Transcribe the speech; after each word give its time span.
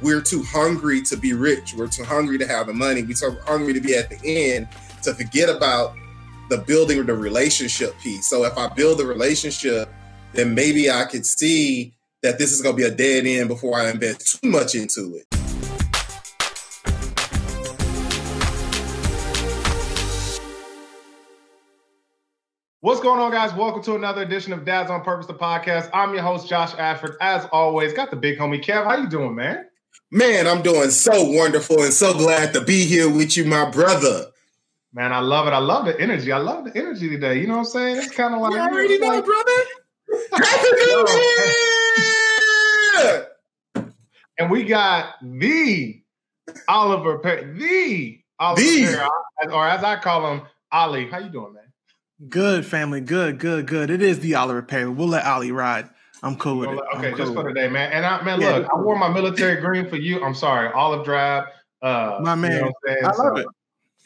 we're 0.00 0.20
too 0.20 0.42
hungry 0.44 1.02
to 1.02 1.16
be 1.16 1.32
rich. 1.32 1.74
We're 1.74 1.88
too 1.88 2.04
hungry 2.04 2.38
to 2.38 2.46
have 2.46 2.68
the 2.68 2.72
money. 2.72 3.02
We're 3.02 3.14
too 3.14 3.36
hungry 3.44 3.72
to 3.72 3.80
be 3.80 3.96
at 3.96 4.08
the 4.08 4.20
end 4.24 4.68
to 5.02 5.12
forget 5.14 5.48
about 5.48 5.94
the 6.50 6.58
building 6.58 7.00
of 7.00 7.06
the 7.06 7.14
relationship 7.14 7.98
piece. 7.98 8.26
So 8.26 8.44
if 8.44 8.56
I 8.56 8.68
build 8.68 8.98
the 8.98 9.06
relationship, 9.06 9.88
then 10.32 10.54
maybe 10.54 10.90
I 10.90 11.04
could 11.04 11.26
see 11.26 11.94
that 12.22 12.38
this 12.38 12.52
is 12.52 12.62
going 12.62 12.76
to 12.76 12.82
be 12.82 12.86
a 12.86 12.94
dead 12.94 13.26
end 13.26 13.48
before 13.48 13.78
I 13.78 13.90
invest 13.90 14.40
too 14.40 14.48
much 14.48 14.74
into 14.74 15.16
it. 15.16 15.24
What's 22.80 23.00
going 23.00 23.20
on, 23.20 23.32
guys? 23.32 23.52
Welcome 23.52 23.82
to 23.82 23.96
another 23.96 24.22
edition 24.22 24.52
of 24.52 24.64
Dads 24.64 24.90
on 24.90 25.02
Purpose, 25.02 25.26
the 25.26 25.34
podcast. 25.34 25.90
I'm 25.92 26.14
your 26.14 26.22
host, 26.22 26.48
Josh 26.48 26.74
Ashford. 26.78 27.16
As 27.20 27.46
always, 27.46 27.92
got 27.92 28.10
the 28.10 28.16
big 28.16 28.38
homie 28.38 28.64
Kev. 28.64 28.84
How 28.84 28.96
you 28.96 29.08
doing, 29.08 29.34
man? 29.34 29.67
Man, 30.10 30.46
I'm 30.46 30.62
doing 30.62 30.90
so 30.90 31.22
wonderful 31.32 31.82
and 31.82 31.92
so 31.92 32.14
glad 32.14 32.54
to 32.54 32.62
be 32.62 32.86
here 32.86 33.10
with 33.10 33.36
you, 33.36 33.44
my 33.44 33.68
brother. 33.68 34.24
Man, 34.94 35.12
I 35.12 35.18
love 35.18 35.46
it. 35.46 35.50
I 35.50 35.58
love 35.58 35.84
the 35.84 36.00
energy. 36.00 36.32
I 36.32 36.38
love 36.38 36.64
the 36.64 36.74
energy 36.74 37.10
today. 37.10 37.38
You 37.38 37.46
know 37.46 37.58
what 37.58 37.66
I'm 37.66 37.66
saying? 37.66 37.96
It's 37.98 38.10
kind 38.12 38.34
of 38.34 38.40
like 38.40 38.52
you 38.54 38.58
already 38.58 38.98
know, 38.98 39.08
like, 39.08 39.24
brother. 39.26 39.52
Happy 40.32 40.68
New 40.72 41.06
Year! 43.84 43.84
And 44.38 44.50
we 44.50 44.64
got 44.64 45.16
the 45.20 46.02
Oliver 46.68 47.18
Perry, 47.18 47.52
the 47.58 48.20
Oliver 48.40 48.62
the. 48.62 48.86
Perry, 48.86 49.52
or 49.52 49.68
as 49.68 49.84
I 49.84 49.96
call 49.96 50.32
him, 50.32 50.42
Ali. 50.72 51.06
How 51.10 51.18
you 51.18 51.28
doing, 51.28 51.52
man? 51.52 51.64
Good 52.30 52.64
family, 52.64 53.02
good, 53.02 53.38
good, 53.38 53.66
good. 53.66 53.90
It 53.90 54.00
is 54.00 54.20
the 54.20 54.36
Oliver 54.36 54.62
Perry. 54.62 54.88
We'll 54.88 55.08
let 55.08 55.26
Ali 55.26 55.52
ride. 55.52 55.90
I'm 56.22 56.36
cool 56.36 56.58
with 56.58 56.70
it. 56.70 56.80
Okay, 56.96 57.10
cool 57.10 57.18
just 57.18 57.34
for 57.34 57.46
today, 57.46 57.68
man. 57.68 57.92
And 57.92 58.04
I, 58.04 58.22
man, 58.22 58.40
look, 58.40 58.62
yeah. 58.62 58.68
I 58.72 58.80
wore 58.80 58.98
my 58.98 59.08
military 59.08 59.60
green 59.60 59.88
for 59.88 59.96
you. 59.96 60.22
I'm 60.22 60.34
sorry, 60.34 60.72
olive 60.72 61.04
drab. 61.04 61.44
Uh, 61.80 62.18
my 62.22 62.34
man, 62.34 62.52
you 62.52 62.60
know 62.60 62.72
i 63.02 63.06
love 63.06 63.16
so, 63.16 63.36
it. 63.36 63.46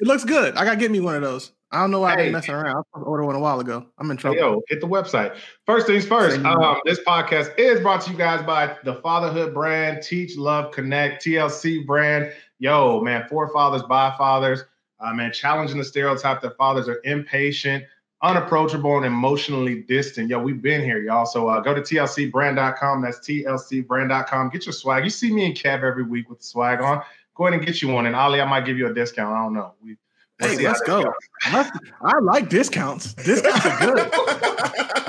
It 0.00 0.06
looks 0.06 0.24
good. 0.24 0.54
I 0.56 0.64
gotta 0.64 0.76
get 0.76 0.90
me 0.90 1.00
one 1.00 1.14
of 1.14 1.22
those. 1.22 1.52
I 1.70 1.80
don't 1.80 1.90
know 1.90 2.00
why 2.00 2.10
hey. 2.10 2.12
I've 2.12 2.24
been 2.26 2.32
messing 2.32 2.54
around. 2.54 2.66
I 2.66 2.74
was 2.74 2.84
supposed 2.90 3.06
to 3.06 3.08
order 3.08 3.24
one 3.24 3.34
a 3.34 3.40
while 3.40 3.58
ago. 3.60 3.86
I'm 3.98 4.10
in 4.10 4.18
trouble. 4.18 4.34
Hey, 4.36 4.40
yo, 4.42 4.62
hit 4.68 4.80
the 4.82 4.86
website. 4.86 5.36
First 5.64 5.86
things 5.86 6.06
first. 6.06 6.44
Um, 6.44 6.80
this 6.84 7.00
podcast 7.00 7.58
is 7.58 7.80
brought 7.80 8.02
to 8.02 8.10
you 8.10 8.18
guys 8.18 8.44
by 8.44 8.76
the 8.84 8.96
Fatherhood 8.96 9.54
brand, 9.54 10.02
Teach 10.02 10.36
Love 10.36 10.70
Connect, 10.72 11.24
TLC 11.24 11.86
brand. 11.86 12.30
Yo, 12.58 13.00
man, 13.00 13.26
for 13.28 13.50
fathers 13.52 13.82
by 13.82 14.14
fathers. 14.18 14.64
Uh, 15.00 15.14
man, 15.14 15.32
challenging 15.32 15.78
the 15.78 15.84
stereotype 15.84 16.42
that 16.42 16.56
fathers 16.58 16.88
are 16.88 17.00
impatient 17.04 17.84
unapproachable 18.22 18.96
and 18.96 19.04
emotionally 19.04 19.82
distant. 19.82 20.28
Yo, 20.28 20.40
we've 20.40 20.62
been 20.62 20.82
here, 20.82 20.98
y'all. 20.98 21.26
So 21.26 21.48
uh, 21.48 21.60
go 21.60 21.74
to 21.74 21.80
tlcbrand.com. 21.80 23.02
That's 23.02 23.18
tlcbrand.com. 23.18 24.50
Get 24.50 24.66
your 24.66 24.72
swag. 24.72 25.04
You 25.04 25.10
see 25.10 25.32
me 25.32 25.46
and 25.46 25.54
Kev 25.54 25.82
every 25.82 26.04
week 26.04 26.30
with 26.30 26.38
the 26.38 26.44
swag 26.44 26.80
on. 26.80 27.02
Go 27.34 27.46
ahead 27.46 27.58
and 27.58 27.66
get 27.66 27.82
you 27.82 27.88
one. 27.88 28.06
And 28.06 28.14
Ali, 28.14 28.40
I 28.40 28.44
might 28.44 28.64
give 28.64 28.78
you 28.78 28.86
a 28.86 28.94
discount. 28.94 29.34
I 29.34 29.42
don't 29.42 29.54
know. 29.54 29.72
We, 29.82 29.96
hey, 30.38 30.56
let's 30.64 30.80
go. 30.82 31.12
I 31.44 32.18
like 32.20 32.48
discounts. 32.48 33.14
Discounts 33.14 33.66
are 33.66 33.78
good. 33.78 34.12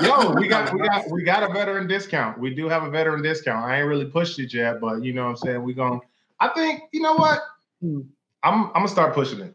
Yo, 0.00 0.32
we 0.32 0.48
got 0.48 0.72
we 0.72 0.80
got 0.80 1.10
we 1.10 1.22
got 1.22 1.48
a 1.48 1.52
veteran 1.52 1.86
discount. 1.86 2.38
We 2.38 2.52
do 2.54 2.68
have 2.68 2.82
a 2.82 2.90
veteran 2.90 3.22
discount. 3.22 3.64
I 3.64 3.78
ain't 3.78 3.88
really 3.88 4.06
pushed 4.06 4.38
it 4.38 4.52
yet, 4.52 4.80
but 4.80 5.04
you 5.04 5.12
know 5.12 5.24
what 5.24 5.30
I'm 5.30 5.36
saying. 5.36 5.62
We 5.62 5.72
going 5.72 6.00
I 6.40 6.48
think 6.48 6.82
you 6.92 7.00
know 7.00 7.14
what. 7.14 7.40
Hmm. 7.80 8.00
I'm 8.42 8.66
I'm 8.66 8.72
gonna 8.72 8.88
start 8.88 9.14
pushing 9.14 9.40
it. 9.40 9.54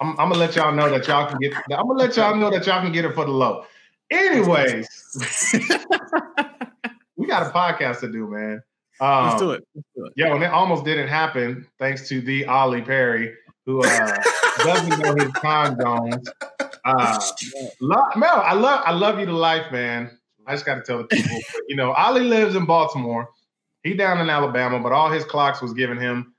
I'm, 0.00 0.10
I'm, 0.10 0.28
gonna 0.28 0.36
let 0.36 0.56
y'all 0.56 0.74
know 0.74 0.90
that 0.90 1.06
y'all 1.08 1.26
can 1.28 1.38
get. 1.38 1.54
I'm 1.54 1.86
gonna 1.86 1.98
let 1.98 2.16
y'all 2.16 2.36
know 2.36 2.50
that 2.50 2.66
y'all 2.66 2.82
can 2.82 2.92
get 2.92 3.04
it 3.04 3.14
for 3.14 3.24
the 3.24 3.30
low. 3.30 3.64
Anyways, 4.10 4.88
we 7.16 7.26
got 7.26 7.46
a 7.46 7.50
podcast 7.50 8.00
to 8.00 8.12
do, 8.12 8.28
man. 8.28 8.62
Um, 9.00 9.26
Let's 9.26 9.40
do 9.40 9.50
it. 9.52 9.64
Let's 9.74 9.88
do 9.96 10.04
it. 10.06 10.12
Yo, 10.16 10.34
and 10.34 10.44
it 10.44 10.50
almost 10.50 10.84
didn't 10.84 11.08
happen 11.08 11.66
thanks 11.78 12.08
to 12.08 12.20
the 12.20 12.46
Ollie 12.46 12.82
Perry, 12.82 13.34
who 13.64 13.82
uh, 13.82 14.22
doesn't 14.58 14.98
know 15.00 15.14
his 15.14 15.32
time 15.40 15.76
zones. 15.80 16.28
Uh, 16.84 17.18
Mel, 17.80 18.42
I 18.44 18.52
love 18.52 18.82
I 18.84 18.92
love 18.92 19.18
you 19.18 19.26
to 19.26 19.32
life, 19.32 19.72
man. 19.72 20.16
I 20.46 20.52
just 20.52 20.64
got 20.64 20.76
to 20.76 20.82
tell 20.82 20.98
the 20.98 21.04
people, 21.04 21.38
you 21.68 21.74
know, 21.74 21.92
Ollie 21.92 22.20
lives 22.20 22.54
in 22.54 22.66
Baltimore. 22.66 23.28
He 23.82 23.94
down 23.94 24.20
in 24.20 24.30
Alabama, 24.30 24.78
but 24.78 24.92
all 24.92 25.10
his 25.10 25.24
clocks 25.24 25.60
was 25.60 25.72
giving 25.72 25.98
him 25.98 26.34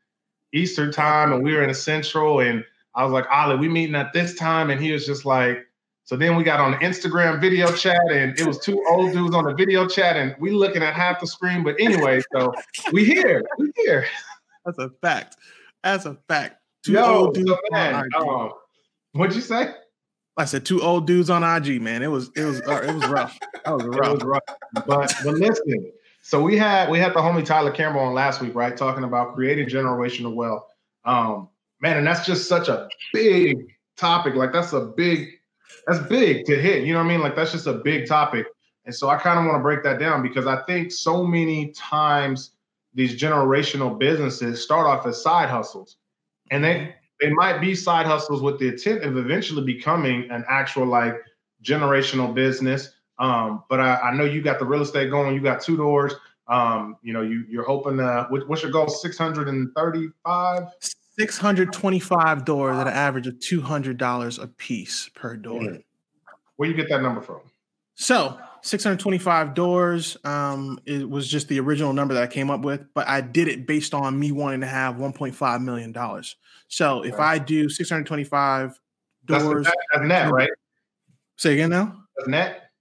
Eastern 0.54 0.92
time, 0.92 1.34
and 1.34 1.44
we 1.44 1.54
were 1.54 1.62
in 1.62 1.68
the 1.68 1.76
Central, 1.76 2.40
and 2.40 2.64
I 2.98 3.04
was 3.04 3.14
like, 3.14 3.28
Ollie, 3.32 3.56
we 3.56 3.70
meeting 3.70 3.96
at 3.96 4.12
this 4.12 4.36
time. 4.36 4.70
And 4.72 4.82
he 4.82 4.92
was 4.92 5.06
just 5.06 5.24
like, 5.24 5.60
so 6.04 6.16
then 6.16 6.36
we 6.36 6.44
got 6.44 6.62
on 6.62 6.72
the 6.72 6.78
Instagram 6.78 7.42
video 7.42 7.70
chat, 7.70 8.00
and 8.10 8.40
it 8.40 8.48
was 8.48 8.60
two 8.60 8.82
old 8.90 9.12
dudes 9.12 9.36
on 9.36 9.44
the 9.44 9.54
video 9.54 9.86
chat, 9.86 10.16
and 10.16 10.34
we 10.40 10.52
looking 10.52 10.82
at 10.82 10.94
half 10.94 11.20
the 11.20 11.28
screen. 11.28 11.66
But 11.66 11.76
anyway, 11.80 12.22
so 12.32 12.54
we 12.94 13.04
here, 13.04 13.44
we 13.60 13.74
here. 13.76 14.08
That's 14.66 14.78
a 14.78 14.90
fact. 15.02 15.36
That's 15.84 16.06
a 16.06 16.18
fact. 16.30 16.62
Two 16.86 16.94
Yo, 16.94 17.04
old 17.04 17.34
dudes 17.34 17.50
so 17.50 17.58
man, 17.72 18.08
um, 18.18 18.54
what'd 19.12 19.36
you 19.36 19.42
say? 19.42 19.74
I 20.38 20.46
said 20.46 20.66
two 20.66 20.82
old 20.82 21.08
dudes 21.08 21.30
on 21.30 21.44
IG, 21.44 21.82
man. 21.82 22.02
It 22.02 22.08
was 22.08 22.32
it 22.38 22.46
was 22.46 22.62
uh, 22.62 22.84
it 22.84 22.94
was 22.94 23.06
rough. 23.08 23.38
That 23.66 23.72
was 23.72 23.84
rough. 23.88 24.14
was 24.14 24.24
rough. 24.24 24.44
But 24.86 25.14
but 25.26 25.34
listen, 25.34 25.92
so 26.22 26.42
we 26.42 26.56
had 26.56 26.90
we 26.90 27.00
had 27.00 27.14
the 27.14 27.20
homie 27.20 27.44
Tyler 27.44 27.72
Campbell 27.72 28.00
on 28.00 28.14
last 28.14 28.40
week, 28.40 28.56
right? 28.56 28.78
Talking 28.78 29.04
about 29.04 29.36
creating 29.36 29.68
generational 29.68 30.34
wealth. 30.34 30.64
Um, 31.04 31.50
man, 31.82 31.98
and 31.98 32.08
that's 32.08 32.26
just 32.26 32.48
such 32.48 32.68
a 32.68 32.88
big 33.14 33.58
topic. 33.96 34.36
Like 34.36 34.54
that's 34.54 34.74
a 34.74 34.82
big, 34.82 35.30
that's 35.86 36.00
big 36.08 36.46
to 36.46 36.60
hit. 36.60 36.84
You 36.84 36.94
know 36.94 37.00
what 37.00 37.06
I 37.06 37.10
mean? 37.10 37.22
Like 37.22 37.36
that's 37.36 37.52
just 37.52 37.68
a 37.68 37.74
big 37.74 38.08
topic. 38.08 38.46
And 38.86 38.96
so 38.96 39.10
I 39.10 39.18
kind 39.18 39.38
of 39.38 39.46
want 39.46 39.58
to 39.58 39.62
break 39.62 39.84
that 39.84 40.00
down 40.00 40.22
because 40.22 40.48
I 40.48 40.62
think 40.64 40.92
so 40.92 41.24
many 41.24 41.72
times 41.72 42.52
these 42.94 43.20
generational 43.20 43.98
businesses 44.00 44.64
start 44.64 44.88
off 44.88 45.06
as 45.06 45.22
side 45.22 45.50
hustles. 45.50 45.98
And 46.52 46.64
they 46.64 46.96
they 47.20 47.30
might 47.32 47.60
be 47.60 47.76
side 47.76 48.06
hustles 48.06 48.42
with 48.42 48.60
the 48.60 48.70
intent 48.70 49.04
of 49.04 49.18
eventually 49.18 49.64
becoming 49.64 50.30
an 50.32 50.46
actual 50.48 50.86
like 50.86 51.16
generational 51.64 52.34
business. 52.34 52.94
Um, 53.20 53.64
but 53.70 53.80
I, 53.80 53.96
I 53.96 54.16
know 54.16 54.24
you 54.24 54.42
got 54.42 54.60
the 54.60 54.66
real 54.66 54.82
estate 54.82 55.10
going, 55.10 55.34
you 55.34 55.42
got 55.42 55.62
two 55.62 55.76
doors. 55.76 56.14
Um, 56.48 56.96
you 57.02 57.12
know, 57.12 57.24
you 57.24 57.44
you're 57.50 57.66
hoping 57.66 58.00
uh 58.00 58.28
what's 58.30 58.64
your 58.64 58.72
goal? 58.72 58.88
635? 58.88 60.64
625 61.20 62.46
doors 62.46 62.78
at 62.78 62.88
an 62.88 62.94
average 62.94 63.28
of 63.28 63.36
$200 63.36 64.44
a 64.44 64.48
piece 64.48 65.10
per 65.16 65.36
door. 65.36 65.62
Mm-hmm. 65.62 65.78
Where 66.58 66.70
you 66.70 66.76
get 66.76 66.90
that 66.90 67.02
number 67.02 67.22
from? 67.22 67.42
So 67.96 68.38
625 68.62 69.54
doors 69.54 70.18
um, 70.24 70.80
it 70.86 71.10
was 71.10 71.28
just 71.28 71.48
the 71.48 71.60
original 71.60 71.94
number 71.94 72.14
that 72.14 72.24
I 72.24 72.28
came 72.28 72.50
up 72.52 72.62
with, 72.62 72.86
but 72.94 73.08
I 73.08 73.22
did 73.22 73.48
it 73.48 73.66
based 73.66 73.94
on 73.94 74.20
me 74.20 74.32
wanting 74.32 74.62
to 74.62 74.68
have 74.68 74.96
1.5 74.96 75.64
million 75.64 75.92
dollars. 75.92 76.36
So 76.68 77.04
if 77.04 77.20
I 77.20 77.40
do 77.40 77.70
625 77.70 78.80
doors, 79.26 79.66
that's, 79.66 79.76
that's 79.94 80.06
net, 80.06 80.32
right? 80.32 80.50
Say 81.38 81.54
again 81.54 81.70
now. 81.70 82.04
That's 82.18 82.28
net. 82.28 82.72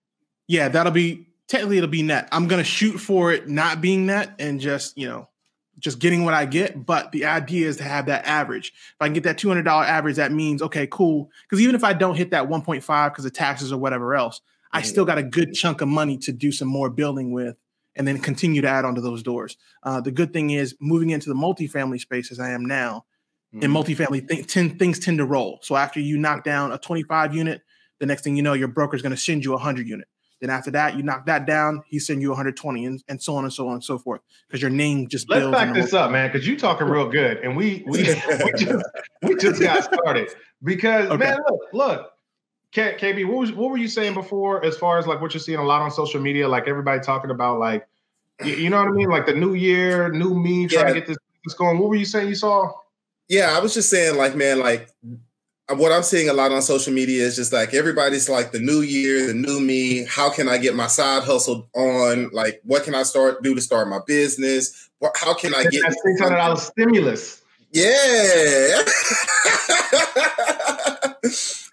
Yeah, 0.48 0.68
that'll 0.68 0.92
be 0.92 1.28
technically 1.48 1.78
it'll 1.78 1.88
be 1.88 2.02
net. 2.02 2.28
I'm 2.32 2.48
gonna 2.48 2.64
shoot 2.64 2.98
for 2.98 3.32
it 3.32 3.48
not 3.48 3.80
being 3.80 4.06
net 4.06 4.34
and 4.38 4.60
just 4.60 4.98
you 4.98 5.08
know 5.08 5.28
just 5.78 5.98
getting 5.98 6.24
what 6.24 6.34
I 6.34 6.46
get. 6.46 6.86
But 6.86 7.12
the 7.12 7.26
idea 7.26 7.68
is 7.68 7.76
to 7.78 7.84
have 7.84 8.06
that 8.06 8.26
average. 8.26 8.68
If 8.68 8.96
I 9.00 9.06
can 9.06 9.14
get 9.14 9.24
that 9.24 9.38
$200 9.38 9.66
average, 9.66 10.16
that 10.16 10.32
means, 10.32 10.62
okay, 10.62 10.86
cool. 10.86 11.30
Because 11.48 11.62
even 11.62 11.74
if 11.74 11.84
I 11.84 11.92
don't 11.92 12.16
hit 12.16 12.30
that 12.30 12.48
1.5 12.48 13.10
because 13.10 13.24
of 13.24 13.32
taxes 13.32 13.72
or 13.72 13.78
whatever 13.78 14.14
else, 14.14 14.40
I 14.72 14.82
still 14.82 15.04
got 15.04 15.18
a 15.18 15.22
good 15.22 15.54
chunk 15.54 15.80
of 15.80 15.88
money 15.88 16.18
to 16.18 16.32
do 16.32 16.52
some 16.52 16.68
more 16.68 16.90
building 16.90 17.32
with 17.32 17.56
and 17.94 18.06
then 18.06 18.18
continue 18.18 18.60
to 18.60 18.68
add 18.68 18.84
onto 18.84 19.00
those 19.00 19.22
doors. 19.22 19.56
Uh, 19.82 20.00
the 20.00 20.10
good 20.10 20.32
thing 20.32 20.50
is 20.50 20.76
moving 20.80 21.10
into 21.10 21.28
the 21.28 21.34
multifamily 21.34 21.98
space 21.98 22.30
as 22.30 22.38
I 22.38 22.50
am 22.50 22.64
now, 22.64 23.06
mm-hmm. 23.54 23.64
in 23.64 23.70
multifamily, 23.70 24.28
th- 24.28 24.46
ten, 24.46 24.78
things 24.78 24.98
tend 24.98 25.18
to 25.18 25.24
roll. 25.24 25.60
So 25.62 25.76
after 25.76 25.98
you 25.98 26.18
knock 26.18 26.44
down 26.44 26.72
a 26.72 26.78
25 26.78 27.34
unit, 27.34 27.62
the 27.98 28.06
next 28.06 28.22
thing 28.22 28.36
you 28.36 28.42
know, 28.42 28.52
your 28.52 28.68
broker 28.68 28.96
is 28.96 29.02
going 29.02 29.14
to 29.14 29.20
send 29.20 29.44
you 29.44 29.52
a 29.52 29.56
100 29.56 29.88
unit. 29.88 30.08
Then 30.40 30.50
after 30.50 30.70
that, 30.72 30.96
you 30.96 31.02
knock 31.02 31.26
that 31.26 31.46
down, 31.46 31.82
he 31.88 31.98
send 31.98 32.20
you 32.20 32.28
120 32.28 32.84
and, 32.84 33.02
and 33.08 33.22
so 33.22 33.36
on 33.36 33.44
and 33.44 33.52
so 33.52 33.68
on 33.68 33.74
and 33.74 33.84
so 33.84 33.98
forth. 33.98 34.20
Because 34.46 34.60
your 34.60 34.70
name 34.70 35.08
just 35.08 35.28
let's 35.30 35.46
back 35.50 35.74
this 35.74 35.94
up, 35.94 36.10
man. 36.10 36.30
Because 36.30 36.46
you 36.46 36.58
talking 36.58 36.86
real 36.86 37.08
good, 37.08 37.38
and 37.38 37.56
we 37.56 37.84
we 37.86 37.98
we 38.44 38.52
just 38.52 38.84
we 39.22 39.36
just 39.36 39.60
got 39.60 39.84
started. 39.84 40.28
Because 40.62 41.06
okay. 41.06 41.16
man, 41.16 41.38
look, 41.48 41.60
look, 41.72 42.12
KB, 42.72 43.26
what 43.26 43.38
was 43.38 43.52
what 43.52 43.70
were 43.70 43.78
you 43.78 43.88
saying 43.88 44.14
before? 44.14 44.64
As 44.64 44.76
far 44.76 44.98
as 44.98 45.06
like 45.06 45.20
what 45.20 45.32
you're 45.32 45.40
seeing 45.40 45.58
a 45.58 45.64
lot 45.64 45.82
on 45.82 45.90
social 45.90 46.20
media, 46.20 46.48
like 46.48 46.68
everybody 46.68 47.00
talking 47.00 47.30
about 47.30 47.58
like, 47.58 47.86
you, 48.44 48.54
you 48.54 48.70
know 48.70 48.78
what 48.78 48.88
I 48.88 48.92
mean, 48.92 49.08
like 49.08 49.26
the 49.26 49.34
new 49.34 49.54
year, 49.54 50.12
new 50.12 50.34
me, 50.34 50.66
trying 50.66 50.88
yeah. 50.88 50.92
to 50.92 51.00
get 51.00 51.06
this, 51.06 51.16
this 51.44 51.54
going. 51.54 51.78
What 51.78 51.88
were 51.88 51.96
you 51.96 52.04
saying 52.04 52.28
you 52.28 52.34
saw? 52.34 52.72
Yeah, 53.28 53.56
I 53.56 53.60
was 53.60 53.74
just 53.74 53.90
saying, 53.90 54.16
like, 54.16 54.36
man, 54.36 54.60
like 54.60 54.88
what 55.74 55.90
I'm 55.90 56.04
seeing 56.04 56.28
a 56.28 56.32
lot 56.32 56.52
on 56.52 56.62
social 56.62 56.92
media 56.92 57.24
is 57.24 57.34
just 57.36 57.52
like 57.52 57.74
everybody's 57.74 58.28
like 58.28 58.52
the 58.52 58.60
new 58.60 58.82
year, 58.82 59.26
the 59.26 59.34
new 59.34 59.58
me. 59.60 60.04
How 60.04 60.30
can 60.30 60.48
I 60.48 60.58
get 60.58 60.76
my 60.76 60.86
side 60.86 61.24
hustle 61.24 61.68
on? 61.74 62.30
Like, 62.32 62.60
what 62.64 62.84
can 62.84 62.94
I 62.94 63.02
start 63.02 63.42
do 63.42 63.54
to 63.54 63.60
start 63.60 63.88
my 63.88 63.98
business? 64.06 64.88
How 65.16 65.34
can 65.34 65.54
I 65.54 65.64
get 65.64 65.82
six 65.92 66.20
hundred 66.20 66.36
dollars 66.36 66.62
stimulus? 66.62 67.42
Yeah. 67.72 68.82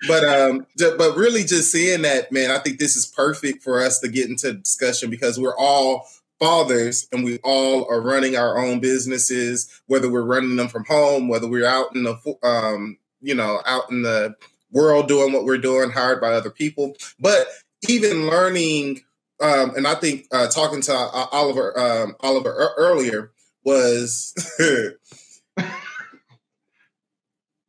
but 0.08 0.26
um, 0.26 0.66
but 0.78 1.16
really 1.16 1.44
just 1.44 1.72
seeing 1.72 2.02
that, 2.02 2.32
man, 2.32 2.50
I 2.50 2.58
think 2.58 2.80
this 2.80 2.96
is 2.96 3.06
perfect 3.06 3.62
for 3.64 3.80
us 3.80 4.00
to 4.00 4.08
get 4.10 4.28
into 4.28 4.54
discussion 4.54 5.12
because 5.12 5.40
we're 5.40 5.56
all 5.56 6.08
fathers 6.40 7.08
and 7.12 7.24
we 7.24 7.38
all 7.44 7.88
are 7.90 8.02
running 8.02 8.36
our 8.36 8.58
own 8.58 8.80
businesses, 8.80 9.70
whether 9.86 10.10
we're 10.10 10.24
running 10.24 10.56
them 10.56 10.68
from 10.68 10.84
home, 10.86 11.28
whether 11.28 11.48
we're 11.48 11.66
out 11.66 11.96
in 11.96 12.04
the, 12.04 12.18
um, 12.44 12.98
you 13.24 13.34
know, 13.34 13.62
out 13.66 13.90
in 13.90 14.04
the 14.04 14.36
world 14.72 15.08
doing 15.08 15.34
what 15.34 15.46
we're 15.46 15.58
doing, 15.58 15.90
hired 15.90 16.22
by 16.22 16.34
other 16.34 16.52
people. 16.52 16.96
But 17.20 17.48
even 17.90 18.28
learning, 18.28 19.02
um, 19.42 19.74
and 19.76 19.88
I 19.88 19.96
think 19.96 20.28
uh, 20.32 20.48
talking 20.48 20.82
to 20.82 20.94
uh, 20.94 21.28
Oliver, 21.32 21.80
um, 21.80 22.16
Oliver 22.20 22.74
earlier 22.78 23.32
was. 23.64 24.34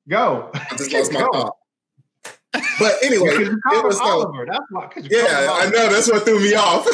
Go. 0.08 0.50
I 0.52 0.76
just 0.76 0.92
lost 0.92 1.12
my 1.12 1.20
thought. 1.20 1.56
But 2.78 2.96
anyway, 3.02 3.30
it 3.30 3.84
was 3.84 4.00
Oliver. 4.00 4.46
That's 4.46 4.64
why. 4.70 4.90
Yeah, 5.02 5.48
I 5.50 5.70
know. 5.70 5.92
That's 5.92 6.10
what 6.10 6.24
threw 6.24 6.40
me 6.40 6.54
off. 6.54 6.86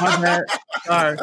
my 0.00 0.20
bad. 0.20 0.44
Sorry. 0.84 1.16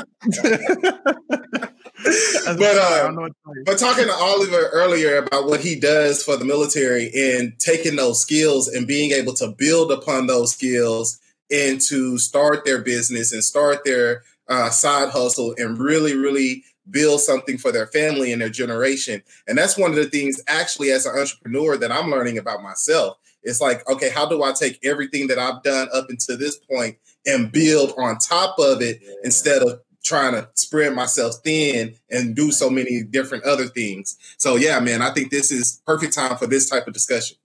but 2.46 2.78
uh, 2.78 3.30
but 3.66 3.78
talking 3.80 4.06
to 4.06 4.13
Oliver 4.13 4.69
earlier 4.72 5.18
about 5.18 5.48
what 5.48 5.62
he 5.62 5.80
does 5.80 6.24
for 6.24 6.38
the 6.38 6.46
military 6.46 7.12
and 7.13 7.57
taking 7.60 7.96
those 7.96 8.22
skills 8.22 8.68
and 8.68 8.86
being 8.86 9.12
able 9.12 9.34
to 9.34 9.48
build 9.48 9.92
upon 9.92 10.28
those 10.28 10.54
skills 10.54 11.19
and 11.52 11.81
to 11.81 12.18
start 12.18 12.66
their 12.66 12.81
business 12.81 13.31
and 13.34 13.44
start 13.44 13.84
their 13.86 14.24
uh, 14.48 14.69
side 14.69 15.10
hustle 15.10 15.56
and 15.57 15.80
really, 15.80 16.16
really 16.16 16.63
build 16.90 17.22
something 17.22 17.57
for 17.57 17.72
their 17.72 17.88
family 17.88 18.31
and 18.31 18.42
their 18.42 18.50
generation. 18.50 19.24
And 19.48 19.57
that's 19.57 19.78
one 19.78 19.92
of 19.92 19.98
the 19.98 20.06
things, 20.06 20.40
actually, 20.48 20.92
as 20.92 21.06
an 21.06 21.18
entrepreneur, 21.18 21.78
that 21.78 21.92
I'm 21.92 22.12
learning 22.12 22.38
about 22.38 22.62
myself. 22.62 23.18
It's 23.44 23.62
like, 23.62 23.88
okay, 23.90 24.10
how 24.10 24.28
do 24.28 24.44
I 24.44 24.54
take 24.54 24.80
everything 24.84 25.28
that 25.28 25.40
I've 25.40 25.63
done 25.63 25.88
up 25.94 26.10
until 26.10 26.38
this 26.38 26.57
point 26.57 26.98
and 27.25 27.52
build 27.52 27.94
on 27.98 28.18
top 28.18 28.57
of 28.60 28.81
it 28.81 29.00
yeah. 29.02 29.13
instead 29.24 29.62
of 29.62 29.81
trying 30.06 30.34
to 30.34 30.48
spread 30.54 30.94
myself 30.94 31.36
thin 31.44 31.96
and 32.10 32.36
do 32.36 32.52
so 32.52 32.69
many 32.69 33.04
different 33.04 33.44
other 33.44 33.66
things. 33.66 34.18
So 34.38 34.56
yeah, 34.56 34.80
man, 34.80 35.02
I 35.02 35.12
think 35.12 35.31
this 35.31 35.52
is 35.52 35.81
perfect 35.86 36.13
time 36.13 36.38
for 36.38 36.48
this 36.48 36.69
type 36.69 36.88
of 36.88 36.94
discussion. 36.94 37.38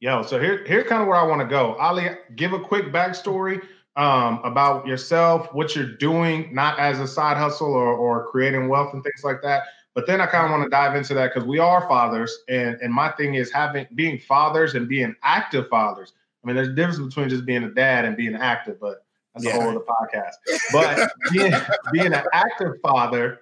Yo, 0.00 0.22
so 0.22 0.40
here, 0.40 0.64
here 0.66 0.84
kind 0.84 1.00
of 1.00 1.08
where 1.08 1.16
I 1.16 1.22
want 1.22 1.40
to 1.40 1.46
go. 1.46 1.74
Ali, 1.76 2.08
give 2.34 2.52
a 2.52 2.58
quick 2.58 2.86
backstory 2.86 3.62
um, 3.94 4.40
about 4.42 4.86
yourself, 4.86 5.52
what 5.54 5.76
you're 5.76 5.96
doing, 5.96 6.52
not 6.52 6.78
as 6.78 6.98
a 6.98 7.06
side 7.06 7.36
hustle 7.36 7.72
or, 7.72 7.94
or 7.94 8.26
creating 8.26 8.68
wealth 8.68 8.92
and 8.94 9.04
things 9.04 9.22
like 9.22 9.42
that. 9.42 9.62
But 9.94 10.06
then 10.06 10.20
I 10.20 10.26
kind 10.26 10.46
of 10.46 10.50
want 10.50 10.64
to 10.64 10.70
dive 10.70 10.96
into 10.96 11.14
that 11.14 11.32
because 11.32 11.46
we 11.46 11.58
are 11.58 11.86
fathers, 11.86 12.36
and 12.48 12.78
and 12.80 12.92
my 12.92 13.10
thing 13.12 13.34
is 13.34 13.52
having 13.52 13.86
being 13.94 14.18
fathers 14.18 14.74
and 14.74 14.88
being 14.88 15.14
active 15.22 15.68
fathers. 15.68 16.14
I 16.42 16.46
mean, 16.46 16.56
there's 16.56 16.68
a 16.68 16.72
difference 16.72 16.98
between 16.98 17.28
just 17.28 17.44
being 17.44 17.62
a 17.62 17.70
dad 17.70 18.06
and 18.06 18.16
being 18.16 18.34
active, 18.34 18.80
but 18.80 19.01
that's 19.34 19.46
yeah. 19.46 19.56
a 19.56 19.60
whole 19.60 19.70
other 19.70 19.80
podcast. 19.80 20.34
But 20.72 21.12
being, 21.32 21.52
being 21.92 22.12
an 22.12 22.24
active 22.32 22.74
father 22.82 23.40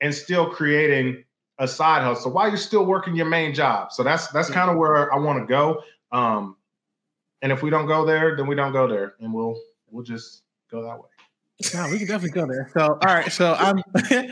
and 0.00 0.14
still 0.14 0.50
creating 0.50 1.24
a 1.58 1.68
side 1.68 2.02
hustle 2.02 2.32
while 2.32 2.48
you're 2.48 2.56
still 2.56 2.86
working 2.86 3.14
your 3.14 3.26
main 3.26 3.54
job. 3.54 3.92
So 3.92 4.02
that's 4.02 4.28
that's 4.28 4.50
kind 4.50 4.70
of 4.70 4.76
where 4.76 5.12
I 5.12 5.18
want 5.18 5.40
to 5.40 5.46
go. 5.46 5.82
Um, 6.10 6.56
and 7.42 7.52
if 7.52 7.62
we 7.62 7.70
don't 7.70 7.86
go 7.86 8.04
there, 8.04 8.36
then 8.36 8.46
we 8.46 8.54
don't 8.54 8.72
go 8.72 8.88
there, 8.88 9.14
and 9.20 9.32
we'll 9.32 9.58
we'll 9.90 10.04
just 10.04 10.42
go 10.70 10.82
that 10.82 10.96
way. 10.98 11.08
Yeah, 11.74 11.90
we 11.90 11.98
can 11.98 12.06
definitely 12.06 12.40
go 12.40 12.46
there. 12.46 12.70
So, 12.72 12.80
all 12.80 13.14
right. 13.14 13.30
So 13.30 13.54
I'm 13.58 13.82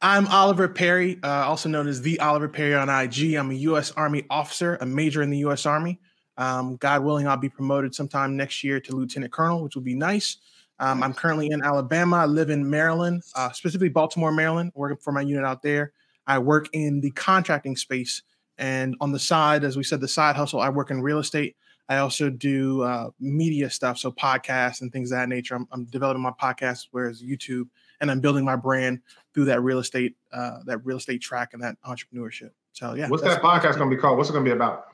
I'm 0.00 0.28
Oliver 0.28 0.68
Perry, 0.68 1.18
uh, 1.22 1.44
also 1.44 1.68
known 1.68 1.88
as 1.88 2.02
the 2.02 2.20
Oliver 2.20 2.48
Perry 2.48 2.74
on 2.74 2.88
IG. 2.88 3.34
I'm 3.34 3.50
a 3.50 3.54
U.S. 3.54 3.90
Army 3.92 4.24
officer, 4.30 4.76
a 4.80 4.86
major 4.86 5.22
in 5.22 5.30
the 5.30 5.38
U.S. 5.38 5.66
Army. 5.66 6.00
Um, 6.38 6.76
God 6.76 7.04
willing, 7.04 7.26
I'll 7.28 7.36
be 7.36 7.48
promoted 7.48 7.94
sometime 7.94 8.36
next 8.36 8.64
year 8.64 8.80
to 8.80 8.96
lieutenant 8.96 9.32
colonel, 9.32 9.62
which 9.62 9.74
will 9.74 9.82
be 9.82 9.94
nice. 9.94 10.38
Um, 10.80 11.02
I'm 11.02 11.12
currently 11.12 11.48
in 11.48 11.62
Alabama. 11.62 12.18
I 12.18 12.26
live 12.26 12.50
in 12.50 12.68
Maryland, 12.68 13.24
uh, 13.34 13.50
specifically 13.50 13.88
Baltimore, 13.88 14.30
Maryland, 14.30 14.70
working 14.74 14.96
for 14.96 15.12
my 15.12 15.20
unit 15.20 15.44
out 15.44 15.62
there. 15.62 15.92
I 16.26 16.38
work 16.38 16.68
in 16.72 17.00
the 17.00 17.10
contracting 17.10 17.76
space. 17.76 18.22
And 18.58 18.96
on 19.00 19.12
the 19.12 19.18
side, 19.18 19.64
as 19.64 19.76
we 19.76 19.82
said, 19.82 20.00
the 20.00 20.08
side 20.08 20.36
hustle, 20.36 20.60
I 20.60 20.68
work 20.68 20.90
in 20.90 21.02
real 21.02 21.18
estate. 21.18 21.56
I 21.88 21.98
also 21.98 22.28
do 22.28 22.82
uh, 22.82 23.10
media 23.18 23.70
stuff, 23.70 23.98
so 23.98 24.12
podcasts 24.12 24.82
and 24.82 24.92
things 24.92 25.10
of 25.10 25.18
that 25.18 25.28
nature. 25.28 25.54
I'm, 25.54 25.66
I'm, 25.72 25.84
developing 25.86 26.22
my 26.22 26.32
podcast, 26.32 26.88
whereas 26.90 27.22
YouTube, 27.22 27.68
and 28.00 28.10
I'm 28.10 28.20
building 28.20 28.44
my 28.44 28.56
brand 28.56 29.00
through 29.32 29.46
that 29.46 29.62
real 29.62 29.78
estate, 29.78 30.14
uh, 30.32 30.58
that 30.66 30.84
real 30.84 30.98
estate 30.98 31.22
track 31.22 31.54
and 31.54 31.62
that 31.62 31.76
entrepreneurship. 31.86 32.50
So 32.72 32.94
yeah, 32.94 33.08
what's 33.08 33.22
that 33.22 33.40
podcast 33.40 33.78
going 33.78 33.88
to 33.88 33.96
be 33.96 34.00
called? 34.00 34.18
What's 34.18 34.28
it 34.28 34.34
going 34.34 34.44
to 34.44 34.50
be 34.50 34.54
about? 34.54 34.88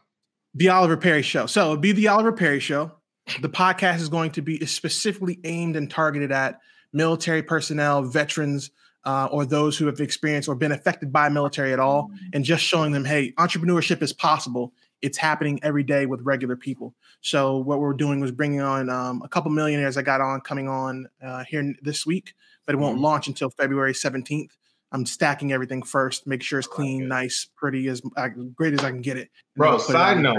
The 0.54 0.68
Oliver 0.68 0.96
Perry 0.96 1.22
Show. 1.22 1.46
So 1.46 1.62
it'll 1.62 1.76
be 1.76 1.92
the 1.92 2.08
Oliver 2.08 2.32
Perry 2.32 2.60
Show. 2.60 2.92
The 3.40 3.48
podcast 3.50 4.00
is 4.00 4.08
going 4.08 4.32
to 4.32 4.42
be 4.42 4.64
specifically 4.66 5.40
aimed 5.44 5.76
and 5.76 5.90
targeted 5.90 6.32
at 6.32 6.60
military 6.92 7.42
personnel, 7.42 8.02
veterans, 8.02 8.70
uh, 9.04 9.28
or 9.30 9.44
those 9.44 9.76
who 9.76 9.86
have 9.86 10.00
experienced 10.00 10.48
or 10.48 10.54
been 10.54 10.72
affected 10.72 11.12
by 11.12 11.28
military 11.28 11.72
at 11.72 11.80
all, 11.80 12.10
and 12.32 12.44
just 12.44 12.64
showing 12.64 12.92
them, 12.92 13.04
hey, 13.04 13.32
entrepreneurship 13.32 14.00
is 14.00 14.12
possible 14.12 14.72
it's 15.04 15.18
happening 15.18 15.60
every 15.62 15.82
day 15.82 16.06
with 16.06 16.22
regular 16.22 16.56
people. 16.56 16.94
So 17.20 17.58
what 17.58 17.78
we're 17.78 17.92
doing 17.92 18.20
was 18.20 18.32
bringing 18.32 18.62
on 18.62 18.88
um, 18.88 19.20
a 19.22 19.28
couple 19.28 19.50
millionaires 19.50 19.98
I 19.98 20.02
got 20.02 20.22
on 20.22 20.40
coming 20.40 20.66
on 20.66 21.06
uh, 21.22 21.44
here 21.46 21.74
this 21.82 22.06
week, 22.06 22.32
but 22.64 22.74
it 22.74 22.78
won't 22.78 22.94
mm-hmm. 22.94 23.04
launch 23.04 23.28
until 23.28 23.50
February 23.50 23.92
17th. 23.92 24.52
I'm 24.94 25.04
stacking 25.04 25.52
everything 25.52 25.82
first, 25.82 26.24
make 26.24 26.40
sure 26.40 26.60
it's 26.60 26.68
clean, 26.68 27.08
nice, 27.08 27.48
pretty, 27.56 27.88
as 27.88 28.00
uh, 28.16 28.28
great 28.54 28.74
as 28.74 28.84
I 28.84 28.90
can 28.90 29.02
get 29.02 29.16
it. 29.16 29.28
Bro, 29.56 29.78
side 29.78 30.20
note, 30.20 30.38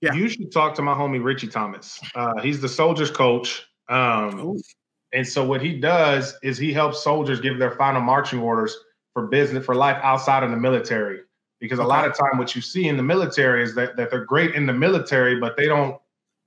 yeah. 0.00 0.14
you 0.14 0.28
should 0.28 0.52
talk 0.52 0.76
to 0.76 0.82
my 0.82 0.94
homie 0.94 1.22
Richie 1.22 1.48
Thomas. 1.48 2.00
Uh, 2.14 2.40
he's 2.40 2.60
the 2.60 2.68
soldiers 2.68 3.10
coach. 3.10 3.66
Um, 3.88 4.62
and 5.12 5.26
so 5.26 5.44
what 5.44 5.60
he 5.60 5.80
does 5.80 6.36
is 6.44 6.56
he 6.56 6.72
helps 6.72 7.02
soldiers 7.02 7.40
give 7.40 7.58
their 7.58 7.72
final 7.72 8.00
marching 8.00 8.38
orders 8.38 8.76
for 9.12 9.26
business 9.26 9.64
for 9.66 9.74
life 9.74 9.98
outside 10.04 10.44
of 10.44 10.52
the 10.52 10.56
military 10.56 11.20
because 11.60 11.78
a 11.78 11.84
lot 11.84 12.06
of 12.06 12.16
time 12.16 12.38
what 12.38 12.54
you 12.54 12.60
see 12.60 12.88
in 12.88 12.96
the 12.96 13.02
military 13.02 13.62
is 13.62 13.74
that, 13.74 13.96
that 13.96 14.10
they're 14.10 14.24
great 14.24 14.54
in 14.54 14.66
the 14.66 14.72
military 14.72 15.38
but 15.38 15.56
they 15.56 15.66
don't 15.66 15.96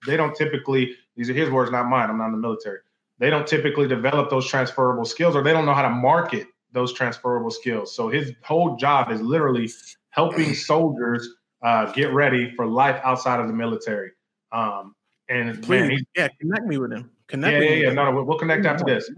they 0.06 0.18
don't 0.18 0.36
typically 0.36 0.96
these 1.16 1.30
are 1.30 1.34
his 1.34 1.50
words 1.50 1.72
not 1.72 1.88
mine 1.88 2.10
i'm 2.10 2.18
not 2.18 2.28
in 2.28 2.34
the 2.34 2.38
military 2.38 2.80
they 3.20 3.30
don't 3.30 3.48
typically 3.48 3.88
develop 3.88 4.30
those 4.30 4.46
transferable 4.46 5.06
skills 5.06 5.34
or 5.34 5.42
they 5.42 5.54
don't 5.54 5.66
know 5.66 5.74
how 5.74 5.82
to 5.82 5.90
market 5.90 6.48
those 6.72 6.94
transferable 6.94 7.50
skills 7.50 7.96
so 7.96 8.10
his 8.10 8.34
whole 8.44 8.76
job 8.76 9.12
is 9.12 9.22
literally 9.22 9.70
helping 10.10 10.54
soldiers 10.54 11.28
uh, 11.64 11.92
get 11.92 12.14
ready 12.14 12.54
for 12.56 12.66
life 12.66 13.00
outside 13.04 13.40
of 13.40 13.48
the 13.48 13.54
military 13.54 14.12
um, 14.52 14.96
and 15.30 15.62
Please, 15.64 15.90
man, 15.90 16.00
yeah 16.16 16.28
connect 16.40 16.66
me 16.66 16.78
with 16.78 16.92
him 16.92 17.10
connect 17.28 17.64
yeah 17.64 17.70
yeah, 17.70 17.76
yeah. 17.88 17.94
no, 17.94 18.12
no 18.12 18.24
we'll 18.24 18.38
connect 18.38 18.66
after 18.66 18.86
this 18.86 19.10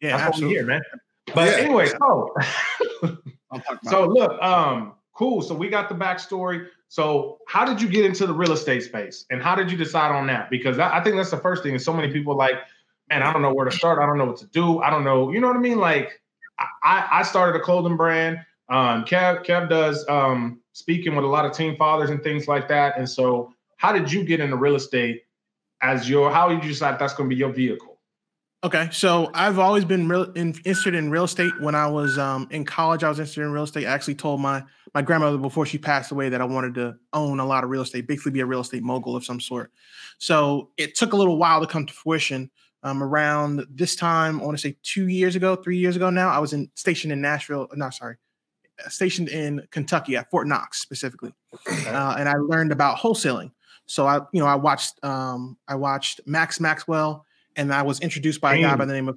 yeah 0.00 0.16
that's 0.16 0.28
absolutely. 0.28 0.56
here 0.56 0.66
man 0.66 0.80
but 1.34 1.48
yeah. 1.48 1.64
anyway 1.64 1.86
so 1.86 2.34
so 3.84 4.06
look 4.06 4.40
um 4.42 4.94
Cool. 5.20 5.42
So 5.42 5.54
we 5.54 5.68
got 5.68 5.90
the 5.90 5.94
backstory. 5.94 6.68
So 6.88 7.40
how 7.46 7.66
did 7.66 7.82
you 7.82 7.90
get 7.90 8.06
into 8.06 8.26
the 8.26 8.32
real 8.32 8.52
estate 8.52 8.82
space, 8.82 9.26
and 9.28 9.42
how 9.42 9.54
did 9.54 9.70
you 9.70 9.76
decide 9.76 10.12
on 10.12 10.26
that? 10.28 10.48
Because 10.48 10.78
I, 10.78 10.96
I 10.96 11.04
think 11.04 11.16
that's 11.16 11.30
the 11.30 11.36
first 11.36 11.62
thing. 11.62 11.72
And 11.72 11.82
so 11.82 11.92
many 11.92 12.10
people 12.10 12.34
like, 12.34 12.54
man, 13.10 13.22
I 13.22 13.30
don't 13.30 13.42
know 13.42 13.52
where 13.52 13.66
to 13.66 13.70
start. 13.70 13.98
I 13.98 14.06
don't 14.06 14.16
know 14.16 14.24
what 14.24 14.38
to 14.38 14.46
do. 14.46 14.80
I 14.80 14.88
don't 14.88 15.04
know. 15.04 15.30
You 15.30 15.38
know 15.40 15.48
what 15.48 15.58
I 15.58 15.60
mean? 15.60 15.78
Like, 15.78 16.22
I, 16.82 17.08
I 17.10 17.22
started 17.22 17.58
a 17.58 17.62
clothing 17.62 17.96
brand. 17.96 18.38
Um, 18.68 19.04
Kev, 19.04 19.44
Kev 19.44 19.68
does 19.68 20.06
um, 20.08 20.60
speaking 20.72 21.16
with 21.16 21.24
a 21.24 21.28
lot 21.28 21.44
of 21.44 21.52
teen 21.52 21.76
fathers 21.76 22.10
and 22.10 22.22
things 22.22 22.46
like 22.46 22.68
that. 22.68 22.96
And 22.98 23.08
so, 23.08 23.52
how 23.76 23.92
did 23.92 24.12
you 24.12 24.24
get 24.24 24.40
into 24.40 24.56
real 24.56 24.76
estate 24.76 25.22
as 25.82 26.08
your? 26.08 26.30
How 26.30 26.48
did 26.48 26.62
you 26.62 26.70
decide 26.70 26.98
that's 26.98 27.14
going 27.14 27.28
to 27.28 27.34
be 27.34 27.38
your 27.38 27.52
vehicle? 27.52 27.98
Okay, 28.62 28.90
so 28.92 29.30
I've 29.32 29.58
always 29.58 29.86
been 29.86 30.06
real 30.06 30.24
in, 30.32 30.48
interested 30.48 30.94
in 30.94 31.10
real 31.10 31.24
estate. 31.24 31.52
When 31.60 31.74
I 31.74 31.86
was 31.86 32.18
um, 32.18 32.46
in 32.50 32.66
college, 32.66 33.02
I 33.02 33.08
was 33.08 33.18
interested 33.18 33.40
in 33.40 33.52
real 33.52 33.62
estate. 33.62 33.86
I 33.86 33.90
actually 33.90 34.16
told 34.16 34.40
my 34.40 34.62
my 34.94 35.00
grandmother 35.00 35.38
before 35.38 35.64
she 35.64 35.78
passed 35.78 36.10
away 36.10 36.28
that 36.28 36.42
I 36.42 36.44
wanted 36.44 36.74
to 36.74 36.96
own 37.12 37.40
a 37.40 37.46
lot 37.46 37.64
of 37.64 37.70
real 37.70 37.82
estate, 37.82 38.06
basically 38.06 38.32
be 38.32 38.40
a 38.40 38.46
real 38.46 38.60
estate 38.60 38.82
mogul 38.82 39.16
of 39.16 39.24
some 39.24 39.40
sort. 39.40 39.72
So 40.18 40.70
it 40.76 40.94
took 40.94 41.12
a 41.12 41.16
little 41.16 41.38
while 41.38 41.60
to 41.60 41.66
come 41.66 41.86
to 41.86 41.92
fruition. 41.92 42.50
Um, 42.82 43.02
around 43.02 43.66
this 43.68 43.94
time, 43.94 44.40
I 44.40 44.44
want 44.44 44.56
to 44.56 44.62
say 44.62 44.74
two 44.82 45.08
years 45.08 45.36
ago, 45.36 45.54
three 45.54 45.76
years 45.76 45.96
ago 45.96 46.08
now, 46.08 46.30
I 46.30 46.38
was 46.38 46.54
in 46.54 46.70
stationed 46.74 47.12
in 47.12 47.20
Nashville. 47.20 47.68
No, 47.74 47.90
sorry, 47.90 48.16
stationed 48.88 49.28
in 49.28 49.66
Kentucky 49.70 50.16
at 50.16 50.30
Fort 50.30 50.46
Knox 50.46 50.80
specifically, 50.80 51.34
uh, 51.68 52.16
and 52.18 52.26
I 52.26 52.34
learned 52.34 52.72
about 52.72 52.96
wholesaling. 52.96 53.50
So 53.86 54.06
I, 54.06 54.20
you 54.32 54.40
know, 54.40 54.46
I 54.46 54.54
watched 54.54 55.02
um, 55.04 55.58
I 55.68 55.74
watched 55.74 56.20
Max 56.24 56.58
Maxwell 56.58 57.26
and 57.56 57.72
I 57.72 57.82
was 57.82 58.00
introduced 58.00 58.40
by 58.40 58.54
a 58.54 58.62
guy 58.62 58.76
by 58.76 58.84
the 58.84 58.92
name 58.92 59.08
of 59.08 59.16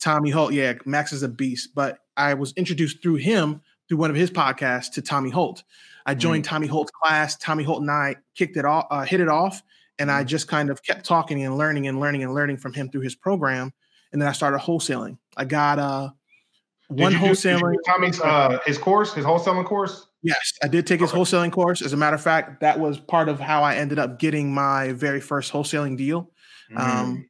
Tommy 0.00 0.30
Holt. 0.30 0.52
Yeah, 0.52 0.74
Max 0.84 1.12
is 1.12 1.22
a 1.22 1.28
beast, 1.28 1.74
but 1.74 1.98
I 2.16 2.34
was 2.34 2.52
introduced 2.56 3.02
through 3.02 3.16
him 3.16 3.60
through 3.88 3.98
one 3.98 4.10
of 4.10 4.16
his 4.16 4.30
podcasts 4.30 4.90
to 4.92 5.02
Tommy 5.02 5.30
Holt. 5.30 5.62
I 6.06 6.14
joined 6.14 6.44
mm. 6.44 6.48
Tommy 6.48 6.66
Holt's 6.66 6.90
class. 6.90 7.36
Tommy 7.36 7.64
Holt 7.64 7.80
and 7.80 7.90
I 7.90 8.16
kicked 8.34 8.56
it 8.56 8.64
off, 8.64 8.86
uh, 8.90 9.02
hit 9.02 9.20
it 9.20 9.28
off, 9.28 9.62
and 9.98 10.10
I 10.10 10.24
mm. 10.24 10.26
just 10.26 10.48
kind 10.48 10.70
of 10.70 10.82
kept 10.82 11.04
talking 11.04 11.42
and 11.42 11.56
learning 11.56 11.86
and 11.86 12.00
learning 12.00 12.22
and 12.22 12.34
learning 12.34 12.58
from 12.58 12.72
him 12.72 12.90
through 12.90 13.02
his 13.02 13.14
program. 13.14 13.72
And 14.12 14.20
then 14.20 14.28
I 14.28 14.32
started 14.32 14.58
wholesaling. 14.58 15.18
I 15.36 15.44
got 15.44 15.78
uh, 15.78 16.10
one 16.88 17.12
wholesaling. 17.12 17.76
Tommy's 17.86 18.20
uh, 18.20 18.58
his 18.64 18.78
course, 18.78 19.14
his 19.14 19.24
wholesaling 19.24 19.64
course. 19.64 20.06
Yes, 20.22 20.52
I 20.62 20.68
did 20.68 20.86
take 20.86 21.00
his 21.00 21.10
okay. 21.10 21.18
wholesaling 21.18 21.52
course. 21.52 21.82
As 21.82 21.92
a 21.92 21.96
matter 21.96 22.14
of 22.14 22.22
fact, 22.22 22.60
that 22.60 22.78
was 22.78 22.98
part 22.98 23.28
of 23.28 23.40
how 23.40 23.62
I 23.62 23.76
ended 23.76 23.98
up 23.98 24.18
getting 24.18 24.52
my 24.54 24.92
very 24.92 25.20
first 25.20 25.52
wholesaling 25.52 25.96
deal. 25.96 26.30
Mm. 26.72 26.80
Um, 26.80 27.28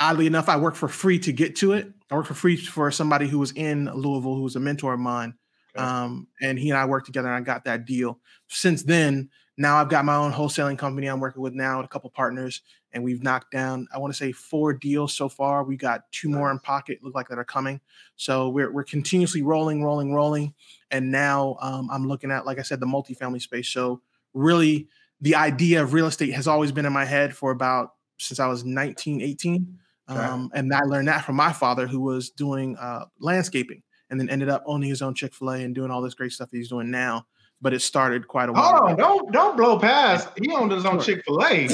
oddly 0.00 0.26
enough, 0.26 0.48
I 0.48 0.56
worked 0.56 0.76
for 0.76 0.88
free 0.88 1.18
to 1.20 1.32
get 1.32 1.56
to 1.56 1.72
it. 1.72 1.92
I 2.10 2.14
worked 2.14 2.28
for 2.28 2.34
free 2.34 2.56
for 2.56 2.90
somebody 2.90 3.26
who 3.26 3.38
was 3.38 3.52
in 3.52 3.86
Louisville, 3.86 4.34
who 4.34 4.42
was 4.42 4.56
a 4.56 4.60
mentor 4.60 4.94
of 4.94 5.00
mine. 5.00 5.34
Um, 5.78 6.26
and 6.40 6.58
he 6.58 6.70
and 6.70 6.78
I 6.78 6.84
worked 6.84 7.06
together 7.06 7.28
and 7.28 7.36
I 7.36 7.40
got 7.40 7.64
that 7.64 7.84
deal. 7.84 8.18
Since 8.48 8.84
then, 8.84 9.30
now 9.56 9.76
I've 9.76 9.88
got 9.88 10.04
my 10.04 10.16
own 10.16 10.32
wholesaling 10.32 10.78
company 10.78 11.06
I'm 11.06 11.20
working 11.20 11.42
with 11.42 11.54
now 11.54 11.78
with 11.78 11.86
a 11.86 11.88
couple 11.88 12.10
partners, 12.10 12.60
and 12.92 13.02
we've 13.02 13.22
knocked 13.22 13.50
down, 13.50 13.86
I 13.94 13.98
want 13.98 14.12
to 14.12 14.16
say 14.16 14.32
four 14.32 14.72
deals 14.72 15.14
so 15.14 15.28
far. 15.28 15.64
We 15.64 15.76
got 15.76 16.10
two 16.12 16.28
more 16.28 16.50
in 16.50 16.58
pocket, 16.58 16.98
look 17.02 17.14
like 17.14 17.28
that 17.28 17.38
are 17.38 17.44
coming. 17.44 17.80
So 18.16 18.48
we're, 18.48 18.72
we're 18.72 18.84
continuously 18.84 19.42
rolling, 19.42 19.82
rolling, 19.82 20.12
rolling. 20.12 20.54
And 20.90 21.10
now 21.10 21.56
um, 21.60 21.88
I'm 21.90 22.06
looking 22.06 22.30
at, 22.30 22.46
like 22.46 22.58
I 22.58 22.62
said, 22.62 22.80
the 22.80 22.86
multifamily 22.86 23.40
space. 23.40 23.68
So 23.68 24.00
really 24.34 24.88
the 25.20 25.34
idea 25.34 25.82
of 25.82 25.92
real 25.92 26.06
estate 26.06 26.32
has 26.34 26.46
always 26.46 26.72
been 26.72 26.86
in 26.86 26.92
my 26.92 27.04
head 27.04 27.34
for 27.34 27.50
about 27.50 27.94
since 28.18 28.40
I 28.40 28.46
was 28.46 28.64
19, 28.64 29.20
18. 29.20 29.78
Okay. 30.08 30.18
Um, 30.18 30.50
and 30.54 30.72
I 30.72 30.80
learned 30.80 31.08
that 31.08 31.24
from 31.24 31.36
my 31.36 31.52
father, 31.52 31.86
who 31.86 32.00
was 32.00 32.30
doing 32.30 32.76
uh, 32.76 33.06
landscaping 33.18 33.82
and 34.10 34.20
then 34.20 34.28
ended 34.30 34.48
up 34.48 34.62
owning 34.66 34.88
his 34.88 35.02
own 35.02 35.14
Chick 35.14 35.34
fil 35.34 35.50
A 35.50 35.62
and 35.62 35.74
doing 35.74 35.90
all 35.90 36.02
this 36.02 36.14
great 36.14 36.32
stuff 36.32 36.48
he's 36.52 36.68
doing 36.68 36.90
now. 36.90 37.26
But 37.60 37.72
it 37.72 37.80
started 37.80 38.28
quite 38.28 38.50
a 38.50 38.52
while. 38.52 38.88
Oh, 38.90 38.94
don't 38.94 39.32
don't 39.32 39.56
blow 39.56 39.78
past. 39.78 40.28
He 40.40 40.50
owned 40.52 40.72
his 40.72 40.84
own 40.84 41.00
Chick 41.00 41.24
fil 41.24 41.42
A. 41.42 41.66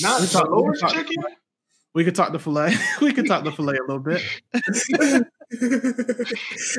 Not 0.00 0.22
the 0.22 0.46
Lord's 0.48 0.80
chicken. 0.80 1.22
We 1.94 2.04
could 2.04 2.14
talk 2.14 2.32
the 2.32 2.38
fillet. 2.38 2.74
we 3.02 3.12
could 3.12 3.26
talk 3.26 3.44
the 3.44 3.52
fillet 3.52 3.76
a 3.76 3.82
little 3.82 3.98
bit. 3.98 4.22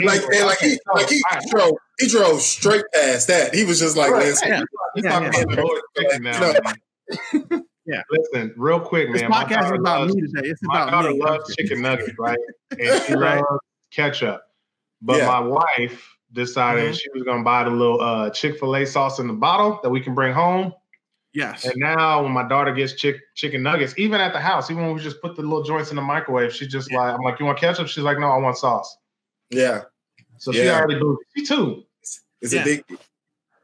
like, 0.04 0.30
man, 0.30 0.46
like 0.48 0.58
he, 0.60 0.80
like 0.94 1.10
he 1.10 1.22
drove, 1.52 1.74
he 2.00 2.08
drove 2.08 2.42
straight 2.42 2.86
past 2.94 3.28
that. 3.28 3.54
He 3.54 3.64
was 3.64 3.80
just 3.80 3.96
like, 3.96 4.12
right. 4.12 4.26
listen, 4.26 4.48
yeah. 4.50 4.64
Yeah, 4.96 5.32
yeah. 6.20 6.32
about. 6.32 6.78
Yeah. 7.86 8.02
Listen, 8.10 8.54
real 8.58 8.80
quick, 8.80 9.10
man. 9.10 9.14
This 9.14 9.24
podcast 9.24 9.66
is 9.66 9.80
about 9.80 10.02
loves, 10.02 10.16
me 10.16 10.22
today. 10.22 10.50
It's 10.50 10.62
about 10.64 10.86
my 10.88 10.92
daughter 10.92 11.12
me. 11.12 11.20
loves 11.22 11.56
chicken 11.56 11.82
nuggets, 11.82 12.14
right? 12.18 12.38
And 12.72 13.04
she 13.04 13.14
right. 13.14 13.36
loves 13.36 13.60
ketchup. 13.94 14.42
But 15.02 15.18
yeah. 15.18 15.28
my 15.28 15.40
wife 15.40 16.10
decided 16.32 16.86
mm-hmm. 16.86 16.94
she 16.94 17.10
was 17.14 17.24
gonna 17.24 17.44
buy 17.44 17.64
the 17.64 17.70
little 17.70 18.02
uh, 18.02 18.30
Chick-fil-A 18.30 18.86
sauce 18.86 19.20
in 19.20 19.28
the 19.28 19.34
bottle 19.34 19.80
that 19.84 19.90
we 19.90 20.02
can 20.02 20.16
bring 20.16 20.34
home. 20.34 20.74
Yes. 21.34 21.66
And 21.66 21.74
now 21.78 22.24
when 22.24 22.32
my 22.32 22.48
daughter 22.48 22.72
gets 22.72 22.94
chick, 22.94 23.18
chicken 23.34 23.64
nuggets, 23.64 23.96
even 23.98 24.22
at 24.22 24.34
the 24.34 24.40
house, 24.40 24.70
even 24.70 24.86
when 24.86 24.96
we 24.96 25.02
just 25.02 25.20
put 25.20 25.36
the 25.36 25.42
little 25.42 25.64
joints 25.64 25.90
in 25.90 25.96
the 25.96 26.02
microwave, 26.02 26.54
she's 26.54 26.68
just 26.68 26.92
yeah. 26.92 27.00
like, 27.00 27.16
I'm 27.16 27.22
like, 27.22 27.40
you 27.40 27.46
want 27.48 27.58
ketchup? 27.58 27.88
She's 27.88 28.04
like, 28.04 28.20
no, 28.20 28.28
I 28.28 28.38
want 28.38 28.56
sauce. 28.56 28.98
Yeah. 29.50 29.82
So 30.38 30.52
yeah. 30.52 30.64
she 30.64 30.70
already 30.70 31.00
moved. 31.00 31.22
She 31.36 31.46
too. 31.46 31.84
It's, 32.42 32.54
a 32.54 32.64
big. 32.64 32.84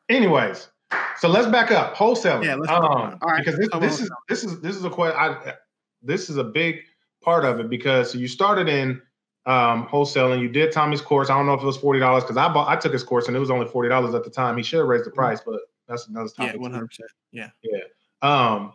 Anyways, 0.08 0.70
so 1.18 1.28
let's 1.28 1.48
back 1.48 1.72
up 1.72 1.96
wholesaling. 1.96 2.46
Yeah, 2.46 2.56
let's 2.56 2.72
um, 2.72 2.82
all 2.86 3.18
right. 3.22 3.44
because 3.44 3.60
this, 3.60 3.70
this 3.80 4.00
is 4.00 4.12
this 4.30 4.44
is 4.44 4.62
this 4.62 4.76
is 4.76 4.86
a 4.86 4.90
question. 4.90 5.20
I 5.20 5.56
this 6.02 6.30
is 6.30 6.38
a 6.38 6.44
big 6.44 6.78
part 7.22 7.44
of 7.44 7.60
it 7.60 7.70
because 7.70 8.16
you 8.16 8.28
started 8.30 8.70
in 8.70 9.02
um, 9.50 9.88
wholesaling. 9.88 10.42
You 10.42 10.48
did 10.48 10.72
Tommy's 10.72 11.02
course. 11.02 11.32
I 11.32 11.34
don't 11.36 11.48
know 11.48 11.56
if 11.56 11.62
it 11.62 11.66
was 11.66 11.76
forty 11.76 12.00
dollars 12.00 12.24
because 12.24 12.38
I 12.38 12.54
bought 12.54 12.70
I 12.70 12.76
took 12.76 12.94
his 12.94 13.04
course 13.04 13.28
and 13.28 13.36
it 13.36 13.40
was 13.40 13.50
only 13.50 13.66
forty 13.66 13.90
dollars 13.90 14.14
at 14.14 14.24
the 14.24 14.30
time. 14.30 14.56
He 14.56 14.64
should 14.64 14.78
have 14.80 14.88
raised 14.88 15.06
the 15.06 15.10
mm-hmm. 15.10 15.20
price, 15.20 15.42
but 15.44 15.62
that's 15.88 16.08
another 16.08 16.30
topic. 16.30 16.54
Yeah, 16.54 16.60
one 16.60 16.72
hundred 16.72 16.88
percent. 16.88 17.10
Yeah, 17.32 17.50
yeah. 17.64 17.80
Um, 18.22 18.74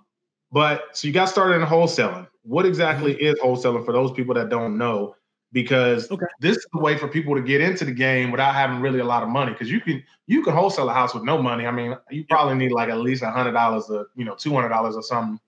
but 0.51 0.89
so 0.93 1.07
you 1.07 1.15
got 1.15 1.27
started 1.27 1.55
in 1.55 1.63
wholesaling. 1.63 2.27
What 2.43 2.67
exactly 2.67 3.15
mm-hmm. 3.15 3.25
is 3.25 3.39
wholesaling 3.39 3.85
for 3.85 3.93
those 3.93 4.11
people 4.13 4.35
that 4.35 4.49
don't 4.49 4.77
know? 4.77 5.15
Because 5.53 6.11
okay. 6.11 6.27
this 6.41 6.57
is 6.57 6.67
a 6.75 6.81
way 6.81 6.99
for 6.99 7.07
people 7.07 7.37
to 7.37 7.41
get 7.41 7.61
into 7.61 7.85
the 7.85 7.93
game 7.93 8.33
without 8.33 8.57
having 8.57 8.81
really 8.81 8.99
a 8.99 9.05
lot 9.05 9.23
of 9.23 9.29
money. 9.29 9.53
Because 9.53 9.71
you 9.71 9.81
can 9.81 10.03
you 10.27 10.43
can 10.43 10.55
wholesale 10.55 10.89
a 10.89 10.93
house 10.93 11.15
with 11.15 11.23
no 11.23 11.41
money. 11.41 11.67
I 11.67 11.71
mean, 11.71 11.97
you 12.11 12.25
probably 12.25 12.57
need 12.57 12.73
like 12.73 12.89
at 12.89 12.99
least 12.99 13.23
a 13.23 13.31
hundred 13.31 13.53
dollars 13.53 13.89
or 13.89 14.09
you 14.17 14.25
know 14.25 14.35
two 14.35 14.53
hundred 14.53 14.71
dollars 14.71 14.97
or 14.97 15.03
something. 15.05 15.39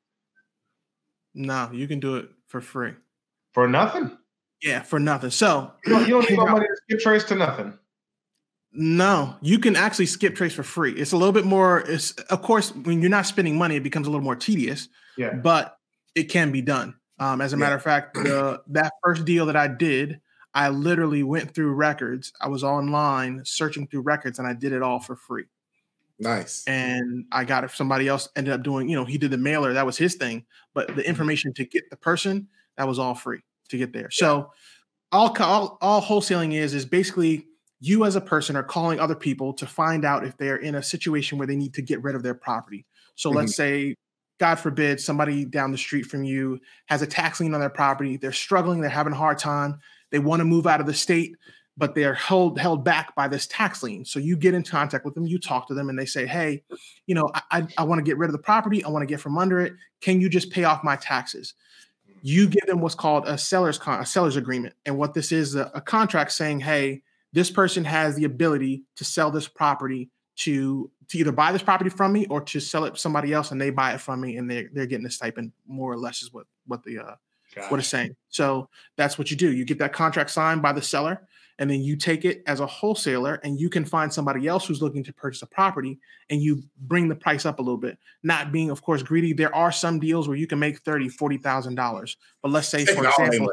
No, 1.34 1.68
you 1.72 1.88
can 1.88 1.98
do 1.98 2.14
it 2.14 2.28
for 2.46 2.60
free. 2.60 2.94
For 3.52 3.66
nothing. 3.66 4.16
Yeah, 4.62 4.82
for 4.82 4.98
nothing. 4.98 5.30
So 5.30 5.72
you 5.84 5.92
don't, 5.92 6.02
you 6.02 6.08
don't 6.08 6.30
need 6.30 6.38
no 6.38 6.46
money 6.46 6.66
to 6.66 6.76
skip 6.84 7.00
trace 7.00 7.24
to 7.24 7.34
nothing. 7.34 7.78
No, 8.72 9.36
you 9.40 9.58
can 9.58 9.76
actually 9.76 10.06
skip 10.06 10.34
trace 10.34 10.52
for 10.52 10.62
free. 10.62 10.92
It's 10.92 11.12
a 11.12 11.16
little 11.16 11.32
bit 11.32 11.44
more. 11.44 11.80
It's 11.80 12.12
of 12.12 12.42
course 12.42 12.74
when 12.74 13.00
you're 13.00 13.10
not 13.10 13.26
spending 13.26 13.56
money, 13.56 13.76
it 13.76 13.82
becomes 13.82 14.06
a 14.06 14.10
little 14.10 14.24
more 14.24 14.36
tedious. 14.36 14.88
Yeah, 15.16 15.34
but 15.34 15.78
it 16.14 16.24
can 16.24 16.52
be 16.52 16.62
done. 16.62 16.94
Um, 17.18 17.40
as 17.40 17.52
a 17.52 17.56
yeah. 17.56 17.60
matter 17.60 17.76
of 17.76 17.82
fact, 17.82 18.14
the, 18.14 18.62
that 18.68 18.92
first 19.02 19.24
deal 19.24 19.46
that 19.46 19.56
I 19.56 19.68
did, 19.68 20.20
I 20.52 20.68
literally 20.68 21.22
went 21.22 21.54
through 21.54 21.72
records. 21.72 22.32
I 22.40 22.48
was 22.48 22.62
online 22.62 23.42
searching 23.44 23.86
through 23.86 24.02
records, 24.02 24.38
and 24.38 24.46
I 24.46 24.52
did 24.52 24.72
it 24.72 24.82
all 24.82 25.00
for 25.00 25.16
free. 25.16 25.44
Nice. 26.18 26.64
And 26.66 27.24
I 27.32 27.44
got 27.44 27.64
it. 27.64 27.70
Somebody 27.70 28.08
else 28.08 28.28
ended 28.36 28.52
up 28.52 28.62
doing. 28.62 28.88
You 28.88 28.96
know, 28.96 29.04
he 29.04 29.16
did 29.16 29.30
the 29.30 29.38
mailer. 29.38 29.72
That 29.72 29.86
was 29.86 29.96
his 29.96 30.14
thing. 30.14 30.44
But 30.74 30.88
the 30.88 30.92
mm-hmm. 30.94 31.00
information 31.02 31.54
to 31.54 31.64
get 31.64 31.88
the 31.88 31.96
person 31.96 32.48
that 32.76 32.88
was 32.88 32.98
all 32.98 33.14
free 33.14 33.40
to 33.68 33.78
get 33.78 33.92
there. 33.92 34.08
Yeah. 34.10 34.26
So 34.26 34.52
all, 35.12 35.36
all 35.40 35.78
all 35.80 36.02
wholesaling 36.02 36.54
is 36.54 36.74
is 36.74 36.84
basically 36.84 37.46
you 37.80 38.04
as 38.04 38.16
a 38.16 38.20
person 38.20 38.56
are 38.56 38.62
calling 38.62 38.98
other 38.98 39.14
people 39.14 39.52
to 39.54 39.66
find 39.66 40.04
out 40.04 40.26
if 40.26 40.36
they're 40.36 40.56
in 40.56 40.74
a 40.74 40.82
situation 40.82 41.38
where 41.38 41.46
they 41.46 41.56
need 41.56 41.74
to 41.74 41.82
get 41.82 42.02
rid 42.02 42.14
of 42.14 42.22
their 42.22 42.34
property. 42.34 42.86
So 43.14 43.28
mm-hmm. 43.28 43.38
let's 43.38 43.56
say, 43.56 43.94
God 44.38 44.56
forbid, 44.56 45.00
somebody 45.00 45.44
down 45.44 45.72
the 45.72 45.78
street 45.78 46.04
from 46.04 46.24
you 46.24 46.60
has 46.86 47.02
a 47.02 47.06
tax 47.06 47.40
lien 47.40 47.54
on 47.54 47.60
their 47.60 47.70
property. 47.70 48.16
They're 48.16 48.32
struggling, 48.32 48.80
they're 48.80 48.90
having 48.90 49.12
a 49.12 49.16
hard 49.16 49.38
time. 49.38 49.78
They 50.10 50.18
want 50.18 50.40
to 50.40 50.44
move 50.44 50.66
out 50.66 50.80
of 50.80 50.86
the 50.86 50.94
state, 50.94 51.36
but 51.76 51.94
they're 51.94 52.14
held 52.14 52.58
held 52.58 52.84
back 52.84 53.14
by 53.14 53.28
this 53.28 53.46
tax 53.46 53.82
lien. 53.82 54.04
So 54.04 54.18
you 54.18 54.36
get 54.36 54.54
in 54.54 54.62
contact 54.62 55.04
with 55.04 55.14
them, 55.14 55.26
you 55.26 55.38
talk 55.38 55.68
to 55.68 55.74
them, 55.74 55.88
and 55.88 55.98
they 55.98 56.06
say, 56.06 56.26
Hey, 56.26 56.62
you 57.06 57.14
know, 57.14 57.30
I, 57.34 57.42
I, 57.50 57.66
I 57.78 57.84
want 57.84 57.98
to 57.98 58.04
get 58.04 58.18
rid 58.18 58.28
of 58.28 58.32
the 58.32 58.38
property, 58.38 58.84
I 58.84 58.88
want 58.88 59.02
to 59.02 59.06
get 59.06 59.20
from 59.20 59.38
under 59.38 59.60
it. 59.60 59.74
Can 60.00 60.20
you 60.20 60.28
just 60.28 60.50
pay 60.50 60.64
off 60.64 60.84
my 60.84 60.96
taxes? 60.96 61.54
You 62.26 62.48
give 62.48 62.66
them 62.66 62.80
what's 62.80 62.96
called 62.96 63.28
a 63.28 63.38
seller's 63.38 63.78
con- 63.78 64.00
a 64.00 64.04
seller's 64.04 64.34
agreement. 64.34 64.74
And 64.84 64.98
what 64.98 65.14
this 65.14 65.30
is 65.30 65.54
a, 65.54 65.70
a 65.74 65.80
contract 65.80 66.32
saying, 66.32 66.58
hey, 66.58 67.02
this 67.32 67.52
person 67.52 67.84
has 67.84 68.16
the 68.16 68.24
ability 68.24 68.82
to 68.96 69.04
sell 69.04 69.30
this 69.30 69.46
property 69.46 70.10
to 70.38 70.90
to 71.08 71.18
either 71.18 71.30
buy 71.30 71.52
this 71.52 71.62
property 71.62 71.88
from 71.88 72.12
me 72.12 72.26
or 72.26 72.40
to 72.40 72.58
sell 72.58 72.84
it 72.84 72.94
to 72.94 73.00
somebody 73.00 73.32
else 73.32 73.52
and 73.52 73.60
they 73.60 73.70
buy 73.70 73.92
it 73.92 74.00
from 74.00 74.20
me 74.20 74.38
and 74.38 74.50
they're, 74.50 74.68
they're 74.72 74.86
getting 74.86 75.06
a 75.06 75.10
stipend 75.10 75.52
more 75.68 75.92
or 75.92 75.96
less 75.96 76.20
is 76.20 76.32
what 76.32 76.46
what 76.66 76.82
the 76.82 76.98
uh 76.98 77.14
what 77.68 77.78
it's 77.78 77.88
saying. 77.88 78.16
So 78.28 78.68
that's 78.96 79.18
what 79.18 79.30
you 79.30 79.36
do. 79.36 79.52
You 79.52 79.64
get 79.64 79.78
that 79.78 79.92
contract 79.92 80.30
signed 80.30 80.62
by 80.62 80.72
the 80.72 80.82
seller 80.82 81.28
and 81.58 81.70
then 81.70 81.80
you 81.80 81.96
take 81.96 82.24
it 82.24 82.42
as 82.46 82.60
a 82.60 82.66
wholesaler 82.66 83.40
and 83.42 83.58
you 83.58 83.70
can 83.70 83.84
find 83.84 84.12
somebody 84.12 84.46
else 84.46 84.66
who's 84.66 84.82
looking 84.82 85.04
to 85.04 85.12
purchase 85.12 85.42
a 85.42 85.46
property 85.46 85.98
and 86.30 86.42
you 86.42 86.62
bring 86.82 87.08
the 87.08 87.14
price 87.14 87.46
up 87.46 87.58
a 87.58 87.62
little 87.62 87.78
bit 87.78 87.98
not 88.22 88.52
being 88.52 88.70
of 88.70 88.82
course 88.82 89.02
greedy 89.02 89.32
there 89.32 89.54
are 89.54 89.72
some 89.72 89.98
deals 89.98 90.28
where 90.28 90.36
you 90.36 90.46
can 90.46 90.58
make 90.58 90.78
30 90.80 91.08
40 91.08 91.38
thousand 91.38 91.74
dollars 91.74 92.16
but 92.42 92.50
let's 92.50 92.68
say 92.68 92.84
for 92.84 93.06
example 93.06 93.50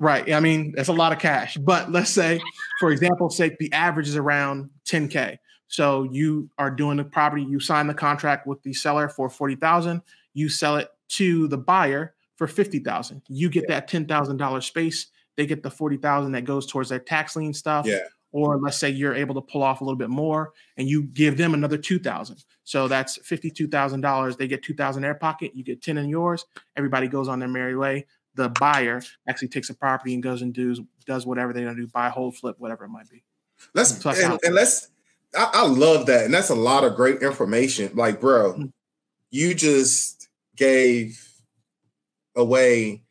Right. 0.00 0.32
I 0.32 0.40
mean, 0.40 0.72
that's 0.74 0.88
a 0.88 0.94
lot 0.94 1.12
of 1.12 1.18
cash. 1.18 1.58
But 1.58 1.92
let's 1.92 2.10
say, 2.10 2.40
for 2.80 2.90
example's 2.90 3.36
sake, 3.36 3.58
the 3.58 3.70
average 3.74 4.08
is 4.08 4.16
around 4.16 4.70
10K. 4.86 5.36
So 5.68 6.04
you 6.04 6.48
are 6.56 6.70
doing 6.70 6.96
the 6.96 7.04
property, 7.04 7.44
you 7.44 7.60
sign 7.60 7.86
the 7.86 7.94
contract 7.94 8.46
with 8.46 8.62
the 8.62 8.72
seller 8.72 9.10
for 9.10 9.28
40,000, 9.28 10.00
you 10.32 10.48
sell 10.48 10.76
it 10.76 10.88
to 11.10 11.46
the 11.48 11.58
buyer 11.58 12.14
for 12.36 12.46
50,000. 12.46 13.22
You 13.28 13.50
get 13.50 13.68
that 13.68 13.90
$10,000 13.90 14.62
space, 14.62 15.08
they 15.36 15.46
get 15.46 15.62
the 15.62 15.70
40,000 15.70 16.32
that 16.32 16.44
goes 16.44 16.66
towards 16.66 16.88
their 16.88 16.98
tax 16.98 17.36
lien 17.36 17.52
stuff. 17.52 17.86
Yeah. 17.86 18.00
Or 18.32 18.58
let's 18.58 18.76
say 18.76 18.90
you're 18.90 19.14
able 19.14 19.34
to 19.34 19.40
pull 19.40 19.64
off 19.64 19.80
a 19.80 19.84
little 19.84 19.98
bit 19.98 20.08
more 20.08 20.52
and 20.76 20.88
you 20.88 21.02
give 21.02 21.36
them 21.36 21.52
another 21.52 21.76
2,000. 21.76 22.44
So 22.62 22.86
that's 22.86 23.18
$52,000. 23.18 24.36
They 24.36 24.46
get 24.46 24.62
2,000 24.62 25.02
in 25.02 25.02
their 25.02 25.14
pocket, 25.14 25.50
you 25.54 25.64
get 25.64 25.82
10 25.82 25.98
in 25.98 26.08
yours. 26.08 26.44
Everybody 26.76 27.08
goes 27.08 27.26
on 27.26 27.40
their 27.40 27.48
merry 27.48 27.76
way 27.76 28.06
the 28.34 28.48
buyer 28.48 29.02
actually 29.28 29.48
takes 29.48 29.70
a 29.70 29.74
property 29.74 30.14
and 30.14 30.22
goes 30.22 30.42
and 30.42 30.54
does 30.54 30.80
does 31.06 31.26
whatever 31.26 31.52
they're 31.52 31.64
gonna 31.64 31.76
do, 31.76 31.86
buy, 31.86 32.08
hold, 32.08 32.36
flip, 32.36 32.56
whatever 32.58 32.84
it 32.84 32.88
might 32.88 33.08
be. 33.08 33.22
Let's 33.74 34.00
so 34.00 34.10
and, 34.10 34.38
and, 34.42 34.54
let's. 34.54 34.88
I, 35.36 35.50
I, 35.52 35.66
love 35.66 36.06
that, 36.06 36.24
and 36.24 36.34
that's 36.34 36.50
a 36.50 36.54
lot 36.54 36.84
of 36.84 36.96
great 36.96 37.22
information. 37.22 37.94
Like, 37.94 38.20
bro, 38.20 38.52
mm-hmm. 38.52 38.66
you 39.30 39.54
just 39.54 40.28
gave 40.56 41.24
away 42.34 43.02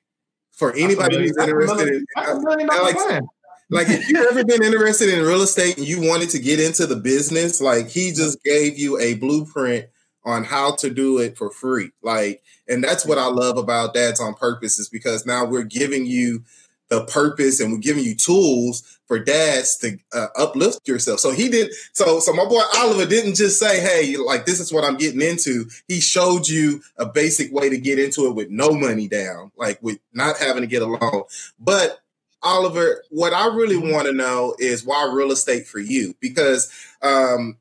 for 0.60 0.74
anybody 0.74 1.18
who's 1.18 1.38
interested 1.38 1.88
in. 1.88 2.06
Uh, 2.18 2.36
like, 2.84 3.24
like 3.70 3.90
if 3.90 4.10
you've 4.10 4.28
ever 4.30 4.44
been 4.44 4.62
interested 4.62 5.10
in 5.10 5.26
real 5.26 5.42
estate 5.42 5.78
and 5.78 5.88
you 5.88 6.02
wanted 6.02 6.30
to 6.32 6.40
get 6.40 6.60
into 6.60 6.86
the 6.86 6.98
business, 6.98 7.62
like 7.62 7.88
he 7.88 8.12
just 8.12 8.44
gave 8.44 8.78
you 8.78 9.00
a 9.00 9.16
blueprint 9.16 9.86
on 10.26 10.44
how 10.44 10.76
to 10.76 10.90
do 10.90 11.18
it 11.20 11.38
for 11.38 11.50
free. 11.50 11.92
Like, 12.04 12.44
and 12.68 12.84
that's 12.84 13.06
what 13.06 13.18
I 13.18 13.28
love 13.28 13.58
about 13.58 13.94
Dads 13.94 14.20
on 14.20 14.34
Purpose 14.34 14.78
is 14.80 14.90
because 14.90 15.26
now 15.26 15.46
we're 15.46 15.64
giving 15.64 16.06
you 16.06 16.44
the 16.90 17.06
purpose 17.06 17.62
and 17.62 17.72
we're 17.72 17.80
giving 17.80 18.04
you 18.04 18.16
tools 18.16 18.99
for 19.10 19.20
dads 19.20 19.76
to 19.78 19.98
uh, 20.14 20.28
uplift 20.38 20.88
yourself. 20.88 21.20
So 21.20 21.32
he 21.32 21.50
did. 21.50 21.74
So 21.94 22.20
so 22.20 22.32
my 22.32 22.46
boy 22.46 22.62
Oliver 22.78 23.08
didn't 23.08 23.36
just 23.36 23.60
say, 23.60 23.82
"Hey, 23.82 24.16
like 24.16 24.46
this 24.46 24.60
is 24.62 24.72
what 24.72 24.86
I'm 24.86 24.98
getting 24.98 25.22
into." 25.22 25.66
He 25.88 26.00
showed 26.00 26.48
you 26.48 26.82
a 26.96 27.08
basic 27.08 27.52
way 27.52 27.70
to 27.70 27.78
get 27.78 28.00
into 28.00 28.28
it 28.28 28.36
with 28.36 28.52
no 28.52 28.70
money 28.70 29.08
down, 29.08 29.52
like 29.58 29.80
with 29.82 30.00
not 30.14 30.38
having 30.38 30.62
to 30.62 30.68
get 30.68 30.84
a 30.84 30.86
loan. 30.86 31.24
But 31.60 32.00
Oliver, 32.44 33.04
what 33.10 33.34
I 33.34 33.48
really 33.48 33.78
mm-hmm. 33.78 33.92
want 33.92 34.06
to 34.06 34.14
know 34.14 34.56
is 34.60 34.86
why 34.86 35.12
real 35.12 35.32
estate 35.32 35.66
for 35.68 35.80
you? 35.80 36.16
Because 36.20 36.72
um, 37.02 37.58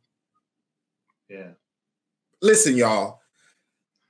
yeah, 1.31 1.53
listen, 2.43 2.77
y'all. 2.77 3.21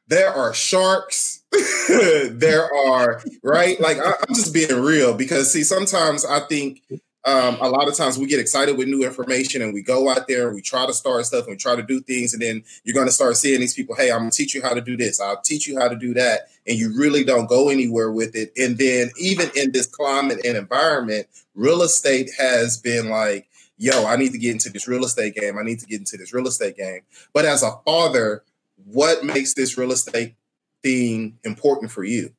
there 0.09 0.35
are 0.35 0.53
sharks. 0.53 1.37
there 1.89 2.69
are 2.75 3.23
right. 3.45 3.81
Like 3.81 3.99
I, 3.99 4.13
I'm 4.29 4.35
just 4.35 4.53
being 4.53 4.83
real 4.83 5.15
because 5.15 5.53
see, 5.53 5.63
sometimes 5.63 6.25
I 6.25 6.41
think 6.41 6.83
um, 7.25 7.59
a 7.61 7.69
lot 7.69 7.89
of 7.89 7.97
times 7.97 8.17
we 8.17 8.27
get 8.27 8.39
excited 8.39 8.79
with 8.79 8.87
new 8.87 9.05
information 9.05 9.61
and 9.61 9.75
we 9.75 9.83
go 9.83 10.09
out 10.09 10.29
there 10.29 10.47
and 10.47 10.55
we 10.55 10.63
try 10.63 10.87
to 10.87 10.95
start 10.95 11.27
stuff 11.27 11.45
and 11.47 11.55
we 11.55 11.57
try 11.57 11.75
to 11.75 11.83
do 11.83 12.01
things 12.01 12.33
and 12.33 12.41
then 12.41 12.63
you're 12.85 12.95
going 12.95 13.09
to 13.09 13.13
start 13.13 13.37
seeing 13.37 13.61
these 13.61 13.75
people 13.75 13.95
hey 13.97 14.11
i'm 14.11 14.21
going 14.21 14.31
to 14.31 14.37
teach 14.37 14.55
you 14.55 14.63
how 14.63 14.73
to 14.73 14.81
do 14.81 14.97
this. 14.97 15.21
I'll 15.21 15.41
teach 15.41 15.67
you 15.67 15.79
how 15.79 15.89
to 15.89 15.97
do 15.97 16.15
that. 16.15 16.49
And 16.67 16.79
you 16.79 16.97
really 16.97 17.25
don't 17.25 17.49
go 17.49 17.71
anywhere 17.71 18.13
with 18.13 18.37
it. 18.37 18.53
And 18.57 18.79
then 18.79 19.11
even 19.19 19.51
in 19.57 19.73
this 19.73 19.87
climate 19.87 20.41
and 20.45 20.57
environment 20.57 21.27
real 21.55 21.83
estate 21.83 22.31
has 22.39 22.77
been 22.77 23.09
like 23.09 23.49
yo 23.77 24.07
i 24.07 24.17
need 24.17 24.33
to 24.33 24.39
get 24.39 24.53
into 24.53 24.71
this 24.71 24.87
real 24.87 25.05
estate 25.05 25.35
game. 25.35 25.59
I 25.59 25.63
need 25.63 25.81
to 25.81 25.87
get 25.87 25.99
into 25.99 26.17
this 26.17 26.33
real 26.33 26.47
estate 26.47 26.77
game. 26.77 27.01
But 27.33 27.45
as 27.45 27.63
a 27.63 27.73
father 27.85 28.45
what 28.85 29.25
makes 29.25 29.55
this 29.55 29.77
real 29.77 29.91
estate 29.91 30.37
thing 30.83 31.37
important 31.45 31.91
for 31.91 32.05
you? 32.05 32.33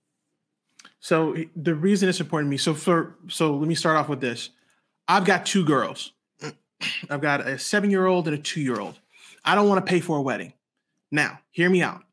So 1.01 1.35
the 1.55 1.75
reason 1.75 2.07
it's 2.07 2.21
important 2.21 2.47
to 2.47 2.51
me 2.51 2.57
so 2.57 2.73
for 2.73 3.15
so 3.27 3.55
let 3.55 3.67
me 3.67 3.75
start 3.75 3.97
off 3.97 4.09
with 4.09 4.21
this 4.21 4.51
I've 5.09 5.25
got 5.25 5.45
two 5.45 5.65
girls. 5.65 6.13
I've 7.09 7.19
got 7.19 7.41
a 7.41 7.57
seven 7.57 7.89
year 7.89 8.05
old 8.05 8.27
and 8.27 8.37
a 8.37 8.39
two 8.39 8.61
year 8.61 8.79
old. 8.79 8.97
I 9.43 9.55
don't 9.55 9.67
want 9.67 9.83
to 9.83 9.89
pay 9.89 9.99
for 9.99 10.17
a 10.17 10.21
wedding. 10.21 10.53
Now, 11.11 11.39
hear 11.49 11.69
me 11.69 11.81
out. 11.81 12.03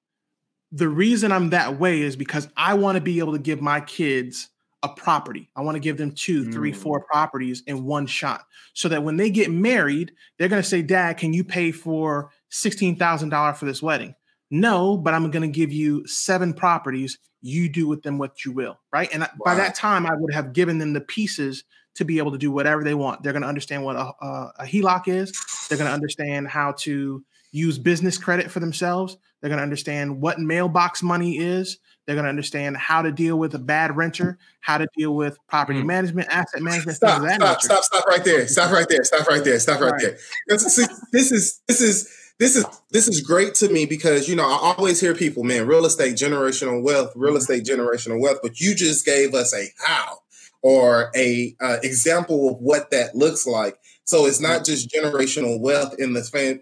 The 0.72 0.88
reason 0.88 1.30
I'm 1.30 1.50
that 1.50 1.78
way 1.78 2.00
is 2.00 2.16
because 2.16 2.48
I 2.56 2.74
want 2.74 2.96
to 2.96 3.00
be 3.02 3.18
able 3.18 3.34
to 3.34 3.38
give 3.38 3.60
my 3.60 3.80
kids 3.80 4.48
a 4.82 4.88
property. 4.88 5.50
I 5.54 5.60
want 5.60 5.74
to 5.76 5.80
give 5.80 5.98
them 5.98 6.12
two, 6.12 6.50
three, 6.50 6.72
mm. 6.72 6.76
four 6.76 7.00
properties 7.00 7.62
in 7.66 7.84
one 7.84 8.06
shot 8.06 8.46
so 8.72 8.88
that 8.88 9.02
when 9.02 9.16
they 9.16 9.30
get 9.30 9.50
married, 9.50 10.12
they're 10.38 10.48
going 10.48 10.62
to 10.62 10.68
say, 10.68 10.82
Dad, 10.82 11.18
can 11.18 11.32
you 11.32 11.44
pay 11.44 11.72
for 11.72 12.30
$16,000 12.50 13.56
for 13.56 13.64
this 13.66 13.82
wedding? 13.82 14.14
No, 14.50 14.96
but 14.96 15.12
I'm 15.12 15.30
going 15.30 15.42
to 15.42 15.54
give 15.54 15.72
you 15.72 16.06
seven 16.06 16.54
properties. 16.54 17.18
You 17.42 17.68
do 17.68 17.86
with 17.86 18.02
them 18.02 18.18
what 18.18 18.44
you 18.44 18.52
will. 18.52 18.78
Right. 18.92 19.08
And 19.12 19.22
wow. 19.22 19.28
by 19.44 19.54
that 19.56 19.74
time, 19.74 20.06
I 20.06 20.14
would 20.14 20.32
have 20.32 20.52
given 20.52 20.78
them 20.78 20.92
the 20.94 21.00
pieces 21.00 21.64
to 21.96 22.04
be 22.04 22.18
able 22.18 22.32
to 22.32 22.38
do 22.38 22.50
whatever 22.50 22.84
they 22.84 22.94
want. 22.94 23.22
They're 23.22 23.32
going 23.32 23.42
to 23.42 23.48
understand 23.48 23.84
what 23.84 23.96
a, 23.96 24.12
a, 24.20 24.52
a 24.60 24.64
HELOC 24.64 25.08
is. 25.08 25.32
They're 25.68 25.78
going 25.78 25.88
to 25.88 25.94
understand 25.94 26.48
how 26.48 26.72
to 26.78 27.24
use 27.52 27.78
business 27.78 28.18
credit 28.18 28.50
for 28.50 28.60
themselves. 28.60 29.16
They're 29.40 29.48
going 29.48 29.58
to 29.58 29.62
understand 29.62 30.20
what 30.20 30.38
mailbox 30.38 31.02
money 31.02 31.38
is. 31.38 31.78
They're 32.06 32.14
going 32.14 32.24
to 32.24 32.30
understand 32.30 32.76
how 32.76 33.02
to 33.02 33.10
deal 33.10 33.38
with 33.38 33.54
a 33.54 33.58
bad 33.58 33.96
renter, 33.96 34.38
how 34.60 34.78
to 34.78 34.86
deal 34.96 35.14
with 35.14 35.36
property 35.48 35.82
mm. 35.82 35.86
management, 35.86 36.28
asset 36.30 36.62
management. 36.62 36.96
Stop, 36.96 37.22
stop, 37.22 37.60
stop, 37.62 37.82
stop 37.82 38.06
right 38.06 38.24
there. 38.24 38.46
Stop 38.46 38.70
right 38.70 38.88
there. 38.88 39.02
Stop 39.04 39.26
right 39.26 39.42
there. 39.42 39.58
Stop 39.58 39.80
right, 39.80 39.92
right. 39.92 40.00
there. 40.00 40.18
This 40.46 40.78
is 40.78 40.88
this 41.12 41.32
is 41.32 41.60
this 41.66 41.80
is 41.80 42.08
this 42.38 42.54
is 42.54 42.64
this 42.90 43.08
is 43.08 43.22
great 43.22 43.54
to 43.56 43.68
me 43.68 43.86
because 43.86 44.28
you 44.28 44.36
know 44.36 44.44
I 44.44 44.74
always 44.76 45.00
hear 45.00 45.14
people, 45.14 45.42
man, 45.42 45.66
real 45.66 45.84
estate 45.84 46.14
generational 46.14 46.82
wealth, 46.82 47.12
real 47.16 47.32
mm-hmm. 47.32 47.38
estate 47.38 47.64
generational 47.64 48.20
wealth, 48.20 48.38
but 48.42 48.60
you 48.60 48.74
just 48.74 49.04
gave 49.04 49.34
us 49.34 49.54
a 49.54 49.66
how 49.84 50.18
or 50.62 51.10
a 51.14 51.54
uh, 51.60 51.78
example 51.82 52.50
of 52.50 52.56
what 52.58 52.90
that 52.90 53.14
looks 53.14 53.46
like. 53.46 53.78
So 54.04 54.26
it's 54.26 54.40
not 54.40 54.64
just 54.64 54.88
generational 54.88 55.60
wealth 55.60 55.94
in 55.98 56.12
the 56.12 56.22
fan, 56.22 56.60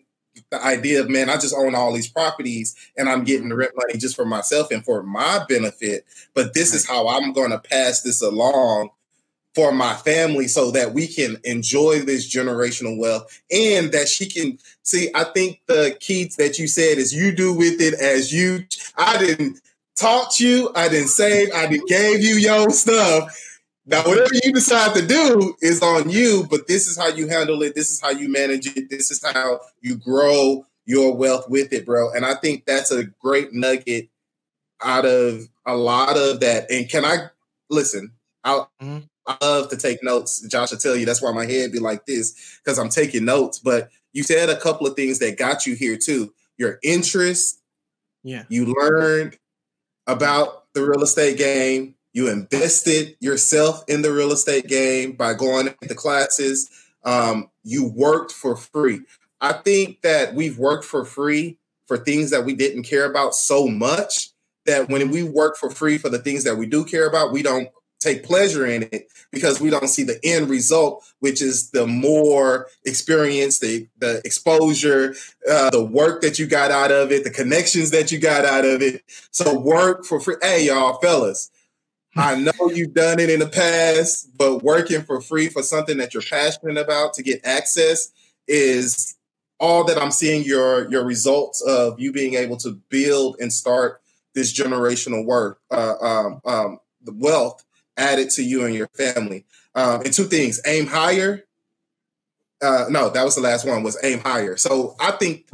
the 0.50 0.62
idea 0.62 1.00
of 1.00 1.08
man, 1.08 1.30
I 1.30 1.36
just 1.36 1.54
own 1.54 1.74
all 1.74 1.92
these 1.92 2.08
properties 2.08 2.74
and 2.96 3.08
I'm 3.08 3.24
getting 3.24 3.48
the 3.48 3.56
rent 3.56 3.72
money 3.76 3.98
just 3.98 4.16
for 4.16 4.24
myself 4.24 4.70
and 4.70 4.84
for 4.84 5.02
my 5.02 5.44
benefit. 5.48 6.04
But 6.34 6.54
this 6.54 6.74
is 6.74 6.86
how 6.86 7.08
I'm 7.08 7.32
going 7.32 7.50
to 7.50 7.58
pass 7.58 8.02
this 8.02 8.22
along 8.22 8.90
for 9.54 9.70
my 9.70 9.94
family 9.94 10.48
so 10.48 10.72
that 10.72 10.92
we 10.92 11.06
can 11.06 11.36
enjoy 11.44 12.00
this 12.00 12.32
generational 12.32 12.98
wealth 12.98 13.40
and 13.52 13.92
that 13.92 14.08
she 14.08 14.26
can 14.26 14.58
see. 14.82 15.10
I 15.14 15.24
think 15.24 15.60
the 15.66 15.96
key 16.00 16.30
that 16.38 16.58
you 16.58 16.66
said 16.66 16.98
is 16.98 17.14
you 17.14 17.34
do 17.34 17.54
with 17.54 17.80
it 17.80 17.94
as 17.94 18.32
you. 18.32 18.64
I 18.96 19.18
didn't 19.18 19.60
taught 19.96 20.40
you, 20.40 20.72
I 20.74 20.88
didn't 20.88 21.08
save, 21.08 21.52
I 21.54 21.68
didn't 21.68 21.88
gave 21.88 22.20
you 22.20 22.34
your 22.34 22.70
stuff 22.70 23.32
now, 23.86 24.02
whatever 24.02 24.34
you 24.42 24.52
decide 24.52 24.94
to 24.94 25.06
do 25.06 25.54
is 25.60 25.82
on 25.82 26.08
you, 26.08 26.46
but 26.50 26.66
this 26.66 26.86
is 26.86 26.96
how 26.96 27.08
you 27.08 27.28
handle 27.28 27.62
it. 27.62 27.74
This 27.74 27.90
is 27.90 28.00
how 28.00 28.10
you 28.10 28.30
manage 28.30 28.66
it. 28.66 28.88
This 28.88 29.10
is 29.10 29.22
how 29.22 29.60
you 29.82 29.96
grow 29.96 30.66
your 30.86 31.14
wealth 31.14 31.48
with 31.50 31.72
it, 31.72 31.84
bro. 31.84 32.10
And 32.12 32.24
I 32.24 32.34
think 32.34 32.64
that's 32.64 32.90
a 32.90 33.04
great 33.04 33.52
nugget 33.52 34.08
out 34.82 35.04
of 35.04 35.48
a 35.66 35.76
lot 35.76 36.16
of 36.16 36.40
that. 36.40 36.70
And 36.70 36.88
can 36.88 37.04
I 37.04 37.28
listen? 37.68 38.12
I 38.42 38.64
mm-hmm. 38.80 39.00
I 39.26 39.36
love 39.42 39.70
to 39.70 39.76
take 39.76 40.02
notes. 40.02 40.46
Josh 40.48 40.70
will 40.70 40.78
tell 40.78 40.96
you 40.96 41.06
that's 41.06 41.22
why 41.22 41.32
my 41.32 41.46
head 41.46 41.72
be 41.72 41.78
like 41.78 42.06
this 42.06 42.58
because 42.62 42.78
I'm 42.78 42.90
taking 42.90 43.24
notes. 43.24 43.58
But 43.58 43.90
you 44.12 44.22
said 44.22 44.48
a 44.48 44.60
couple 44.60 44.86
of 44.86 44.96
things 44.96 45.18
that 45.18 45.38
got 45.38 45.66
you 45.66 45.74
here 45.74 45.96
too. 45.96 46.32
Your 46.56 46.78
interest. 46.82 47.60
Yeah. 48.22 48.44
You 48.48 48.66
learned 48.66 49.38
about 50.06 50.72
the 50.74 50.82
real 50.84 51.02
estate 51.02 51.38
game 51.38 51.94
you 52.14 52.30
invested 52.30 53.16
yourself 53.20 53.84
in 53.88 54.00
the 54.00 54.12
real 54.12 54.32
estate 54.32 54.68
game 54.68 55.12
by 55.12 55.34
going 55.34 55.74
into 55.82 55.94
classes. 55.94 56.70
Um, 57.04 57.50
you 57.64 57.86
worked 57.86 58.32
for 58.32 58.56
free. 58.56 59.00
I 59.40 59.52
think 59.52 60.00
that 60.02 60.34
we've 60.34 60.56
worked 60.56 60.84
for 60.84 61.04
free 61.04 61.58
for 61.86 61.98
things 61.98 62.30
that 62.30 62.46
we 62.46 62.54
didn't 62.54 62.84
care 62.84 63.04
about 63.04 63.34
so 63.34 63.66
much 63.66 64.30
that 64.64 64.88
when 64.88 65.10
we 65.10 65.22
work 65.22 65.56
for 65.56 65.68
free 65.68 65.98
for 65.98 66.08
the 66.08 66.18
things 66.18 66.44
that 66.44 66.56
we 66.56 66.66
do 66.66 66.84
care 66.84 67.06
about, 67.06 67.32
we 67.32 67.42
don't 67.42 67.68
take 68.00 68.22
pleasure 68.22 68.66
in 68.66 68.84
it 68.92 69.08
because 69.32 69.60
we 69.60 69.70
don't 69.70 69.88
see 69.88 70.04
the 70.04 70.20
end 70.22 70.48
result, 70.48 71.04
which 71.20 71.42
is 71.42 71.70
the 71.70 71.86
more 71.86 72.68
experience, 72.84 73.58
the 73.58 73.88
the 73.98 74.20
exposure, 74.24 75.14
uh, 75.50 75.70
the 75.70 75.84
work 75.84 76.22
that 76.22 76.38
you 76.38 76.46
got 76.46 76.70
out 76.70 76.92
of 76.92 77.10
it, 77.10 77.24
the 77.24 77.30
connections 77.30 77.90
that 77.90 78.12
you 78.12 78.18
got 78.18 78.44
out 78.44 78.64
of 78.64 78.82
it. 78.82 79.02
So 79.30 79.58
work 79.58 80.04
for 80.04 80.20
free. 80.20 80.36
Hey, 80.40 80.66
y'all, 80.66 80.98
fellas, 81.00 81.50
I 82.16 82.36
know 82.36 82.70
you've 82.72 82.94
done 82.94 83.18
it 83.18 83.30
in 83.30 83.40
the 83.40 83.48
past, 83.48 84.36
but 84.36 84.62
working 84.62 85.02
for 85.02 85.20
free 85.20 85.48
for 85.48 85.62
something 85.62 85.98
that 85.98 86.14
you're 86.14 86.22
passionate 86.22 86.78
about 86.78 87.14
to 87.14 87.22
get 87.22 87.44
access 87.44 88.12
is 88.46 89.16
all 89.58 89.84
that 89.84 90.00
I'm 90.00 90.10
seeing 90.10 90.44
your 90.44 90.90
your 90.90 91.04
results 91.04 91.60
of 91.62 91.98
you 91.98 92.12
being 92.12 92.34
able 92.34 92.56
to 92.58 92.80
build 92.88 93.36
and 93.40 93.52
start 93.52 94.00
this 94.34 94.52
generational 94.52 95.24
work, 95.24 95.60
uh, 95.70 95.94
um, 96.00 96.40
um, 96.44 96.78
the 97.02 97.12
wealth 97.12 97.64
added 97.96 98.30
to 98.30 98.42
you 98.42 98.64
and 98.64 98.74
your 98.74 98.88
family. 98.88 99.46
Um, 99.74 100.02
and 100.02 100.12
two 100.12 100.24
things: 100.24 100.60
aim 100.66 100.86
higher. 100.86 101.44
Uh, 102.62 102.86
no, 102.90 103.10
that 103.10 103.24
was 103.24 103.34
the 103.34 103.40
last 103.40 103.66
one. 103.66 103.82
Was 103.82 103.98
aim 104.02 104.20
higher. 104.20 104.56
So 104.56 104.96
I 105.00 105.12
think 105.12 105.48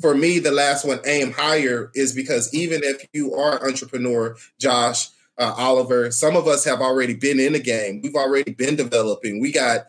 for 0.00 0.14
me, 0.14 0.38
the 0.38 0.50
last 0.50 0.84
one, 0.84 1.00
aim 1.04 1.32
higher, 1.32 1.90
is 1.94 2.12
because 2.12 2.52
even 2.52 2.82
if 2.82 3.06
you 3.12 3.34
are 3.34 3.58
an 3.58 3.70
entrepreneur, 3.70 4.36
Josh, 4.60 5.08
uh, 5.38 5.54
Oliver. 5.56 6.10
Some 6.10 6.36
of 6.36 6.46
us 6.46 6.64
have 6.64 6.80
already 6.80 7.14
been 7.14 7.40
in 7.40 7.52
the 7.52 7.60
game. 7.60 8.00
We've 8.02 8.14
already 8.14 8.52
been 8.52 8.76
developing. 8.76 9.40
We 9.40 9.52
got, 9.52 9.86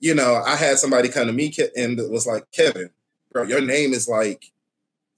you 0.00 0.14
know, 0.14 0.42
I 0.46 0.56
had 0.56 0.78
somebody 0.78 1.08
come 1.08 1.26
to 1.26 1.32
me 1.32 1.52
and 1.76 1.98
was 2.10 2.26
like, 2.26 2.50
Kevin, 2.52 2.90
bro, 3.32 3.44
your 3.44 3.60
name 3.60 3.92
is 3.92 4.08
like 4.08 4.52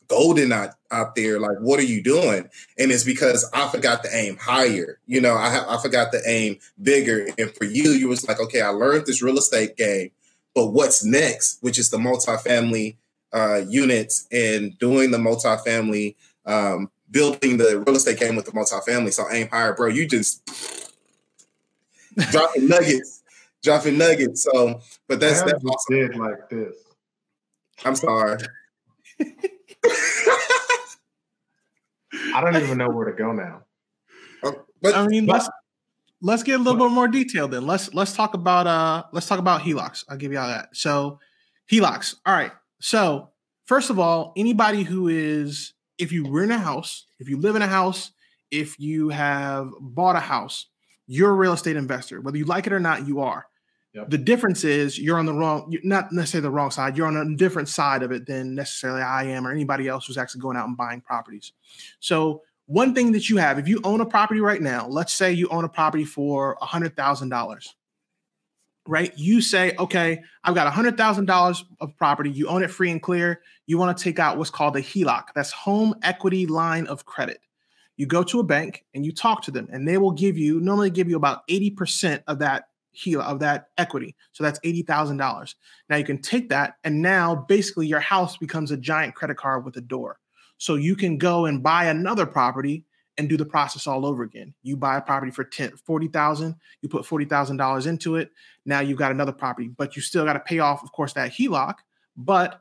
golden 0.08 0.52
out, 0.52 0.70
out 0.90 1.14
there. 1.14 1.40
Like, 1.40 1.58
what 1.58 1.80
are 1.80 1.84
you 1.84 2.02
doing? 2.02 2.48
And 2.78 2.92
it's 2.92 3.04
because 3.04 3.48
I 3.52 3.68
forgot 3.68 4.02
to 4.04 4.14
aim 4.14 4.36
higher. 4.36 4.98
You 5.06 5.20
know, 5.20 5.34
I, 5.34 5.76
I 5.76 5.80
forgot 5.82 6.12
to 6.12 6.22
aim 6.26 6.58
bigger. 6.80 7.28
And 7.38 7.54
for 7.54 7.64
you, 7.64 7.90
you 7.90 8.08
was 8.08 8.26
like, 8.26 8.40
okay, 8.40 8.60
I 8.60 8.68
learned 8.68 9.06
this 9.06 9.22
real 9.22 9.38
estate 9.38 9.76
game, 9.76 10.10
but 10.54 10.68
what's 10.68 11.04
next? 11.04 11.58
Which 11.62 11.78
is 11.78 11.90
the 11.90 11.98
multifamily 11.98 12.96
uh, 13.32 13.62
units 13.68 14.26
and 14.32 14.78
doing 14.78 15.10
the 15.10 15.18
multifamily 15.18 16.14
um, 16.46 16.90
building 17.10 17.56
the 17.56 17.82
real 17.86 17.96
estate 17.96 18.18
game 18.18 18.36
with 18.36 18.46
the 18.46 18.52
multifamily. 18.52 19.12
So 19.12 19.24
aim 19.30 19.48
higher, 19.48 19.74
bro. 19.74 19.88
You 19.88 20.06
just 20.06 20.44
dropping 22.30 22.68
nuggets, 22.68 23.22
dropping 23.62 23.98
nuggets. 23.98 24.42
So, 24.42 24.80
but 25.08 25.20
that's 25.20 25.42
that's 25.42 25.64
awesome. 25.64 25.96
Did 25.96 26.16
like 26.16 26.48
this. 26.50 26.74
I'm 27.84 27.94
sorry. 27.94 28.38
I 32.34 32.40
don't 32.40 32.56
even 32.56 32.78
know 32.78 32.88
where 32.88 33.10
to 33.10 33.16
go 33.16 33.32
now. 33.32 33.62
Uh, 34.42 34.52
but 34.82 34.94
I 34.94 35.06
mean, 35.06 35.26
let's 35.26 35.48
let's 36.20 36.42
get 36.42 36.60
a 36.60 36.62
little 36.62 36.88
bit 36.88 36.92
more 36.92 37.08
detail 37.08 37.48
then. 37.48 37.66
Let's 37.66 37.92
let's 37.94 38.14
talk 38.14 38.34
about 38.34 38.66
uh 38.66 39.04
let's 39.12 39.26
talk 39.26 39.38
about 39.38 39.62
HELOCs. 39.62 40.04
I'll 40.08 40.16
give 40.16 40.32
you 40.32 40.38
all 40.38 40.48
that. 40.48 40.68
So 40.72 41.18
HELOCs. 41.70 42.16
All 42.24 42.34
right. 42.34 42.52
So 42.80 43.30
first 43.64 43.90
of 43.90 43.98
all, 43.98 44.32
anybody 44.36 44.82
who 44.82 45.08
is 45.08 45.72
if 45.98 46.12
you 46.12 46.28
rent 46.28 46.52
a 46.52 46.58
house, 46.58 47.06
if 47.18 47.28
you 47.28 47.38
live 47.38 47.56
in 47.56 47.62
a 47.62 47.66
house, 47.66 48.12
if 48.50 48.78
you 48.78 49.08
have 49.08 49.70
bought 49.80 50.16
a 50.16 50.20
house, 50.20 50.66
you're 51.06 51.30
a 51.30 51.34
real 51.34 51.52
estate 51.52 51.76
investor. 51.76 52.20
Whether 52.20 52.38
you 52.38 52.44
like 52.44 52.66
it 52.66 52.72
or 52.72 52.80
not, 52.80 53.06
you 53.06 53.20
are. 53.20 53.46
Yep. 53.94 54.10
The 54.10 54.18
difference 54.18 54.62
is 54.62 54.98
you're 54.98 55.18
on 55.18 55.24
the 55.24 55.32
wrong, 55.32 55.74
not 55.82 56.12
necessarily 56.12 56.42
the 56.42 56.50
wrong 56.50 56.70
side. 56.70 56.96
You're 56.96 57.06
on 57.06 57.16
a 57.16 57.36
different 57.36 57.68
side 57.68 58.02
of 58.02 58.12
it 58.12 58.26
than 58.26 58.54
necessarily 58.54 59.00
I 59.00 59.24
am 59.24 59.46
or 59.46 59.50
anybody 59.50 59.88
else 59.88 60.06
who's 60.06 60.18
actually 60.18 60.42
going 60.42 60.56
out 60.56 60.68
and 60.68 60.76
buying 60.76 61.00
properties. 61.00 61.52
So 62.00 62.42
one 62.66 62.94
thing 62.94 63.12
that 63.12 63.30
you 63.30 63.38
have, 63.38 63.58
if 63.58 63.68
you 63.68 63.80
own 63.84 64.02
a 64.02 64.06
property 64.06 64.40
right 64.40 64.60
now, 64.60 64.86
let's 64.86 65.14
say 65.14 65.32
you 65.32 65.48
own 65.48 65.64
a 65.64 65.68
property 65.68 66.04
for 66.04 66.58
a 66.60 66.66
hundred 66.66 66.94
thousand 66.94 67.30
dollars. 67.30 67.74
Right? 68.86 69.12
You 69.16 69.40
say, 69.40 69.74
okay, 69.78 70.22
I've 70.44 70.54
got 70.54 70.72
$100,000 70.72 71.64
of 71.80 71.96
property. 71.96 72.30
You 72.30 72.48
own 72.48 72.62
it 72.62 72.70
free 72.70 72.90
and 72.90 73.02
clear. 73.02 73.42
You 73.66 73.78
want 73.78 73.96
to 73.96 74.02
take 74.02 74.18
out 74.18 74.38
what's 74.38 74.50
called 74.50 74.76
a 74.76 74.82
HELOC. 74.82 75.28
That's 75.34 75.52
home 75.52 75.94
equity 76.02 76.46
line 76.46 76.86
of 76.86 77.04
credit. 77.04 77.40
You 77.96 78.06
go 78.06 78.22
to 78.24 78.40
a 78.40 78.44
bank 78.44 78.84
and 78.94 79.04
you 79.04 79.12
talk 79.12 79.42
to 79.42 79.50
them, 79.50 79.68
and 79.72 79.88
they 79.88 79.98
will 79.98 80.12
give 80.12 80.36
you 80.36 80.60
normally 80.60 80.90
give 80.90 81.08
you 81.08 81.16
about 81.16 81.46
80% 81.48 82.22
of 82.26 82.38
that 82.40 82.68
HELOC 82.96 83.24
of 83.24 83.40
that 83.40 83.68
equity. 83.78 84.14
So 84.32 84.44
that's 84.44 84.60
$80,000. 84.60 85.54
Now 85.88 85.96
you 85.96 86.04
can 86.04 86.20
take 86.20 86.48
that, 86.50 86.74
and 86.84 87.00
now 87.02 87.34
basically 87.34 87.86
your 87.86 88.00
house 88.00 88.36
becomes 88.36 88.70
a 88.70 88.76
giant 88.76 89.14
credit 89.14 89.36
card 89.36 89.64
with 89.64 89.76
a 89.76 89.80
door. 89.80 90.18
So 90.58 90.76
you 90.76 90.96
can 90.96 91.18
go 91.18 91.46
and 91.46 91.62
buy 91.62 91.86
another 91.86 92.26
property 92.26 92.84
and 93.18 93.28
do 93.28 93.36
the 93.36 93.44
process 93.44 93.86
all 93.86 94.04
over 94.04 94.22
again. 94.22 94.54
You 94.62 94.76
buy 94.76 94.96
a 94.96 95.00
property 95.00 95.32
for 95.32 95.44
10, 95.44 95.76
40,000, 95.76 96.54
you 96.82 96.88
put 96.88 97.04
$40,000 97.04 97.86
into 97.86 98.16
it. 98.16 98.30
Now 98.64 98.80
you've 98.80 98.98
got 98.98 99.10
another 99.10 99.32
property, 99.32 99.68
but 99.68 99.96
you 99.96 100.02
still 100.02 100.24
got 100.24 100.34
to 100.34 100.40
pay 100.40 100.58
off, 100.58 100.82
of 100.82 100.92
course, 100.92 101.12
that 101.14 101.32
HELOC. 101.32 101.74
But 102.16 102.60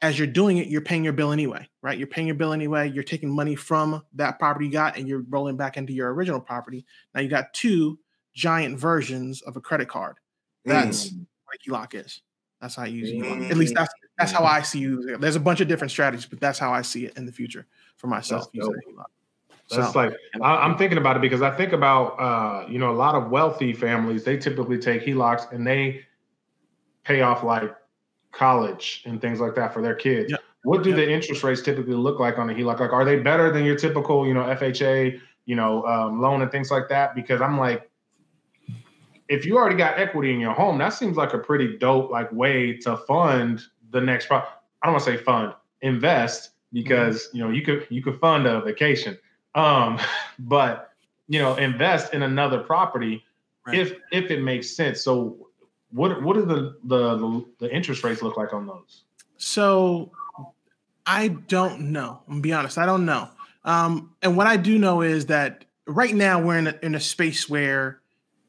as 0.00 0.18
you're 0.18 0.26
doing 0.26 0.58
it, 0.58 0.66
you're 0.66 0.80
paying 0.80 1.04
your 1.04 1.12
bill 1.12 1.30
anyway, 1.30 1.68
right? 1.80 1.96
You're 1.96 2.08
paying 2.08 2.26
your 2.26 2.36
bill 2.36 2.52
anyway. 2.52 2.90
You're 2.90 3.04
taking 3.04 3.30
money 3.30 3.54
from 3.54 4.02
that 4.14 4.38
property 4.38 4.66
you 4.66 4.72
got 4.72 4.96
and 4.96 5.06
you're 5.06 5.24
rolling 5.28 5.56
back 5.56 5.76
into 5.76 5.92
your 5.92 6.12
original 6.12 6.40
property. 6.40 6.84
Now 7.14 7.20
you 7.20 7.28
got 7.28 7.52
two 7.54 7.98
giant 8.34 8.78
versions 8.78 9.42
of 9.42 9.56
a 9.56 9.60
credit 9.60 9.88
card. 9.88 10.16
That's 10.64 11.10
mm. 11.10 11.26
what 11.44 11.58
HELOC 11.66 12.04
is. 12.04 12.20
That's 12.60 12.76
how 12.76 12.84
you 12.84 13.04
use 13.04 13.10
mm. 13.10 13.50
At 13.50 13.56
least 13.56 13.74
that's 13.74 13.92
that's 14.18 14.30
how 14.30 14.42
mm. 14.42 14.50
I 14.50 14.62
see 14.62 14.78
you. 14.78 15.16
There's 15.18 15.36
a 15.36 15.40
bunch 15.40 15.60
of 15.60 15.68
different 15.68 15.90
strategies, 15.90 16.26
but 16.26 16.40
that's 16.40 16.58
how 16.58 16.72
I 16.72 16.82
see 16.82 17.06
it 17.06 17.16
in 17.16 17.26
the 17.26 17.32
future 17.32 17.66
for 17.96 18.06
myself. 18.06 18.48
That's 19.70 19.92
so, 19.92 19.98
like 19.98 20.14
I, 20.42 20.66
am 20.66 20.76
thinking 20.76 20.98
about 20.98 21.16
it 21.16 21.22
because 21.22 21.42
I 21.42 21.50
think 21.50 21.72
about 21.72 22.18
uh, 22.18 22.66
you 22.68 22.78
know 22.78 22.90
a 22.90 22.96
lot 22.96 23.14
of 23.14 23.30
wealthy 23.30 23.72
families. 23.72 24.24
They 24.24 24.36
typically 24.36 24.78
take 24.78 25.04
HELOCs 25.04 25.52
and 25.52 25.66
they 25.66 26.04
pay 27.04 27.22
off 27.22 27.42
like 27.42 27.74
college 28.32 29.02
and 29.06 29.20
things 29.20 29.40
like 29.40 29.54
that 29.54 29.72
for 29.72 29.82
their 29.82 29.94
kids. 29.94 30.30
Yep. 30.30 30.40
What 30.64 30.82
do 30.82 30.90
yep. 30.90 30.96
the 30.96 31.10
interest 31.10 31.42
rates 31.42 31.62
typically 31.62 31.94
look 31.94 32.20
like 32.20 32.38
on 32.38 32.50
a 32.50 32.54
HELOC? 32.54 32.80
Like, 32.80 32.92
are 32.92 33.04
they 33.04 33.18
better 33.18 33.52
than 33.52 33.64
your 33.64 33.76
typical 33.76 34.26
you 34.26 34.34
know 34.34 34.42
FHA 34.42 35.20
you 35.46 35.56
know 35.56 35.84
um, 35.86 36.20
loan 36.20 36.42
and 36.42 36.50
things 36.50 36.70
like 36.70 36.88
that? 36.88 37.14
Because 37.14 37.40
I'm 37.40 37.58
like, 37.58 37.90
if 39.28 39.46
you 39.46 39.56
already 39.56 39.76
got 39.76 39.98
equity 39.98 40.32
in 40.32 40.40
your 40.40 40.52
home, 40.52 40.78
that 40.78 40.90
seems 40.90 41.16
like 41.16 41.32
a 41.32 41.38
pretty 41.38 41.78
dope 41.78 42.10
like 42.10 42.30
way 42.32 42.76
to 42.78 42.96
fund 42.98 43.62
the 43.90 44.00
next. 44.00 44.26
Pro- 44.26 44.38
I 44.38 44.86
don't 44.86 44.94
want 44.94 45.04
to 45.04 45.12
say 45.12 45.16
fund, 45.16 45.54
invest 45.80 46.50
because 46.72 47.28
mm-hmm. 47.28 47.36
you 47.36 47.44
know 47.44 47.50
you 47.50 47.62
could 47.62 47.86
you 47.90 48.02
could 48.02 48.18
fund 48.20 48.46
a 48.46 48.60
vacation 48.60 49.18
um, 49.54 49.98
but 50.38 50.92
you 51.28 51.38
know, 51.38 51.54
invest 51.56 52.14
in 52.14 52.22
another 52.22 52.58
property 52.58 53.24
right. 53.66 53.78
if 53.78 53.94
if 54.10 54.30
it 54.30 54.42
makes 54.42 54.70
sense. 54.70 55.02
So 55.02 55.48
what 55.90 56.22
what 56.22 56.34
do 56.34 56.44
the, 56.44 56.76
the 56.84 57.44
the 57.58 57.74
interest 57.74 58.04
rates 58.04 58.22
look 58.22 58.36
like 58.36 58.52
on 58.52 58.66
those? 58.66 59.04
So 59.36 60.10
I 61.06 61.28
don't 61.28 61.92
know. 61.92 62.20
I'm 62.26 62.34
gonna 62.34 62.40
be 62.40 62.52
honest. 62.52 62.78
I 62.78 62.86
don't 62.86 63.04
know. 63.04 63.28
Um, 63.64 64.14
and 64.22 64.36
what 64.36 64.46
I 64.46 64.56
do 64.56 64.78
know 64.78 65.02
is 65.02 65.26
that 65.26 65.64
right 65.86 66.14
now 66.14 66.40
we're 66.40 66.58
in 66.58 66.66
a, 66.68 66.78
in 66.82 66.94
a 66.94 67.00
space 67.00 67.48
where 67.48 68.00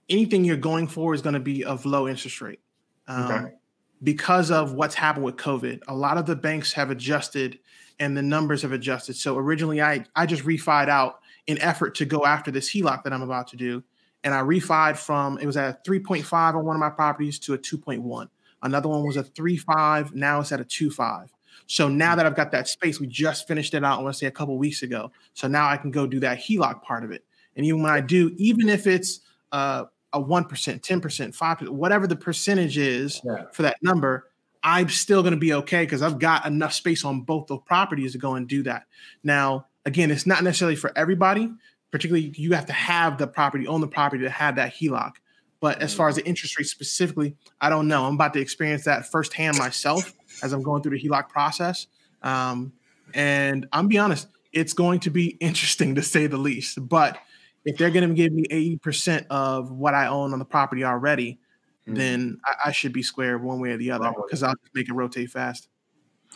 anything 0.10 0.44
you're 0.44 0.58
going 0.58 0.88
for 0.88 1.13
is 1.13 1.22
going 1.22 1.34
to 1.34 1.39
be 1.39 1.63
of 1.63 1.86
low 1.86 2.08
interest 2.08 2.42
rate. 2.42 2.60
Um, 3.08 3.32
okay. 3.32 3.54
Because 4.02 4.52
of 4.52 4.74
what's 4.74 4.96
happened 4.96 5.26
with 5.26 5.38
COVID, 5.38 5.82
a 5.88 5.96
lot 5.96 6.18
of 6.18 6.26
the 6.26 6.36
banks 6.36 6.74
have 6.74 6.89
adjusted 6.89 7.60
and 7.99 8.15
the 8.15 8.21
numbers 8.21 8.62
have 8.62 8.71
adjusted. 8.71 9.15
So 9.15 9.38
originally 9.38 9.82
I 9.82 10.06
I 10.15 10.25
just 10.25 10.43
refied 10.43 10.89
out 10.89 11.19
in 11.47 11.60
effort 11.62 11.95
to 11.95 12.06
go 12.06 12.25
after 12.25 12.51
this 12.51 12.69
HELOC 12.69 13.03
that 13.03 13.13
I'm 13.13 13.21
about 13.21 13.47
to 13.49 13.58
do. 13.58 13.84
And 14.23 14.34
I 14.34 14.41
refied 14.41 14.97
from 14.97 15.38
it 15.39 15.45
was 15.45 15.58
at 15.58 15.82
a 15.86 15.89
3.5 15.89 16.56
on 16.56 16.65
one 16.65 16.75
of 16.75 16.79
my 16.79 16.89
properties 16.89 17.39
to 17.39 17.53
a 17.53 17.58
2.1. 17.58 18.27
Another 18.62 18.88
one 18.88 19.06
was 19.06 19.17
a 19.17 19.23
3.5. 19.23 20.13
Now 20.13 20.39
it's 20.39 20.51
at 20.51 20.62
a 20.62 20.63
2.5. 20.63 21.27
So 21.67 21.88
now 21.88 22.15
that 22.15 22.25
I've 22.25 22.36
got 22.36 22.51
that 22.51 22.67
space, 22.67 22.99
we 22.99 23.08
just 23.08 23.47
finished 23.47 23.73
it 23.73 23.84
out, 23.84 23.99
I 23.99 24.01
want 24.01 24.13
to 24.13 24.17
say 24.17 24.27
a 24.27 24.32
couple 24.32 24.58
weeks 24.58 24.84
ago. 24.84 25.12
So 25.34 25.47
now 25.47 25.69
I 25.69 25.77
can 25.77 25.91
go 25.91 26.08
do 26.08 26.19
that 26.21 26.38
HELOC 26.39 26.82
part 26.82 27.03
of 27.03 27.12
it. 27.12 27.23
And 27.56 27.65
even 27.65 27.82
when 27.84 27.91
I 27.91 28.01
do, 28.01 28.34
even 28.38 28.69
if 28.69 28.88
it's 28.88 29.21
uh, 29.51 29.86
a 30.13 30.21
1%, 30.21 30.47
10%, 30.47 31.38
5%, 31.38 31.69
whatever 31.69 32.08
the 32.08 32.15
percentage 32.15 32.77
is 32.77 33.21
yeah. 33.23 33.45
for 33.51 33.62
that 33.63 33.77
number, 33.82 34.29
I'm 34.63 34.89
still 34.89 35.21
going 35.21 35.34
to 35.34 35.39
be 35.39 35.54
okay 35.54 35.84
because 35.84 36.02
I've 36.02 36.19
got 36.19 36.45
enough 36.45 36.73
space 36.73 37.04
on 37.04 37.21
both 37.21 37.47
the 37.47 37.58
properties 37.58 38.13
to 38.13 38.17
go 38.17 38.36
and 38.36 38.47
do 38.47 38.63
that. 38.63 38.86
Now, 39.23 39.67
again, 39.86 40.10
it's 40.10 40.26
not 40.26 40.43
necessarily 40.43 40.76
for 40.76 40.91
everybody. 40.97 41.52
Particularly, 41.91 42.34
you 42.36 42.54
have 42.54 42.65
to 42.67 42.73
have 42.73 43.17
the 43.17 43.28
property, 43.28 43.67
own 43.67 43.82
the 43.82 43.88
property 43.88 44.23
to 44.23 44.30
have 44.30 44.56
that 44.56 44.73
HELOC. 44.73 45.13
But 45.60 45.82
as 45.82 45.93
far 45.93 46.10
as 46.10 46.15
the 46.15 46.26
interest 46.26 46.58
rate 46.58 46.67
specifically, 46.67 47.36
I 47.62 47.69
don't 47.69 47.88
know. 47.88 48.06
I'm 48.06 48.15
about 48.15 48.34
to 48.34 48.39
experience 48.39 48.86
that 48.86 49.06
firsthand 49.06 49.58
myself 49.58 50.13
as 50.41 50.54
I'm 50.54 50.63
going 50.63 50.82
through 50.82 50.97
the 50.97 51.08
HELOC 51.08 51.30
process. 51.30 51.88
Um, 52.21 52.73
and 53.13 53.67
I'm 53.71 53.88
be 53.88 53.97
honest, 53.97 54.28
it's 54.52 54.73
going 54.73 55.02
to 55.02 55.10
be 55.10 55.28
interesting 55.39 55.95
to 55.95 56.02
say 56.02 56.28
the 56.28 56.38
least. 56.38 56.88
But 56.88 57.17
if 57.65 57.78
they're 57.78 57.91
going 57.91 58.08
to 58.08 58.15
give 58.15 58.34
me 58.34 58.45
80% 58.45 59.28
of 59.30 59.71
what 59.71 59.93
I 59.93 60.08
own 60.08 60.34
on 60.34 60.39
the 60.39 60.45
property 60.45 60.84
already, 60.84 61.39
mm. 61.88 61.96
then 61.96 62.39
I, 62.46 62.69
I, 62.69 62.72
should 62.72 62.93
be 62.93 63.04
square 63.04 63.38
one 63.38 63.60
way 63.60 63.72
or 63.72 63.78
the 63.78 63.91
other 63.91 64.12
because 64.15 64.43
I'll 64.43 64.56
just 64.56 64.74
make 64.74 64.89
it 64.89 64.93
rotate 64.93 65.30
fast. 65.30 65.67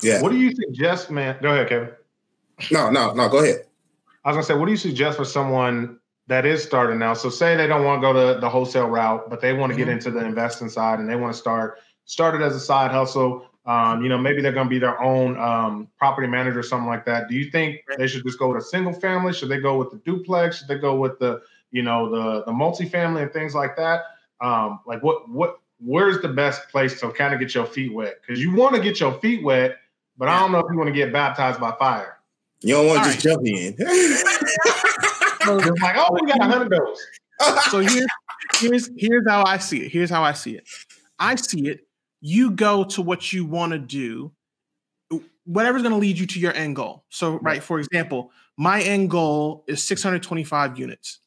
Yeah. 0.01 0.21
What 0.21 0.31
do 0.31 0.37
you 0.37 0.53
suggest, 0.53 1.09
man? 1.09 1.37
Go 1.41 1.51
ahead, 1.51 1.69
Kevin. 1.69 1.89
No, 2.71 2.89
no, 2.89 3.13
no. 3.13 3.29
Go 3.29 3.39
ahead. 3.39 3.65
I 4.25 4.29
was 4.29 4.35
gonna 4.35 4.43
say, 4.43 4.55
what 4.55 4.65
do 4.65 4.71
you 4.71 4.77
suggest 4.77 5.17
for 5.17 5.25
someone 5.25 5.99
that 6.27 6.45
is 6.45 6.63
starting 6.63 6.99
now? 6.99 7.13
So, 7.13 7.29
say 7.29 7.55
they 7.55 7.67
don't 7.67 7.85
want 7.85 8.01
to 8.01 8.07
go 8.07 8.13
to 8.13 8.39
the 8.39 8.49
wholesale 8.49 8.87
route, 8.87 9.29
but 9.29 9.41
they 9.41 9.53
want 9.53 9.71
to 9.71 9.77
mm-hmm. 9.77 9.85
get 9.85 9.93
into 9.93 10.11
the 10.11 10.25
investing 10.25 10.69
side 10.69 10.99
and 10.99 11.09
they 11.09 11.15
want 11.15 11.33
to 11.33 11.39
start 11.39 11.79
started 12.05 12.41
as 12.41 12.55
a 12.55 12.59
side 12.59 12.91
hustle. 12.91 13.45
Um, 13.65 14.01
you 14.01 14.07
know, 14.07 14.17
maybe 14.17 14.41
they're 14.41 14.53
going 14.53 14.67
to 14.67 14.69
be 14.69 14.79
their 14.79 15.01
own 15.01 15.37
um, 15.37 15.89
property 15.97 16.27
manager 16.27 16.59
or 16.59 16.63
something 16.63 16.87
like 16.87 17.05
that. 17.05 17.27
Do 17.27 17.35
you 17.35 17.51
think 17.51 17.81
they 17.97 18.07
should 18.07 18.23
just 18.23 18.39
go 18.39 18.53
with 18.53 18.63
a 18.63 18.65
single 18.65 18.93
family? 18.93 19.33
Should 19.33 19.49
they 19.49 19.59
go 19.59 19.77
with 19.77 19.91
the 19.91 19.97
duplex? 19.97 20.59
Should 20.59 20.69
they 20.69 20.77
go 20.77 20.95
with 20.95 21.19
the, 21.19 21.41
you 21.71 21.83
know, 21.83 22.09
the 22.09 22.45
the 22.45 22.51
multifamily 22.51 23.23
and 23.23 23.33
things 23.33 23.53
like 23.53 23.75
that? 23.75 24.03
Um, 24.41 24.79
like 24.85 25.03
what 25.03 25.29
what 25.29 25.59
where's 25.79 26.21
the 26.21 26.27
best 26.27 26.69
place 26.69 26.99
to 27.01 27.11
kind 27.11 27.33
of 27.33 27.39
get 27.39 27.53
your 27.53 27.65
feet 27.65 27.93
wet? 27.93 28.19
Because 28.21 28.41
you 28.41 28.53
want 28.53 28.75
to 28.75 28.81
get 28.81 28.99
your 28.99 29.13
feet 29.19 29.43
wet, 29.43 29.77
but 30.17 30.27
I 30.27 30.39
don't 30.39 30.51
know 30.51 30.59
if 30.59 30.65
you 30.71 30.77
want 30.77 30.87
to 30.87 30.93
get 30.93 31.13
baptized 31.13 31.59
by 31.59 31.71
fire. 31.77 32.17
You 32.61 32.75
don't 32.75 32.87
want 32.87 33.03
to 33.03 33.11
just 33.11 33.25
right. 33.25 33.33
jump 33.33 33.47
in. 33.47 33.75
it's 33.79 35.81
like, 35.81 35.95
oh, 35.97 36.07
we 36.11 36.27
got 36.27 36.41
a 36.41 36.45
hundred 36.45 36.71
those. 36.71 36.99
so 37.69 37.79
here's 37.79 38.07
here's 38.55 38.89
here's 38.97 39.23
how 39.27 39.43
I 39.43 39.57
see 39.57 39.83
it. 39.83 39.91
Here's 39.91 40.09
how 40.09 40.23
I 40.23 40.33
see 40.33 40.55
it. 40.55 40.67
I 41.19 41.35
see 41.35 41.67
it. 41.67 41.81
You 42.21 42.51
go 42.51 42.83
to 42.83 43.01
what 43.01 43.31
you 43.31 43.45
want 43.45 43.73
to 43.73 43.79
do, 43.79 44.31
whatever's 45.45 45.81
going 45.81 45.93
to 45.93 45.99
lead 45.99 46.17
you 46.17 46.25
to 46.25 46.39
your 46.39 46.53
end 46.53 46.75
goal. 46.75 47.03
So, 47.09 47.37
right, 47.39 47.61
for 47.61 47.79
example, 47.79 48.31
my 48.57 48.81
end 48.81 49.11
goal 49.11 49.63
is 49.67 49.83
625 49.83 50.79
units. 50.79 51.19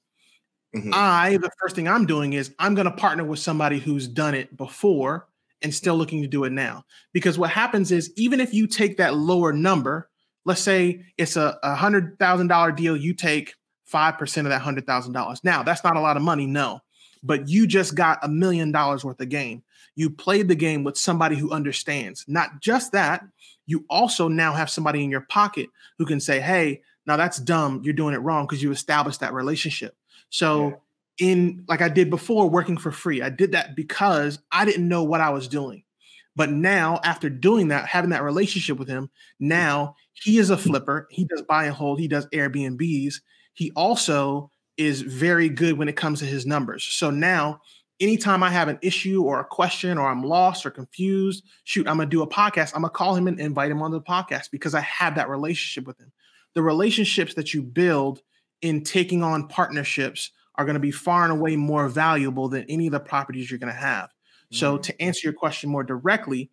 Mm-hmm. 0.74 0.92
I, 0.94 1.36
the 1.36 1.50
first 1.60 1.74
thing 1.74 1.88
I'm 1.88 2.06
doing 2.06 2.32
is 2.32 2.54
I'm 2.58 2.74
going 2.74 2.84
to 2.84 2.92
partner 2.92 3.24
with 3.24 3.40
somebody 3.40 3.78
who's 3.78 4.06
done 4.06 4.34
it 4.34 4.56
before 4.56 5.26
and 5.62 5.74
still 5.74 5.96
looking 5.96 6.22
to 6.22 6.28
do 6.28 6.44
it 6.44 6.52
now. 6.52 6.84
Because 7.12 7.38
what 7.38 7.50
happens 7.50 7.90
is, 7.90 8.12
even 8.16 8.40
if 8.40 8.54
you 8.54 8.66
take 8.66 8.96
that 8.98 9.16
lower 9.16 9.52
number, 9.52 10.08
let's 10.44 10.60
say 10.60 11.02
it's 11.18 11.36
a, 11.36 11.58
a 11.62 11.74
hundred 11.74 12.18
thousand 12.18 12.46
dollar 12.48 12.72
deal, 12.72 12.96
you 12.96 13.14
take 13.14 13.54
five 13.84 14.16
percent 14.16 14.46
of 14.46 14.50
that 14.50 14.62
hundred 14.62 14.86
thousand 14.86 15.12
dollars. 15.12 15.42
Now, 15.42 15.62
that's 15.62 15.84
not 15.84 15.96
a 15.96 16.00
lot 16.00 16.16
of 16.16 16.22
money, 16.22 16.46
no, 16.46 16.80
but 17.22 17.48
you 17.48 17.66
just 17.66 17.94
got 17.94 18.18
a 18.22 18.28
million 18.28 18.70
dollars 18.70 19.04
worth 19.04 19.20
of 19.20 19.28
game. 19.28 19.62
You 19.96 20.08
played 20.08 20.48
the 20.48 20.54
game 20.54 20.84
with 20.84 20.96
somebody 20.96 21.36
who 21.36 21.50
understands. 21.50 22.24
Not 22.28 22.60
just 22.60 22.92
that, 22.92 23.24
you 23.66 23.84
also 23.90 24.28
now 24.28 24.52
have 24.52 24.70
somebody 24.70 25.02
in 25.02 25.10
your 25.10 25.22
pocket 25.22 25.68
who 25.98 26.06
can 26.06 26.20
say, 26.20 26.40
"Hey, 26.40 26.82
now 27.06 27.16
that's 27.16 27.38
dumb. 27.38 27.80
You're 27.82 27.92
doing 27.92 28.14
it 28.14 28.18
wrong," 28.18 28.46
because 28.46 28.62
you 28.62 28.70
established 28.70 29.20
that 29.20 29.34
relationship. 29.34 29.96
So 30.30 30.80
yeah. 31.18 31.28
in 31.28 31.64
like 31.68 31.82
I 31.82 31.88
did 31.88 32.08
before 32.10 32.48
working 32.48 32.78
for 32.78 32.90
free, 32.90 33.20
I 33.22 33.28
did 33.28 33.52
that 33.52 33.76
because 33.76 34.38
I 34.50 34.64
didn't 34.64 34.88
know 34.88 35.04
what 35.04 35.20
I 35.20 35.30
was 35.30 35.48
doing. 35.48 35.84
But 36.36 36.50
now, 36.50 37.00
after 37.04 37.28
doing 37.28 37.68
that, 37.68 37.86
having 37.86 38.10
that 38.10 38.22
relationship 38.22 38.78
with 38.78 38.88
him, 38.88 39.10
now 39.40 39.96
he 40.12 40.38
is 40.38 40.48
a 40.48 40.56
flipper. 40.56 41.06
He 41.10 41.24
does 41.24 41.42
buy 41.42 41.64
and 41.64 41.74
hold. 41.74 41.98
He 41.98 42.08
does 42.08 42.26
Airbnbs. 42.28 43.16
He 43.54 43.72
also 43.72 44.50
is 44.76 45.02
very 45.02 45.48
good 45.48 45.76
when 45.76 45.88
it 45.88 45.96
comes 45.96 46.20
to 46.20 46.24
his 46.24 46.46
numbers. 46.46 46.84
So 46.84 47.10
now, 47.10 47.60
anytime 47.98 48.42
I 48.42 48.50
have 48.50 48.68
an 48.68 48.78
issue 48.80 49.22
or 49.22 49.40
a 49.40 49.44
question 49.44 49.98
or 49.98 50.08
I'm 50.08 50.22
lost 50.22 50.64
or 50.64 50.70
confused, 50.70 51.44
shoot, 51.64 51.86
I'm 51.86 51.98
gonna 51.98 52.08
do 52.08 52.22
a 52.22 52.28
podcast. 52.28 52.72
I'm 52.74 52.82
gonna 52.82 52.90
call 52.90 53.14
him 53.14 53.26
and 53.26 53.38
invite 53.38 53.70
him 53.70 53.82
onto 53.82 53.98
the 53.98 54.04
podcast 54.04 54.50
because 54.50 54.74
I 54.74 54.80
have 54.80 55.16
that 55.16 55.28
relationship 55.28 55.86
with 55.86 55.98
him. 55.98 56.12
The 56.54 56.62
relationships 56.62 57.34
that 57.34 57.52
you 57.52 57.62
build 57.62 58.22
in 58.62 58.82
taking 58.82 59.22
on 59.22 59.48
partnerships 59.48 60.30
are 60.56 60.64
going 60.64 60.74
to 60.74 60.80
be 60.80 60.90
far 60.90 61.24
and 61.24 61.32
away 61.32 61.56
more 61.56 61.88
valuable 61.88 62.48
than 62.48 62.64
any 62.64 62.86
of 62.86 62.92
the 62.92 63.00
properties 63.00 63.50
you're 63.50 63.58
going 63.58 63.72
to 63.72 63.78
have. 63.78 64.06
Mm-hmm. 64.06 64.56
So, 64.56 64.78
to 64.78 65.02
answer 65.02 65.20
your 65.24 65.32
question 65.32 65.70
more 65.70 65.84
directly, 65.84 66.50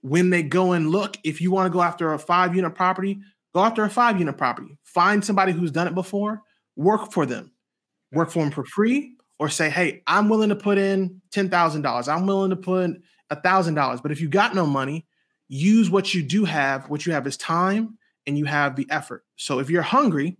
when 0.00 0.30
they 0.30 0.42
go 0.42 0.72
and 0.72 0.90
look, 0.90 1.16
if 1.24 1.40
you 1.40 1.50
want 1.50 1.66
to 1.66 1.72
go 1.72 1.82
after 1.82 2.12
a 2.12 2.18
five 2.18 2.54
unit 2.54 2.74
property, 2.74 3.18
go 3.54 3.62
after 3.62 3.84
a 3.84 3.90
five 3.90 4.18
unit 4.18 4.36
property. 4.36 4.76
Find 4.84 5.24
somebody 5.24 5.52
who's 5.52 5.70
done 5.70 5.86
it 5.86 5.94
before, 5.94 6.42
work 6.76 7.12
for 7.12 7.24
them, 7.24 7.52
work 8.12 8.30
for 8.30 8.42
them 8.42 8.50
for 8.50 8.64
free, 8.64 9.16
or 9.38 9.48
say, 9.48 9.70
hey, 9.70 10.02
I'm 10.06 10.28
willing 10.28 10.50
to 10.50 10.56
put 10.56 10.78
in 10.78 11.20
$10,000. 11.32 12.08
I'm 12.08 12.26
willing 12.26 12.50
to 12.50 12.56
put 12.56 12.84
in 12.84 13.02
$1,000. 13.32 14.02
But 14.02 14.12
if 14.12 14.20
you 14.20 14.28
got 14.28 14.54
no 14.54 14.66
money, 14.66 15.06
use 15.48 15.90
what 15.90 16.14
you 16.14 16.22
do 16.22 16.44
have. 16.44 16.88
What 16.88 17.06
you 17.06 17.12
have 17.12 17.26
is 17.26 17.36
time 17.36 17.98
and 18.26 18.38
you 18.38 18.44
have 18.44 18.76
the 18.76 18.86
effort. 18.90 19.24
So 19.36 19.58
if 19.58 19.70
you're 19.70 19.82
hungry, 19.82 20.36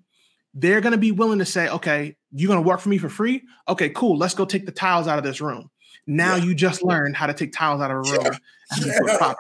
they're 0.55 0.81
going 0.81 0.93
to 0.93 0.99
be 0.99 1.13
willing 1.13 1.41
to 1.41 1.45
say, 1.45 1.69
okay, 1.69 2.17
you're 2.33 2.49
going 2.49 2.63
to 2.63 2.67
work 2.67 2.81
for 2.81 2.89
me 2.89 2.99
for 2.99 3.09
free? 3.09 3.43
Okay, 3.69 3.91
cool. 3.91 4.17
Let's 4.17 4.35
go 4.35 4.45
take 4.45 4.67
the 4.67 4.73
tiles 4.73 5.09
out 5.09 5.19
of 5.19 5.25
this 5.25 5.41
room. 5.41 5.71
Now 6.07 6.37
yeah. 6.37 6.45
you 6.45 6.55
just 6.55 6.83
learned 6.83 7.17
how 7.17 7.27
to 7.27 7.35
take 7.35 7.53
tiles 7.53 7.81
out 7.81 7.91
of 7.91 7.97
a 7.97 8.01
room 8.01 8.37
yeah. 8.81 9.35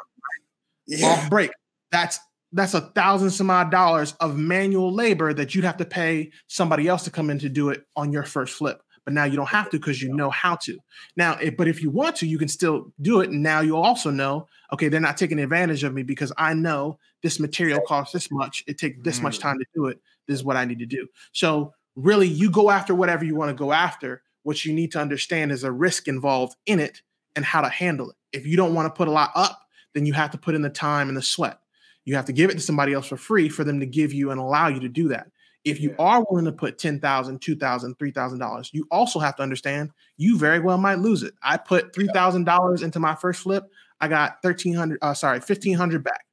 yeah. 0.86 1.06
off 1.06 1.30
break. 1.30 1.50
That's 1.90 2.18
that's 2.52 2.74
a 2.74 2.80
thousand 2.80 3.30
some 3.30 3.50
odd 3.50 3.70
dollars 3.70 4.12
of 4.20 4.36
manual 4.36 4.92
labor 4.92 5.34
that 5.34 5.54
you'd 5.54 5.64
have 5.64 5.76
to 5.78 5.84
pay 5.84 6.30
somebody 6.46 6.86
else 6.86 7.04
to 7.04 7.10
come 7.10 7.28
in 7.28 7.38
to 7.40 7.48
do 7.48 7.70
it 7.70 7.84
on 7.96 8.12
your 8.12 8.22
first 8.22 8.54
flip. 8.56 8.80
But 9.04 9.12
now 9.12 9.24
you 9.24 9.36
don't 9.36 9.48
have 9.48 9.68
to 9.70 9.78
because 9.78 10.00
you 10.00 10.14
know 10.14 10.30
how 10.30 10.56
to. 10.56 10.78
Now, 11.16 11.34
if, 11.34 11.56
but 11.58 11.68
if 11.68 11.82
you 11.82 11.90
want 11.90 12.16
to, 12.16 12.26
you 12.26 12.38
can 12.38 12.48
still 12.48 12.92
do 13.02 13.20
it. 13.20 13.28
And 13.28 13.42
now 13.42 13.60
you 13.60 13.76
also 13.76 14.10
know, 14.10 14.46
okay, 14.72 14.88
they're 14.88 15.00
not 15.00 15.18
taking 15.18 15.38
advantage 15.40 15.84
of 15.84 15.92
me 15.92 16.02
because 16.02 16.32
I 16.38 16.54
know 16.54 16.98
this 17.22 17.38
material 17.38 17.80
costs 17.86 18.14
this 18.14 18.30
much. 18.30 18.64
It 18.66 18.78
takes 18.78 18.98
this 19.02 19.20
much 19.20 19.38
mm. 19.38 19.42
time 19.42 19.58
to 19.58 19.66
do 19.74 19.86
it. 19.86 20.00
This 20.26 20.38
is 20.38 20.44
what 20.44 20.56
I 20.56 20.64
need 20.64 20.78
to 20.80 20.86
do. 20.86 21.08
So 21.32 21.72
really, 21.96 22.28
you 22.28 22.50
go 22.50 22.70
after 22.70 22.94
whatever 22.94 23.24
you 23.24 23.34
want 23.34 23.50
to 23.50 23.54
go 23.54 23.72
after. 23.72 24.22
What 24.42 24.64
you 24.64 24.72
need 24.72 24.92
to 24.92 25.00
understand 25.00 25.52
is 25.52 25.64
a 25.64 25.72
risk 25.72 26.06
involved 26.06 26.56
in 26.66 26.78
it 26.78 27.02
and 27.34 27.44
how 27.44 27.62
to 27.62 27.68
handle 27.68 28.10
it. 28.10 28.16
If 28.32 28.46
you 28.46 28.56
don't 28.56 28.74
want 28.74 28.86
to 28.86 28.96
put 28.96 29.08
a 29.08 29.10
lot 29.10 29.30
up, 29.34 29.60
then 29.94 30.06
you 30.06 30.12
have 30.12 30.30
to 30.32 30.38
put 30.38 30.54
in 30.54 30.62
the 30.62 30.70
time 30.70 31.08
and 31.08 31.16
the 31.16 31.22
sweat. 31.22 31.58
You 32.04 32.16
have 32.16 32.26
to 32.26 32.32
give 32.32 32.50
it 32.50 32.54
to 32.54 32.60
somebody 32.60 32.92
else 32.92 33.06
for 33.06 33.16
free 33.16 33.48
for 33.48 33.64
them 33.64 33.80
to 33.80 33.86
give 33.86 34.12
you 34.12 34.30
and 34.30 34.40
allow 34.40 34.68
you 34.68 34.80
to 34.80 34.88
do 34.88 35.08
that. 35.08 35.28
If 35.64 35.80
you 35.80 35.94
are 35.98 36.22
willing 36.28 36.44
to 36.44 36.52
put 36.52 36.76
$10,000, 36.76 37.00
$2,000, 37.00 37.96
$3,000, 37.96 38.68
you 38.72 38.86
also 38.90 39.18
have 39.18 39.36
to 39.36 39.42
understand 39.42 39.90
you 40.18 40.36
very 40.36 40.60
well 40.60 40.76
might 40.76 40.98
lose 40.98 41.22
it. 41.22 41.32
I 41.42 41.56
put 41.56 41.94
$3,000 41.94 42.82
into 42.82 43.00
my 43.00 43.14
first 43.14 43.40
flip. 43.40 43.64
I 44.00 44.08
got 44.08 44.36
1300 44.42 44.98
uh, 45.00 45.14
sorry, 45.14 45.38
1500 45.38 46.04
back. 46.04 46.26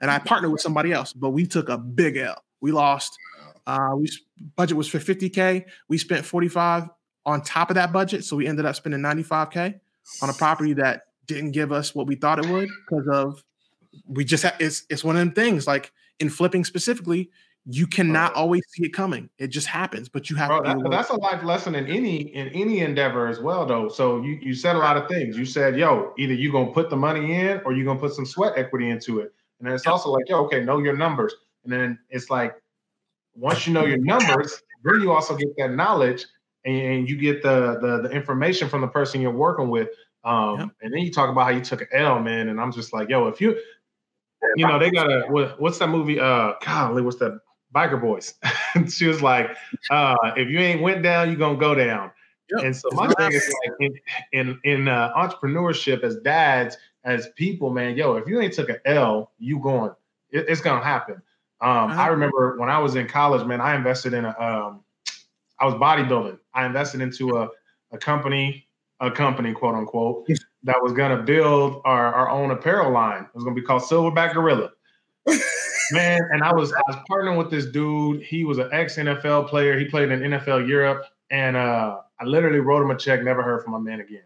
And 0.00 0.10
I 0.10 0.18
partnered 0.18 0.52
with 0.52 0.62
somebody 0.62 0.92
else, 0.92 1.12
but 1.12 1.30
we 1.30 1.44
took 1.44 1.68
a 1.68 1.76
big 1.76 2.16
L. 2.16 2.42
We 2.60 2.72
lost 2.72 3.18
uh 3.68 3.94
we 3.94 4.08
budget 4.56 4.76
was 4.76 4.88
for 4.88 4.98
50k. 4.98 5.64
We 5.88 5.98
spent 5.98 6.24
45 6.24 6.88
on 7.26 7.42
top 7.42 7.70
of 7.70 7.74
that 7.74 7.92
budget, 7.92 8.24
so 8.24 8.36
we 8.36 8.46
ended 8.46 8.64
up 8.64 8.74
spending 8.74 9.00
95k 9.00 9.78
on 10.22 10.30
a 10.30 10.32
property 10.32 10.72
that 10.72 11.02
didn't 11.26 11.52
give 11.52 11.70
us 11.70 11.94
what 11.94 12.06
we 12.06 12.16
thought 12.16 12.44
it 12.44 12.50
would 12.50 12.68
because 12.88 13.06
of 13.08 13.44
we 14.06 14.24
just 14.24 14.42
have 14.42 14.56
it's 14.58 14.84
it's 14.90 15.04
one 15.04 15.16
of 15.16 15.20
them 15.20 15.32
things 15.32 15.66
like 15.66 15.92
in 16.18 16.30
flipping 16.30 16.64
specifically 16.64 17.30
you 17.66 17.86
cannot 17.86 18.32
Bro. 18.32 18.42
always 18.42 18.62
see 18.70 18.86
it 18.86 18.94
coming 18.94 19.28
it 19.38 19.48
just 19.48 19.66
happens 19.66 20.08
but 20.08 20.30
you 20.30 20.36
have 20.36 20.48
Bro, 20.48 20.62
that, 20.62 20.90
that's 20.90 21.10
a 21.10 21.16
life 21.16 21.44
lesson 21.44 21.74
in 21.74 21.86
any 21.86 22.22
in 22.34 22.48
any 22.48 22.80
endeavor 22.80 23.28
as 23.28 23.40
well 23.40 23.66
though 23.66 23.88
so 23.88 24.22
you 24.22 24.38
you 24.40 24.54
said 24.54 24.74
a 24.74 24.78
lot 24.78 24.96
of 24.96 25.06
things 25.08 25.36
you 25.36 25.44
said 25.44 25.76
yo 25.76 26.14
either 26.18 26.32
you're 26.32 26.52
gonna 26.52 26.72
put 26.72 26.88
the 26.88 26.96
money 26.96 27.34
in 27.34 27.60
or 27.64 27.74
you're 27.74 27.84
gonna 27.84 28.00
put 28.00 28.14
some 28.14 28.26
sweat 28.26 28.54
equity 28.56 28.88
into 28.88 29.20
it 29.20 29.34
and 29.58 29.68
then 29.68 29.74
it's 29.74 29.84
yep. 29.84 29.92
also 29.92 30.10
like 30.10 30.26
yo 30.28 30.44
okay 30.44 30.64
know 30.64 30.78
your 30.78 30.96
numbers 30.96 31.34
and 31.64 31.72
then 31.72 31.98
it's 32.08 32.30
like 32.30 32.54
once 33.38 33.66
you 33.66 33.72
know 33.72 33.86
your 33.86 33.98
numbers 33.98 34.62
then 34.84 35.00
you 35.00 35.12
also 35.12 35.36
get 35.36 35.48
that 35.56 35.72
knowledge 35.72 36.26
and 36.64 37.08
you 37.08 37.16
get 37.16 37.42
the, 37.42 37.78
the 37.80 38.08
the 38.08 38.10
information 38.14 38.68
from 38.68 38.80
the 38.80 38.88
person 38.88 39.20
you're 39.20 39.30
working 39.30 39.68
with 39.68 39.88
um, 40.24 40.58
yep. 40.58 40.68
and 40.82 40.92
then 40.92 41.00
you 41.00 41.10
talk 41.10 41.30
about 41.30 41.44
how 41.44 41.50
you 41.50 41.60
took 41.60 41.80
an 41.80 41.88
L, 41.92 42.20
man. 42.20 42.48
And 42.48 42.60
I'm 42.60 42.72
just 42.72 42.92
like, 42.92 43.08
yo, 43.08 43.28
if 43.28 43.40
you 43.40 43.56
you 44.56 44.66
know, 44.66 44.78
they 44.78 44.90
got 44.90 45.10
a 45.10 45.26
what, 45.28 45.60
what's 45.60 45.78
that 45.78 45.88
movie? 45.88 46.20
Uh, 46.20 46.52
golly, 46.64 47.02
what's 47.02 47.16
that? 47.18 47.40
Biker 47.74 48.00
Boyz. 48.00 48.34
she 48.92 49.06
was 49.06 49.20
like, 49.20 49.50
uh, 49.90 50.16
if 50.36 50.48
you 50.48 50.58
ain't 50.58 50.80
went 50.80 51.02
down, 51.02 51.28
you're 51.28 51.38
gonna 51.38 51.58
go 51.58 51.74
down. 51.74 52.10
Yep. 52.50 52.64
And 52.64 52.76
so 52.76 52.88
my 52.92 53.08
thing 53.08 53.32
is 53.32 53.54
like 53.64 53.76
in 53.80 54.00
in, 54.32 54.60
in 54.64 54.88
uh, 54.88 55.12
entrepreneurship 55.14 56.02
as 56.02 56.16
dads, 56.20 56.76
as 57.04 57.28
people, 57.36 57.70
man, 57.70 57.96
yo, 57.96 58.14
if 58.14 58.26
you 58.26 58.40
ain't 58.40 58.54
took 58.54 58.68
an 58.70 58.78
L, 58.84 59.32
you 59.38 59.60
going, 59.60 59.90
it, 60.30 60.46
it's 60.48 60.60
gonna 60.60 60.84
happen. 60.84 61.20
Um, 61.60 61.90
uh-huh. 61.90 62.00
I 62.00 62.06
remember 62.08 62.56
when 62.58 62.70
I 62.70 62.78
was 62.78 62.94
in 62.94 63.08
college, 63.08 63.46
man, 63.46 63.60
I 63.60 63.74
invested 63.74 64.14
in 64.14 64.24
a, 64.24 64.34
um, 64.38 64.80
I 65.58 65.66
was 65.66 65.74
bodybuilding. 65.74 66.38
I 66.54 66.66
invested 66.66 67.00
into 67.00 67.36
a, 67.36 67.48
a 67.92 67.98
company, 67.98 68.66
a 69.00 69.10
company, 69.10 69.52
quote 69.52 69.74
unquote, 69.74 70.28
that 70.62 70.76
was 70.82 70.92
going 70.92 71.16
to 71.16 71.22
build 71.22 71.82
our, 71.84 72.14
our 72.14 72.30
own 72.30 72.50
apparel 72.50 72.92
line. 72.92 73.22
It 73.22 73.34
was 73.34 73.44
going 73.44 73.56
to 73.56 73.60
be 73.60 73.66
called 73.66 73.82
Silverback 73.82 74.34
Gorilla. 74.34 74.70
Man, 75.90 76.20
and 76.32 76.42
I 76.42 76.52
was 76.52 76.72
I 76.72 76.82
was 76.86 76.96
partnering 77.10 77.38
with 77.38 77.50
this 77.50 77.66
dude. 77.66 78.22
He 78.22 78.44
was 78.44 78.58
an 78.58 78.68
ex 78.72 78.96
NFL 78.96 79.48
player. 79.48 79.78
He 79.78 79.86
played 79.86 80.10
in 80.10 80.20
NFL 80.20 80.68
Europe, 80.68 81.06
and 81.30 81.56
uh, 81.56 82.00
I 82.20 82.24
literally 82.24 82.60
wrote 82.60 82.82
him 82.82 82.90
a 82.90 82.96
check. 82.96 83.22
Never 83.22 83.42
heard 83.42 83.62
from 83.62 83.72
my 83.72 83.78
man 83.78 84.00
again. 84.00 84.20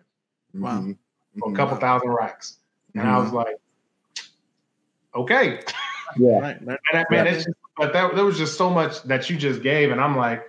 Wow, 0.54 0.80
mm-hmm. 0.80 0.92
for 1.38 1.52
a 1.52 1.54
couple 1.54 1.76
wow. 1.76 1.80
thousand 1.80 2.10
racks, 2.10 2.58
and 2.94 3.04
mm-hmm. 3.04 3.14
I 3.14 3.18
was 3.18 3.28
mm-hmm. 3.28 3.36
like, 3.36 3.56
okay, 5.14 5.60
yeah. 6.16 6.38
right, 6.38 6.62
man, 6.62 6.78
man 7.10 7.34
just, 7.34 7.48
but 7.76 7.92
that 7.92 8.14
there 8.14 8.24
was 8.24 8.38
just 8.38 8.56
so 8.56 8.70
much 8.70 9.02
that 9.04 9.28
you 9.30 9.36
just 9.36 9.62
gave, 9.62 9.90
and 9.90 10.00
I'm 10.00 10.16
like, 10.16 10.42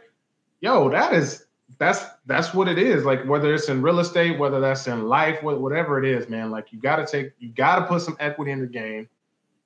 yo, 0.62 0.90
that 0.90 1.14
is 1.14 1.46
that's 1.80 2.06
that's 2.26 2.54
what 2.54 2.68
it 2.68 2.78
is. 2.78 3.06
Like 3.06 3.26
whether 3.26 3.54
it's 3.54 3.70
in 3.70 3.82
real 3.82 4.00
estate, 4.00 4.38
whether 4.38 4.60
that's 4.60 4.88
in 4.88 5.08
life, 5.08 5.42
whatever 5.44 6.04
it 6.04 6.06
is, 6.06 6.30
man. 6.30 6.52
Like 6.52 6.72
you 6.72 6.80
got 6.80 6.98
to 6.98 7.06
take, 7.06 7.34
you 7.40 7.50
got 7.50 7.80
to 7.80 7.86
put 7.86 8.02
some 8.02 8.18
equity 8.20 8.52
in 8.52 8.60
the 8.60 8.68
game. 8.68 9.10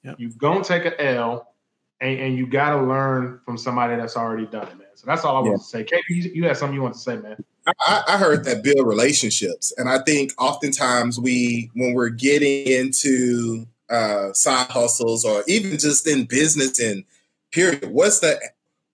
Yep. 0.04 0.20
You 0.20 0.30
gonna 0.30 0.64
take 0.64 0.86
an 0.86 0.94
L, 1.00 1.54
and, 2.00 2.20
and 2.20 2.38
you 2.38 2.48
got 2.48 2.72
to 2.72 2.82
learn 2.82 3.40
from 3.46 3.58
somebody 3.58 3.96
that's 3.96 4.16
already 4.16 4.46
done 4.46 4.68
it, 4.68 4.78
man. 4.78 4.88
So 4.96 5.06
that's 5.06 5.26
all 5.26 5.38
I 5.38 5.40
want 5.42 5.62
to 5.62 5.68
say. 5.68 5.84
Kate, 5.84 6.04
you, 6.10 6.32
you 6.34 6.46
had 6.46 6.58
something 6.58 6.76
you 6.76 6.82
want 6.82 6.94
to 6.94 7.00
say, 7.00 7.18
man. 7.18 7.44
I, 7.80 8.04
I 8.08 8.18
heard 8.18 8.46
that 8.46 8.64
build 8.64 8.88
relationships, 8.88 9.74
and 9.78 9.90
I 9.90 10.00
think 10.00 10.34
oftentimes 10.38 11.20
we, 11.20 11.70
when 11.74 11.94
we're 11.94 12.10
getting 12.10 12.66
into 12.68 13.68
uh, 13.90 14.34
side 14.34 14.70
hustles 14.70 15.26
or 15.26 15.44
even 15.48 15.78
just 15.78 16.08
in 16.08 16.26
business 16.26 16.80
and 16.80 17.04
period, 17.52 17.86
what's 17.86 18.20
the 18.20 18.40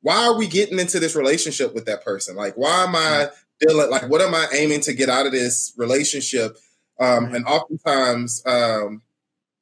why 0.02 0.26
are 0.26 0.38
we 0.38 0.48
getting 0.48 0.80
into 0.80 1.00
this 1.00 1.16
relationship 1.16 1.74
with 1.74 1.86
that 1.86 2.04
person? 2.04 2.36
Like, 2.36 2.56
why 2.56 2.84
am 2.84 2.96
I 2.96 3.30
feeling 3.60 3.90
like 3.90 4.10
what 4.10 4.22
am 4.22 4.36
I 4.36 4.48
aiming 4.54 4.82
to 4.82 4.94
get 4.94 5.10
out 5.10 5.26
of 5.26 5.32
this 5.32 5.74
relationship? 5.78 6.58
Um, 7.00 7.34
and 7.34 7.46
oftentimes 7.46 8.44
um, 8.46 9.02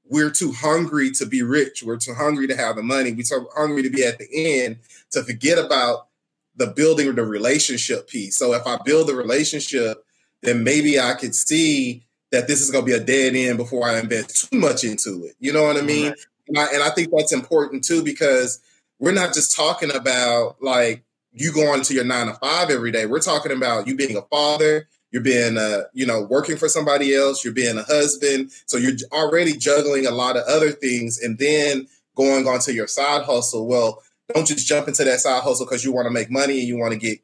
we're 0.10 0.32
too 0.32 0.52
hungry 0.52 1.12
to 1.12 1.26
be 1.26 1.44
rich. 1.44 1.84
We're 1.84 1.98
too 1.98 2.13
hungry 2.13 2.48
to 2.48 2.56
have 2.56 2.76
the 2.76 2.84
money. 2.84 3.13
We're 3.13 3.24
too 3.24 3.48
hungry 3.56 3.84
to 3.84 3.89
be 3.89 4.04
at 4.04 4.20
the 4.20 4.28
end 4.34 4.80
to 5.12 5.24
forget 5.24 5.58
about 5.58 6.08
the 6.56 6.67
building 6.67 7.15
the 7.15 7.24
relationship 7.24 8.10
piece. 8.10 8.38
So 8.38 8.54
if 8.54 8.67
I 8.67 8.78
build 8.84 9.08
the 9.08 9.15
relationship, 9.15 10.04
then 10.41 10.63
maybe 10.63 11.00
I 11.00 11.13
could 11.13 11.34
see 11.34 12.04
that 12.32 12.48
this 12.48 12.62
is 12.62 12.72
going 12.72 12.86
to 12.86 12.91
be 12.91 12.98
a 12.98 13.04
dead 13.04 13.36
end 13.36 13.58
before 13.58 13.88
I 13.88 14.00
invest 14.00 14.50
too 14.50 14.60
much 14.60 14.84
into 14.84 15.26
it. 15.26 15.36
You 15.39 15.54
know 15.54 15.63
what 15.63 15.78
I 15.78 15.82
mean? 15.82 16.10
Right. 16.10 16.20
And, 16.48 16.58
I, 16.58 16.65
and 16.74 16.84
I 16.84 16.89
think 16.89 17.10
that's 17.15 17.34
important 17.34 17.84
too 17.84 18.04
because 18.04 18.62
we're 19.00 19.12
not 19.12 19.34
just 19.34 19.56
talking 19.56 19.94
about 19.94 20.62
like 20.62 21.04
you 21.34 21.52
going 21.54 21.82
to 21.84 21.94
your 21.94 22.04
nine 22.04 22.28
to 22.28 22.34
five 22.36 22.70
every 22.70 22.91
day. 22.91 23.06
We're 23.06 23.20
talking 23.20 23.52
about 23.52 23.88
you 23.88 23.96
being 23.96 24.17
a 24.17 24.22
father, 24.24 24.88
you're 25.12 25.22
being 25.22 25.58
a 25.58 25.84
you 25.94 26.06
know, 26.06 26.22
working 26.22 26.58
for 26.58 26.70
somebody 26.70 27.15
else, 27.15 27.44
you're 27.44 27.54
being 27.54 27.78
a 27.78 27.84
husband. 27.84 28.52
So 28.65 28.78
you're 28.78 28.94
already 29.12 29.58
juggling 29.58 30.06
a 30.06 30.12
lot 30.12 30.38
of 30.38 30.44
other 30.44 30.72
things 30.72 31.22
and 31.22 31.38
then 31.38 31.88
going 32.15 32.48
on 32.48 32.60
to 32.62 32.74
your 32.74 32.88
side 32.88 33.24
hustle. 33.24 33.67
Well, 33.67 34.02
don't 34.34 34.48
just 34.48 34.67
jump 34.67 34.88
into 34.88 35.04
that 35.04 35.20
side 35.20 35.44
hustle 35.44 35.65
because 35.65 35.84
you 35.84 35.91
want 35.91 36.06
to 36.06 36.12
make 36.12 36.32
money 36.32 36.60
and 36.60 36.67
you 36.67 36.78
want 36.78 36.94
to 36.94 37.00
get 37.00 37.20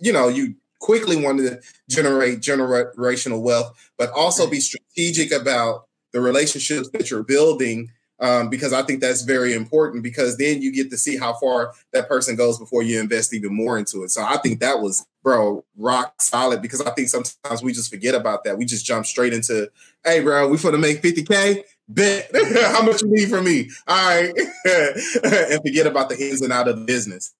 you 0.00 0.12
know, 0.12 0.28
you 0.28 0.54
quickly 0.78 1.16
want 1.16 1.38
to 1.38 1.60
generate 1.88 2.40
generational 2.40 3.42
wealth, 3.42 3.90
but 3.98 4.10
also 4.10 4.48
be 4.48 4.60
strategic 4.60 5.32
about 5.32 5.86
the 6.12 6.20
relationships 6.20 6.88
that 6.90 7.10
you're 7.10 7.22
building 7.22 7.90
um, 8.18 8.48
because 8.48 8.72
I 8.72 8.82
think 8.82 9.00
that's 9.00 9.22
very 9.22 9.52
important 9.52 10.02
because 10.02 10.38
then 10.38 10.62
you 10.62 10.72
get 10.72 10.90
to 10.90 10.96
see 10.96 11.16
how 11.16 11.34
far 11.34 11.72
that 11.92 12.08
person 12.08 12.34
goes 12.34 12.58
before 12.58 12.82
you 12.82 12.98
invest 12.98 13.34
even 13.34 13.54
more 13.54 13.78
into 13.78 14.02
it. 14.04 14.10
So 14.10 14.22
I 14.22 14.38
think 14.38 14.60
that 14.60 14.80
was, 14.80 15.06
bro, 15.22 15.64
rock 15.76 16.14
solid 16.20 16.62
because 16.62 16.80
I 16.80 16.90
think 16.92 17.08
sometimes 17.08 17.62
we 17.62 17.72
just 17.72 17.90
forget 17.90 18.14
about 18.14 18.44
that. 18.44 18.56
We 18.56 18.64
just 18.64 18.86
jump 18.86 19.04
straight 19.04 19.34
into, 19.34 19.70
hey, 20.04 20.20
bro, 20.20 20.48
we 20.48 20.56
are 20.56 20.62
gonna 20.62 20.78
make 20.78 21.02
50K. 21.02 21.62
Bet 21.88 22.30
how 22.34 22.82
much 22.82 23.02
you 23.02 23.08
need 23.08 23.28
from 23.28 23.44
me. 23.44 23.70
All 23.86 24.08
right. 24.08 24.32
and 24.64 25.62
forget 25.62 25.86
about 25.86 26.08
the 26.08 26.16
ins 26.18 26.42
and 26.42 26.52
out 26.52 26.68
of 26.68 26.78
the 26.78 26.84
business. 26.84 27.32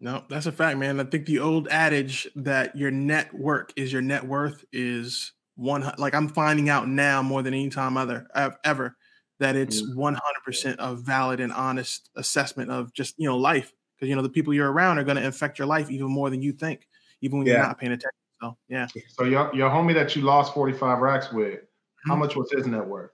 No, 0.00 0.22
that's 0.28 0.46
a 0.46 0.52
fact, 0.52 0.78
man. 0.78 1.00
I 1.00 1.04
think 1.04 1.26
the 1.26 1.40
old 1.40 1.68
adage 1.68 2.28
that 2.36 2.76
your 2.76 2.90
network 2.90 3.72
is 3.76 3.92
your 3.92 4.02
net 4.02 4.24
worth 4.24 4.64
is 4.72 5.32
one. 5.56 5.90
Like 5.98 6.14
I'm 6.14 6.28
finding 6.28 6.68
out 6.68 6.88
now 6.88 7.20
more 7.20 7.42
than 7.42 7.52
any 7.52 7.68
time 7.68 7.96
other 7.96 8.28
ever 8.64 8.96
that 9.40 9.56
it's 9.56 9.82
mm. 9.82 10.18
100% 10.46 10.76
a 10.78 10.94
valid 10.94 11.40
and 11.40 11.52
honest 11.52 12.10
assessment 12.16 12.70
of 12.70 12.92
just 12.92 13.14
you 13.18 13.28
know 13.28 13.36
life 13.36 13.72
because 13.96 14.08
you 14.08 14.16
know 14.16 14.22
the 14.22 14.28
people 14.28 14.52
you're 14.52 14.70
around 14.70 14.98
are 14.98 15.04
going 15.04 15.16
to 15.16 15.26
affect 15.26 15.58
your 15.58 15.66
life 15.66 15.90
even 15.90 16.06
more 16.06 16.30
than 16.30 16.42
you 16.42 16.52
think 16.52 16.86
even 17.20 17.38
when 17.38 17.46
yeah. 17.46 17.54
you're 17.54 17.62
not 17.62 17.78
paying 17.78 17.92
attention 17.92 18.10
so 18.40 18.56
yeah 18.68 18.86
so 19.08 19.24
your, 19.24 19.54
your 19.54 19.70
homie 19.70 19.94
that 19.94 20.14
you 20.14 20.22
lost 20.22 20.54
45 20.54 20.98
racks 20.98 21.32
with 21.32 21.60
how 22.06 22.12
mm-hmm. 22.12 22.20
much 22.20 22.36
was 22.36 22.50
his 22.50 22.66
net 22.66 22.86
worth 22.86 23.10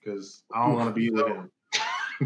because 0.00 0.42
i 0.54 0.64
don't 0.64 0.76
want 0.76 0.88
to 0.88 0.94
be 0.94 1.10
with 1.10 1.26
him 1.26 1.50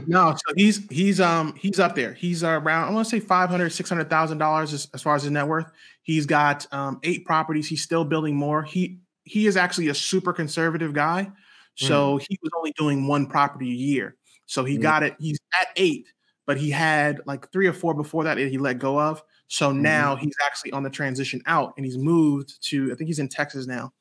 no, 0.07 0.35
so 0.35 0.55
he's 0.57 0.87
he's 0.91 1.21
um 1.21 1.55
he's 1.57 1.79
up 1.79 1.95
there. 1.95 2.13
He's 2.15 2.43
around 2.43 2.89
I 2.89 2.91
want 2.93 3.07
to 3.07 3.11
say 3.11 3.21
500 3.21 3.71
600,000 3.71 4.39
dollars 4.39 4.73
as, 4.73 4.89
as 4.95 5.03
far 5.03 5.17
as 5.17 5.23
his 5.23 5.31
net 5.31 5.47
worth. 5.47 5.71
He's 6.03 6.27
got 6.27 6.67
um 6.73 7.01
eight 7.03 7.25
properties. 7.25 7.69
He's 7.69 7.83
still 7.83 8.05
building 8.05 8.37
more. 8.37 8.63
He 8.63 8.99
he 9.25 9.47
is 9.47 9.57
actually 9.57 9.89
a 9.89 9.95
super 9.95 10.33
conservative 10.33 10.93
guy. 10.93 11.31
So 11.75 12.19
mm. 12.19 12.27
he 12.29 12.39
was 12.43 12.51
only 12.57 12.73
doing 12.77 13.07
one 13.07 13.27
property 13.27 13.71
a 13.71 13.75
year. 13.75 14.17
So 14.47 14.65
he 14.65 14.79
mm. 14.79 14.83
got 14.83 15.03
it. 15.03 15.15
He's 15.19 15.39
at 15.59 15.69
eight, 15.77 16.07
but 16.47 16.59
he 16.59 16.71
had 16.71 17.21
like 17.27 17.51
three 17.53 17.67
or 17.67 17.73
four 17.73 17.95
before 17.95 18.25
that 18.25 18.37
that 18.37 18.49
he 18.49 18.59
let 18.59 18.79
go 18.79 19.01
of. 19.01 19.23
So 19.53 19.71
mm-hmm. 19.71 19.83
now 19.83 20.17
he's 20.17 20.35
actually 20.43 20.73
on 20.73 20.83
the 20.83 20.91
transition 20.91 21.43
out 21.47 21.75
and 21.77 21.85
he's 21.85 21.99
moved 21.99 22.63
to, 22.69 22.91
I 22.91 22.95
think 22.95 23.09
he's 23.09 23.19
in 23.19 23.29
Texas 23.29 23.67
now. 23.67 23.93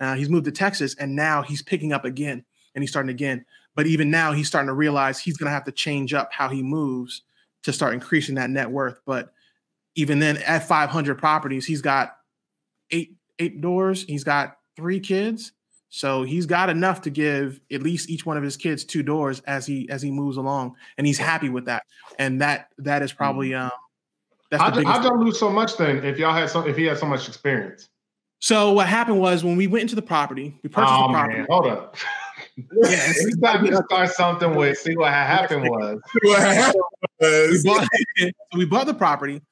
Uh, 0.00 0.14
he's 0.14 0.28
moved 0.28 0.44
to 0.44 0.52
Texas 0.52 0.94
and 0.96 1.16
now 1.16 1.42
he's 1.42 1.62
picking 1.62 1.92
up 1.92 2.04
again 2.04 2.44
and 2.74 2.82
he's 2.82 2.90
starting 2.90 3.10
again. 3.10 3.44
But 3.78 3.86
even 3.86 4.10
now 4.10 4.32
he's 4.32 4.48
starting 4.48 4.66
to 4.66 4.74
realize 4.74 5.20
he's 5.20 5.36
going 5.36 5.46
to 5.46 5.52
have 5.52 5.62
to 5.66 5.70
change 5.70 6.12
up 6.12 6.32
how 6.32 6.48
he 6.48 6.64
moves 6.64 7.22
to 7.62 7.72
start 7.72 7.94
increasing 7.94 8.34
that 8.34 8.50
net 8.50 8.68
worth. 8.68 9.00
But 9.06 9.32
even 9.94 10.18
then, 10.18 10.38
at 10.38 10.66
500 10.66 11.16
properties, 11.16 11.64
he's 11.64 11.80
got 11.80 12.16
eight 12.90 13.14
eight 13.38 13.60
doors. 13.60 14.02
He's 14.02 14.24
got 14.24 14.56
three 14.74 14.98
kids, 14.98 15.52
so 15.90 16.24
he's 16.24 16.44
got 16.44 16.70
enough 16.70 17.02
to 17.02 17.10
give 17.10 17.60
at 17.70 17.84
least 17.84 18.10
each 18.10 18.26
one 18.26 18.36
of 18.36 18.42
his 18.42 18.56
kids 18.56 18.82
two 18.82 19.04
doors 19.04 19.42
as 19.46 19.64
he 19.64 19.88
as 19.90 20.02
he 20.02 20.10
moves 20.10 20.38
along, 20.38 20.74
and 20.96 21.06
he's 21.06 21.18
happy 21.18 21.48
with 21.48 21.66
that. 21.66 21.84
And 22.18 22.40
that 22.40 22.70
that 22.78 23.02
is 23.02 23.12
probably 23.12 23.50
mm-hmm. 23.50 23.66
um, 23.66 23.70
that's 24.50 24.60
I, 24.60 24.98
I 24.98 25.00
don't 25.00 25.20
lose 25.20 25.38
so 25.38 25.50
much 25.50 25.76
then 25.76 26.04
if 26.04 26.18
y'all 26.18 26.34
had 26.34 26.50
some 26.50 26.66
if 26.66 26.76
he 26.76 26.86
had 26.86 26.98
so 26.98 27.06
much 27.06 27.28
experience. 27.28 27.90
So 28.40 28.72
what 28.72 28.88
happened 28.88 29.20
was 29.20 29.44
when 29.44 29.56
we 29.56 29.68
went 29.68 29.82
into 29.82 29.94
the 29.94 30.02
property, 30.02 30.58
we 30.64 30.68
purchased 30.68 30.94
oh, 30.96 31.06
the 31.06 31.12
property. 31.12 31.38
Man, 31.38 31.46
hold 31.48 31.68
up. 31.68 31.96
yeah, 32.84 33.12
we 33.24 33.32
got 33.40 33.60
to 33.60 33.82
start 33.86 34.10
something 34.10 34.54
with 34.54 34.78
see 34.78 34.96
what 34.96 35.12
happened 35.12 35.62
was. 35.68 36.00
what 36.22 36.40
happened 36.40 36.82
was. 37.20 37.64
We 37.64 37.70
bought, 37.70 37.88
we 38.54 38.64
bought 38.64 38.86
the 38.86 38.94
property. 38.94 39.42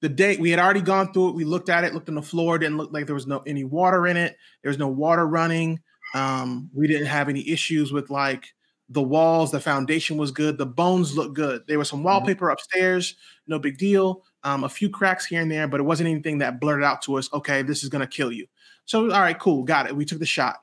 The 0.00 0.08
day 0.08 0.36
we 0.36 0.50
had 0.50 0.60
already 0.60 0.82
gone 0.82 1.12
through 1.12 1.30
it, 1.30 1.34
we 1.34 1.44
looked 1.44 1.68
at 1.68 1.84
it, 1.84 1.94
looked 1.94 2.08
on 2.08 2.14
the 2.14 2.22
floor, 2.22 2.58
didn't 2.58 2.76
look 2.76 2.92
like 2.92 3.06
there 3.06 3.14
was 3.14 3.26
no 3.26 3.42
any 3.46 3.64
water 3.64 4.06
in 4.06 4.16
it. 4.16 4.36
There 4.62 4.70
was 4.70 4.78
no 4.78 4.88
water 4.88 5.26
running. 5.26 5.80
Um, 6.14 6.70
we 6.74 6.86
didn't 6.86 7.06
have 7.06 7.28
any 7.28 7.48
issues 7.48 7.92
with 7.92 8.10
like 8.10 8.46
the 8.90 9.02
walls, 9.02 9.50
the 9.50 9.60
foundation 9.60 10.18
was 10.18 10.30
good, 10.30 10.58
the 10.58 10.66
bones 10.66 11.16
looked 11.16 11.34
good. 11.34 11.62
There 11.66 11.78
was 11.78 11.88
some 11.88 12.00
mm-hmm. 12.00 12.06
wallpaper 12.06 12.50
upstairs, 12.50 13.16
no 13.46 13.58
big 13.58 13.78
deal 13.78 14.22
um, 14.44 14.62
a 14.62 14.68
few 14.68 14.90
cracks 14.90 15.26
here 15.26 15.40
and 15.40 15.50
there, 15.50 15.66
but 15.66 15.80
it 15.80 15.84
wasn't 15.84 16.08
anything 16.08 16.38
that 16.38 16.60
blurted 16.60 16.84
out 16.84 17.02
to 17.02 17.16
us, 17.16 17.32
okay, 17.32 17.62
this 17.62 17.82
is 17.82 17.88
going 17.88 18.00
to 18.00 18.06
kill 18.06 18.30
you. 18.30 18.46
So, 18.84 19.10
all 19.10 19.20
right, 19.20 19.38
cool, 19.38 19.64
got 19.64 19.86
it. 19.86 19.96
We 19.96 20.04
took 20.04 20.18
the 20.18 20.26
shot. 20.26 20.56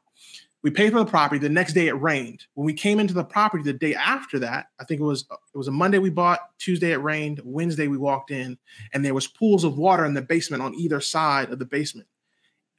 We 0.64 0.70
paid 0.70 0.92
for 0.92 1.00
the 1.00 1.06
property. 1.06 1.40
The 1.40 1.50
next 1.50 1.74
day 1.74 1.88
it 1.88 1.94
rained. 1.94 2.46
When 2.54 2.66
we 2.66 2.74
came 2.74 3.00
into 3.00 3.14
the 3.14 3.24
property 3.24 3.64
the 3.64 3.74
day 3.74 3.96
after 3.96 4.38
that, 4.40 4.68
I 4.80 4.84
think 4.84 5.02
it 5.02 5.06
was 5.06 5.26
it 5.54 5.58
was 5.58 5.68
a 5.68 5.72
Monday 5.72 5.98
we 5.98 6.12
bought, 6.12 6.40
Tuesday 6.60 6.92
it 6.92 6.98
rained, 6.98 7.42
Wednesday 7.44 7.88
we 7.88 7.98
walked 7.98 8.32
in, 8.32 8.58
and 8.94 9.04
there 9.04 9.16
was 9.16 9.28
pools 9.28 9.64
of 9.64 9.78
water 9.78 10.06
in 10.06 10.14
the 10.14 10.22
basement 10.22 10.62
on 10.62 10.76
either 10.76 11.02
side 11.02 11.52
of 11.52 11.60
the 11.60 11.66
basement. 11.66 12.08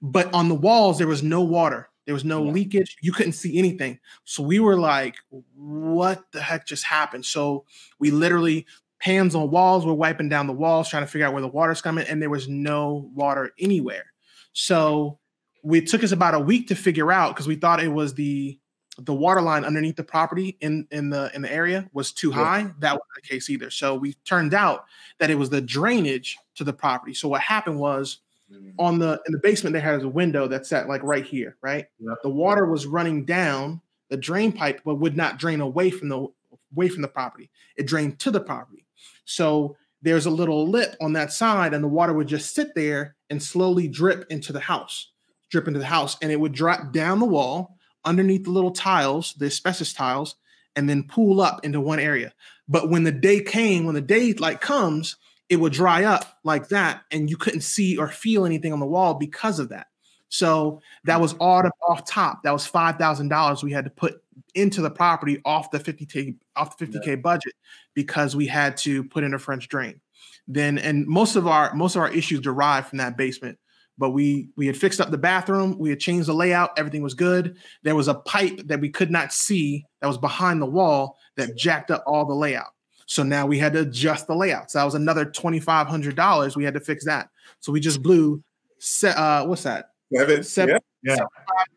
But 0.01 0.33
on 0.33 0.49
the 0.49 0.55
walls 0.55 0.99
there 0.99 1.09
was 1.09 1.23
no 1.23 1.41
water. 1.43 1.89
There 2.05 2.15
was 2.15 2.25
no 2.25 2.45
yeah. 2.45 2.53
leakage. 2.53 2.97
You 3.01 3.13
couldn't 3.13 3.33
see 3.33 3.59
anything. 3.59 3.99
So 4.25 4.43
we 4.43 4.59
were 4.59 4.79
like, 4.79 5.17
what 5.55 6.25
the 6.33 6.41
heck 6.41 6.67
just 6.67 6.85
happened? 6.85 7.25
So 7.25 7.65
we 7.99 8.11
literally 8.11 8.67
hands 8.99 9.35
on 9.35 9.51
walls. 9.51 9.85
We're 9.85 9.93
wiping 9.93 10.29
down 10.29 10.47
the 10.47 10.53
walls, 10.53 10.89
trying 10.89 11.05
to 11.05 11.09
figure 11.09 11.27
out 11.27 11.33
where 11.33 11.43
the 11.43 11.49
water's 11.49 11.83
coming, 11.83 12.07
and 12.07 12.21
there 12.21 12.31
was 12.31 12.49
no 12.49 13.11
water 13.15 13.53
anywhere. 13.59 14.07
So 14.53 15.19
we 15.63 15.81
took 15.81 16.03
us 16.03 16.13
about 16.13 16.35
a 16.35 16.41
week 16.41 16.69
to 16.69 16.75
figure 16.75 17.13
out 17.13 17.35
because 17.35 17.47
we 17.47 17.57
thought 17.57 17.83
it 17.83 17.89
was 17.89 18.15
the 18.15 18.59
the 18.99 19.15
water 19.15 19.41
line 19.41 19.65
underneath 19.65 19.97
the 19.97 20.05
property 20.05 20.57
in 20.61 20.87
in 20.91 21.09
the 21.09 21.31
in 21.35 21.43
the 21.43 21.53
area 21.53 21.89
was 21.93 22.13
too 22.13 22.31
high. 22.31 22.61
Yeah. 22.61 22.71
That 22.81 22.93
wasn't 22.93 23.23
the 23.23 23.29
case 23.29 23.49
either. 23.49 23.71
So 23.71 23.95
we 23.95 24.15
turned 24.25 24.55
out 24.55 24.85
that 25.19 25.31
it 25.31 25.37
was 25.37 25.51
the 25.51 25.61
drainage 25.61 26.37
to 26.57 26.65
the 26.65 26.73
property. 26.73 27.15
So 27.15 27.29
what 27.29 27.41
happened 27.41 27.79
was 27.79 28.19
mm-hmm. 28.53 28.71
on 28.79 28.99
the 28.99 29.21
in 29.27 29.33
the 29.33 29.39
basement 29.39 29.73
they 29.73 29.81
had 29.81 30.03
a 30.03 30.09
window 30.09 30.47
that's 30.47 30.73
at 30.73 30.89
like 30.89 31.03
right 31.03 31.25
here, 31.25 31.57
right? 31.63 31.87
Yeah. 31.99 32.15
The 32.23 32.29
water 32.29 32.67
was 32.67 32.87
running 32.87 33.25
down 33.25 33.81
the 34.11 34.17
drain 34.19 34.53
pipe, 34.53 34.83
but 34.85 34.97
would 34.97 35.17
not 35.17 35.39
drain 35.39 35.63
away 35.63 35.91
from 35.91 36.09
the 36.09 36.29
away 36.77 36.89
from 36.89 37.03
the 37.03 37.09
property. 37.09 37.51
It 37.77 37.87
drained 37.87 38.19
to 38.21 38.31
the 38.31 38.41
property. 38.41 38.85
So 39.25 39.77
there's 40.03 40.27
a 40.27 40.31
little 40.31 40.69
lip 40.69 40.97
on 41.01 41.13
that 41.15 41.33
side, 41.33 41.73
and 41.73 41.83
the 41.83 41.89
water 41.89 42.13
would 42.13 42.27
just 42.27 42.55
sit 42.55 42.75
there 42.75 43.15
and 43.31 43.43
slowly 43.43 43.89
drip 43.89 44.27
into 44.31 44.53
the 44.53 44.61
house, 44.61 45.12
drip 45.53 45.69
into 45.69 45.79
the 45.79 45.87
house, 45.87 46.17
and 46.21 46.33
it 46.33 46.41
would 46.41 46.53
drop 46.53 46.93
down 46.93 47.21
the 47.21 47.27
wall 47.27 47.77
underneath 48.05 48.45
the 48.45 48.51
little 48.51 48.73
tiles, 48.73 49.35
the 49.35 49.47
asbestos 49.47 49.93
tiles, 49.93 50.35
and 50.75 50.89
then 50.89 51.05
pool 51.05 51.41
up 51.41 51.65
into 51.65 51.81
one 51.81 52.01
area. 52.01 52.33
But 52.67 52.91
when 52.91 53.05
the 53.05 53.13
day 53.13 53.41
came, 53.41 53.85
when 53.85 53.95
the 53.95 54.01
day 54.01 54.33
like 54.33 54.61
comes, 54.61 55.17
it 55.49 55.57
would 55.57 55.73
dry 55.73 56.05
up 56.05 56.39
like 56.43 56.69
that, 56.69 57.03
and 57.13 57.31
you 57.31 57.37
couldn't 57.37 57.61
see 57.61 57.97
or 57.97 58.09
feel 58.09 58.45
anything 58.45 58.73
on 58.73 58.81
the 58.81 58.87
wall 58.87 59.15
because 59.15 59.59
of 59.59 59.69
that. 59.69 59.87
So 60.31 60.81
that 61.05 61.21
was 61.21 61.35
all 61.35 61.63
off 61.87 62.07
top. 62.07 62.43
That 62.43 62.53
was 62.53 62.67
five 62.67 62.97
thousand 62.97 63.29
dollars 63.29 63.63
we 63.63 63.71
had 63.71 63.85
to 63.85 63.91
put 63.91 64.23
into 64.55 64.81
the 64.81 64.91
property 64.91 65.43
off 65.45 65.71
the 65.71 65.79
fifty 65.79 66.07
k 66.07 66.35
off 66.57 66.79
the 66.79 66.87
fifty 66.87 67.01
k 67.05 67.11
yeah. 67.11 67.17
budget 67.17 67.53
because 67.93 68.35
we 68.35 68.47
had 68.47 68.79
to 68.79 69.05
put 69.05 69.25
in 69.25 69.35
a 69.35 69.39
French 69.39 69.69
drain. 69.69 70.01
Then 70.49 70.79
and 70.79 71.07
most 71.07 71.37
of 71.37 71.47
our 71.47 71.75
most 71.75 71.97
of 71.97 72.01
our 72.01 72.11
issues 72.11 72.41
derived 72.41 72.89
from 72.89 72.99
that 72.99 73.19
basement. 73.19 73.59
But 73.99 74.11
we 74.11 74.49
we 74.57 74.67
had 74.67 74.77
fixed 74.77 75.01
up 75.01 75.11
the 75.11 75.19
bathroom, 75.19 75.79
we 75.79 75.91
had 75.91 76.01
changed 76.01 76.29
the 76.29 76.35
layout, 76.35 76.79
everything 76.79 77.03
was 77.03 77.15
good. 77.15 77.57
There 77.83 77.95
was 77.95 78.09
a 78.09 78.15
pipe 78.15 78.61
that 78.67 78.81
we 78.81 78.89
could 78.89 79.11
not 79.11 79.33
see 79.33 79.85
that 80.01 80.07
was 80.07 80.19
behind 80.19 80.61
the 80.61 80.67
wall 80.67 81.19
that 81.37 81.57
jacked 81.57 81.91
up 81.91 82.03
all 82.07 82.25
the 82.25 82.35
layout. 82.35 82.73
So 83.07 83.23
now 83.23 83.47
we 83.47 83.59
had 83.59 83.75
to 83.75 83.81
adjust 83.81 84.27
the 84.27 84.35
layout. 84.35 84.71
So 84.71 84.79
that 84.79 84.85
was 84.85 84.95
another 84.95 85.25
twenty 85.25 85.61
five 85.61 85.87
hundred 85.87 86.17
dollars. 86.17 86.57
We 86.57 86.65
had 86.65 86.75
to 86.75 86.81
fix 86.81 87.05
that. 87.05 87.29
So 87.61 87.73
we 87.73 87.81
just 87.81 88.03
blew. 88.03 88.43
Set, 88.79 89.17
uh, 89.17 89.47
what's 89.47 89.63
that? 89.63 89.91
Seven, 90.13 90.43
seven, 90.43 90.81
yeah. 91.03 91.17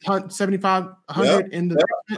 7,500 0.04 1.54
in 1.54 1.68
the 1.68 1.86
yeah. 2.10 2.18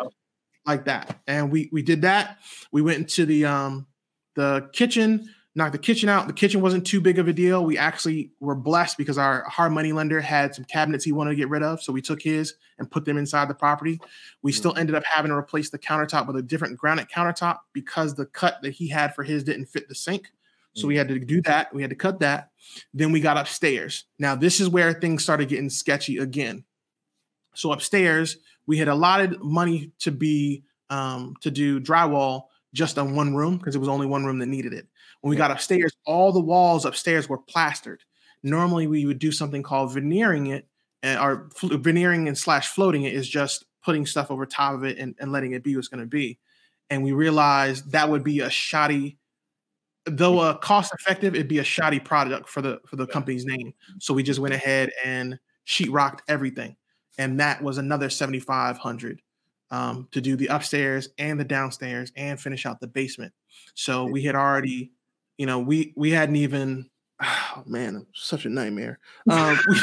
like 0.65 0.85
that. 0.85 1.19
And 1.27 1.51
we 1.51 1.69
we 1.71 1.81
did 1.81 2.01
that. 2.03 2.37
We 2.71 2.81
went 2.81 2.99
into 2.99 3.25
the 3.25 3.45
um 3.45 3.87
the 4.35 4.69
kitchen, 4.73 5.33
knocked 5.57 5.73
the 5.73 5.79
kitchen 5.79 6.07
out. 6.07 6.27
The 6.27 6.33
kitchen 6.33 6.61
wasn't 6.61 6.85
too 6.85 7.01
big 7.01 7.17
of 7.17 7.27
a 7.27 7.33
deal. 7.33 7.65
We 7.65 7.77
actually 7.77 8.31
were 8.39 8.55
blessed 8.55 8.97
because 8.97 9.17
our 9.17 9.43
hard 9.49 9.71
money 9.71 9.91
lender 9.91 10.21
had 10.21 10.53
some 10.53 10.65
cabinets 10.65 11.03
he 11.03 11.11
wanted 11.11 11.31
to 11.31 11.35
get 11.35 11.49
rid 11.49 11.63
of. 11.63 11.81
So 11.81 11.91
we 11.91 12.01
took 12.01 12.21
his 12.21 12.53
and 12.77 12.89
put 12.89 13.05
them 13.05 13.17
inside 13.17 13.49
the 13.49 13.55
property. 13.55 13.99
We 14.43 14.51
mm-hmm. 14.51 14.57
still 14.57 14.77
ended 14.77 14.95
up 14.95 15.03
having 15.03 15.29
to 15.29 15.35
replace 15.35 15.71
the 15.71 15.79
countertop 15.79 16.27
with 16.27 16.35
a 16.35 16.43
different 16.43 16.77
granite 16.77 17.09
countertop 17.09 17.59
because 17.73 18.13
the 18.13 18.27
cut 18.27 18.61
that 18.61 18.71
he 18.71 18.87
had 18.87 19.15
for 19.15 19.23
his 19.23 19.43
didn't 19.43 19.65
fit 19.65 19.89
the 19.89 19.95
sink. 19.95 20.31
So 20.77 20.85
we 20.85 20.95
had 20.95 21.07
to 21.07 21.17
do 21.17 21.41
that. 21.41 21.73
We 21.73 21.81
had 21.81 21.89
to 21.89 21.95
cut 21.95 22.19
that. 22.19 22.51
Then 22.93 23.11
we 23.11 23.19
got 23.19 23.35
upstairs. 23.35 24.03
Now, 24.19 24.35
this 24.35 24.59
is 24.59 24.69
where 24.69 24.93
things 24.93 25.23
started 25.23 25.49
getting 25.49 25.71
sketchy 25.71 26.17
again. 26.17 26.65
So 27.55 27.71
upstairs, 27.71 28.37
we 28.67 28.77
had 28.77 28.87
allotted 28.87 29.41
money 29.41 29.91
to 30.01 30.11
be 30.11 30.65
um, 30.91 31.33
to 31.41 31.49
do 31.49 31.79
drywall 31.79 32.43
just 32.75 32.99
on 32.99 33.15
one 33.15 33.35
room 33.35 33.57
because 33.57 33.75
it 33.75 33.79
was 33.79 33.89
only 33.89 34.05
one 34.05 34.23
room 34.23 34.37
that 34.37 34.45
needed 34.45 34.71
it. 34.71 34.87
When 35.21 35.31
we 35.31 35.35
got 35.35 35.51
upstairs, 35.51 35.93
all 36.05 36.31
the 36.31 36.39
walls 36.39 36.85
upstairs 36.85 37.27
were 37.27 37.37
plastered. 37.37 38.03
Normally, 38.43 38.87
we 38.87 39.05
would 39.05 39.19
do 39.19 39.31
something 39.31 39.63
called 39.63 39.93
veneering 39.93 40.47
it, 40.47 40.67
and 41.03 41.19
or 41.19 41.49
veneering 41.63 42.27
and 42.27 42.37
slash 42.37 42.69
floating 42.69 43.03
it 43.03 43.13
is 43.13 43.27
just 43.27 43.65
putting 43.83 44.05
stuff 44.05 44.31
over 44.31 44.45
top 44.45 44.73
of 44.73 44.83
it 44.83 44.97
and, 44.97 45.15
and 45.19 45.31
letting 45.31 45.53
it 45.53 45.63
be 45.63 45.75
what's 45.75 45.87
going 45.87 46.01
to 46.01 46.07
be. 46.07 46.37
And 46.89 47.03
we 47.03 47.11
realized 47.11 47.91
that 47.91 48.09
would 48.09 48.23
be 48.23 48.41
a 48.41 48.49
shoddy 48.49 49.17
though 50.07 50.39
uh, 50.39 50.55
cost 50.57 50.93
effective, 50.93 51.35
it'd 51.35 51.47
be 51.47 51.59
a 51.59 51.63
shoddy 51.63 51.99
product 51.99 52.49
for 52.49 52.61
the 52.61 52.79
for 52.85 52.95
the 52.95 53.07
company's 53.07 53.45
name. 53.45 53.73
So 53.99 54.13
we 54.13 54.23
just 54.23 54.39
went 54.39 54.53
ahead 54.53 54.91
and 55.03 55.37
sheetrocked 55.65 56.19
everything, 56.27 56.75
and 57.17 57.39
that 57.39 57.61
was 57.61 57.77
another 57.77 58.09
seventy 58.09 58.39
five 58.39 58.77
hundred 58.77 59.21
um, 59.69 60.07
to 60.11 60.21
do 60.21 60.35
the 60.35 60.47
upstairs 60.47 61.09
and 61.17 61.39
the 61.39 61.43
downstairs 61.43 62.11
and 62.15 62.39
finish 62.39 62.65
out 62.65 62.79
the 62.79 62.87
basement. 62.87 63.33
So 63.73 64.05
we 64.05 64.23
had 64.23 64.35
already, 64.35 64.91
you 65.37 65.45
know, 65.45 65.59
we 65.59 65.93
we 65.95 66.11
hadn't 66.11 66.37
even. 66.37 66.89
Oh 67.59 67.63
man, 67.65 68.05
such 68.13 68.45
a 68.45 68.49
nightmare. 68.49 68.99
Um, 69.31 69.57
we, 69.67 69.81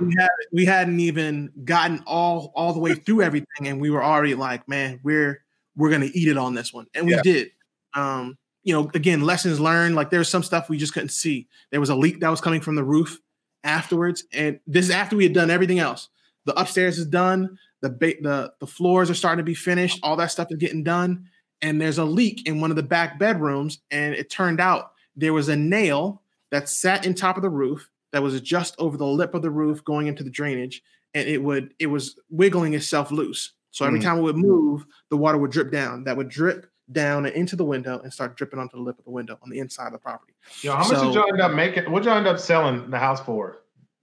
we, 0.00 0.14
had, 0.18 0.28
we 0.50 0.64
hadn't 0.64 0.98
even 0.98 1.52
gotten 1.64 2.02
all 2.04 2.50
all 2.56 2.72
the 2.72 2.80
way 2.80 2.94
through 2.94 3.22
everything, 3.22 3.68
and 3.68 3.80
we 3.80 3.90
were 3.90 4.02
already 4.02 4.34
like, 4.34 4.68
man, 4.68 4.98
we're 5.04 5.44
we're 5.76 5.90
gonna 5.90 6.10
eat 6.12 6.26
it 6.26 6.36
on 6.36 6.54
this 6.54 6.72
one, 6.72 6.86
and 6.94 7.06
we 7.06 7.14
yeah. 7.14 7.22
did. 7.22 7.50
Um, 7.94 8.36
you 8.62 8.74
know, 8.74 8.90
again, 8.94 9.22
lessons 9.22 9.60
learned. 9.60 9.94
Like 9.94 10.10
there's 10.10 10.28
some 10.28 10.42
stuff 10.42 10.68
we 10.68 10.78
just 10.78 10.92
couldn't 10.92 11.10
see. 11.10 11.48
There 11.70 11.80
was 11.80 11.90
a 11.90 11.94
leak 11.94 12.20
that 12.20 12.28
was 12.28 12.40
coming 12.40 12.60
from 12.60 12.74
the 12.74 12.84
roof 12.84 13.20
afterwards, 13.64 14.24
and 14.32 14.60
this 14.66 14.86
is 14.86 14.90
after 14.90 15.16
we 15.16 15.24
had 15.24 15.32
done 15.32 15.50
everything 15.50 15.78
else. 15.78 16.08
The 16.44 16.58
upstairs 16.58 16.98
is 16.98 17.06
done. 17.06 17.58
The 17.80 17.90
ba- 17.90 18.20
the 18.20 18.52
the 18.60 18.66
floors 18.66 19.10
are 19.10 19.14
starting 19.14 19.38
to 19.38 19.48
be 19.48 19.54
finished. 19.54 20.00
All 20.02 20.16
that 20.16 20.30
stuff 20.30 20.48
is 20.50 20.58
getting 20.58 20.82
done, 20.82 21.26
and 21.62 21.80
there's 21.80 21.98
a 21.98 22.04
leak 22.04 22.46
in 22.46 22.60
one 22.60 22.70
of 22.70 22.76
the 22.76 22.82
back 22.82 23.18
bedrooms, 23.18 23.80
and 23.90 24.14
it 24.14 24.30
turned 24.30 24.60
out 24.60 24.92
there 25.16 25.32
was 25.32 25.48
a 25.48 25.56
nail 25.56 26.22
that 26.50 26.68
sat 26.68 27.06
in 27.06 27.14
top 27.14 27.36
of 27.36 27.42
the 27.42 27.50
roof 27.50 27.88
that 28.12 28.22
was 28.22 28.40
just 28.40 28.74
over 28.78 28.96
the 28.96 29.06
lip 29.06 29.34
of 29.34 29.42
the 29.42 29.50
roof 29.50 29.84
going 29.84 30.06
into 30.06 30.24
the 30.24 30.30
drainage, 30.30 30.82
and 31.14 31.28
it 31.28 31.42
would 31.42 31.74
it 31.78 31.86
was 31.86 32.18
wiggling 32.30 32.74
itself 32.74 33.10
loose. 33.10 33.52
So 33.70 33.84
every 33.84 34.00
mm. 34.00 34.02
time 34.02 34.18
it 34.18 34.22
would 34.22 34.36
move, 34.36 34.84
the 35.10 35.16
water 35.16 35.38
would 35.38 35.52
drip 35.52 35.70
down. 35.70 36.04
That 36.04 36.16
would 36.16 36.28
drip 36.28 36.66
down 36.90 37.24
and 37.24 37.34
into 37.34 37.54
the 37.54 37.64
window 37.64 38.00
and 38.00 38.12
start 38.12 38.36
dripping 38.36 38.58
onto 38.58 38.76
the 38.76 38.82
lip 38.82 38.98
of 38.98 39.04
the 39.04 39.10
window 39.10 39.38
on 39.42 39.50
the 39.50 39.60
inside 39.60 39.86
of 39.86 39.92
the 39.92 39.98
property. 39.98 40.34
Yo, 40.62 40.72
how 40.72 40.78
much 40.78 40.88
So- 40.88 41.04
did 41.04 41.14
y'all 41.14 41.28
end 41.28 41.40
up 41.40 41.52
making? 41.52 41.90
What 41.90 42.04
y'all 42.04 42.16
end 42.16 42.26
up 42.26 42.38
selling 42.38 42.90
the 42.90 42.98
house 42.98 43.20
for? 43.20 43.58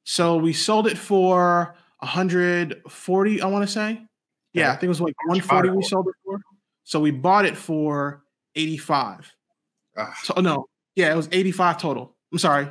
So 0.05 0.37
we 0.37 0.53
sold 0.53 0.87
it 0.87 0.97
for 0.97 1.75
140, 1.99 3.41
I 3.41 3.45
want 3.47 3.65
to 3.65 3.71
say. 3.71 4.01
Yeah, 4.53 4.71
I 4.71 4.73
think 4.73 4.83
it 4.83 4.87
was 4.89 5.01
like 5.01 5.13
How 5.19 5.33
much 5.33 5.37
you 5.37 5.41
bought 5.43 5.65
140 5.65 5.77
we 5.77 5.83
sold 5.83 6.07
it 6.07 6.15
for. 6.23 6.39
So 6.87 7.01
we 7.01 7.11
bought 7.11 7.45
it 7.45 7.57
for 7.57 8.23
85. 8.55 9.35
Ah. 9.97 10.17
So 10.23 10.35
oh, 10.37 10.41
no, 10.41 10.69
yeah, 10.95 11.11
it 11.11 11.17
was 11.17 11.27
85 11.33 11.79
total. 11.79 12.15
I'm 12.31 12.39
sorry. 12.39 12.69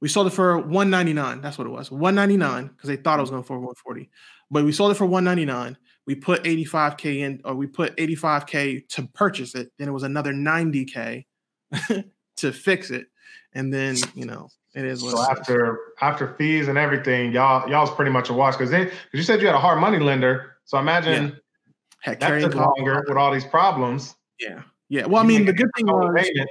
We 0.00 0.06
sold 0.06 0.28
it 0.28 0.30
for 0.30 0.58
199. 0.58 1.40
That's 1.40 1.58
what 1.58 1.66
it 1.66 1.70
was. 1.70 1.90
199 1.90 2.68
because 2.68 2.86
they 2.86 2.94
thought 2.94 3.18
it 3.18 3.22
was 3.22 3.30
going 3.30 3.42
for 3.42 3.54
140. 3.54 4.08
But 4.48 4.64
we 4.64 4.70
sold 4.70 4.92
it 4.92 4.94
for 4.94 5.06
199. 5.06 5.76
We 6.06 6.14
put 6.14 6.44
85k 6.44 7.18
in, 7.18 7.40
or 7.44 7.56
we 7.56 7.66
put 7.66 7.96
85k 7.96 8.88
to 8.90 9.08
purchase 9.08 9.56
it. 9.56 9.72
Then 9.76 9.88
it 9.88 9.92
was 9.92 10.04
another 10.04 10.32
90k 10.32 11.24
to 12.36 12.52
fix 12.52 12.92
it. 12.92 13.08
And 13.54 13.74
then, 13.74 13.96
you 14.14 14.24
know, 14.24 14.50
it 14.72 14.84
is 14.84 15.02
what 15.02 15.16
So 15.16 15.22
after 15.28 15.78
after 16.00 16.36
fees 16.36 16.68
and 16.68 16.78
everything, 16.78 17.32
y'all 17.32 17.68
y'all's 17.68 17.90
pretty 17.90 18.12
much 18.12 18.30
a 18.30 18.34
wash 18.34 18.54
because 18.54 18.70
then 18.70 18.84
because 18.84 19.00
you 19.14 19.22
said 19.24 19.40
you 19.40 19.48
had 19.48 19.56
a 19.56 19.60
hard 19.60 19.80
money 19.80 19.98
lender. 19.98 20.58
So 20.64 20.78
imagine 20.78 21.40
Had 22.00 22.20
that 22.20 22.26
carrying 22.26 22.50
took 22.50 22.60
longer 22.60 23.04
with 23.06 23.16
all 23.16 23.32
these 23.32 23.44
problems. 23.44 24.14
Yeah. 24.38 24.62
Yeah. 24.88 25.06
Well, 25.06 25.22
I 25.22 25.26
mean, 25.26 25.44
the 25.44 25.52
good 25.52 25.70
thing 25.76 25.86
was 25.86 26.46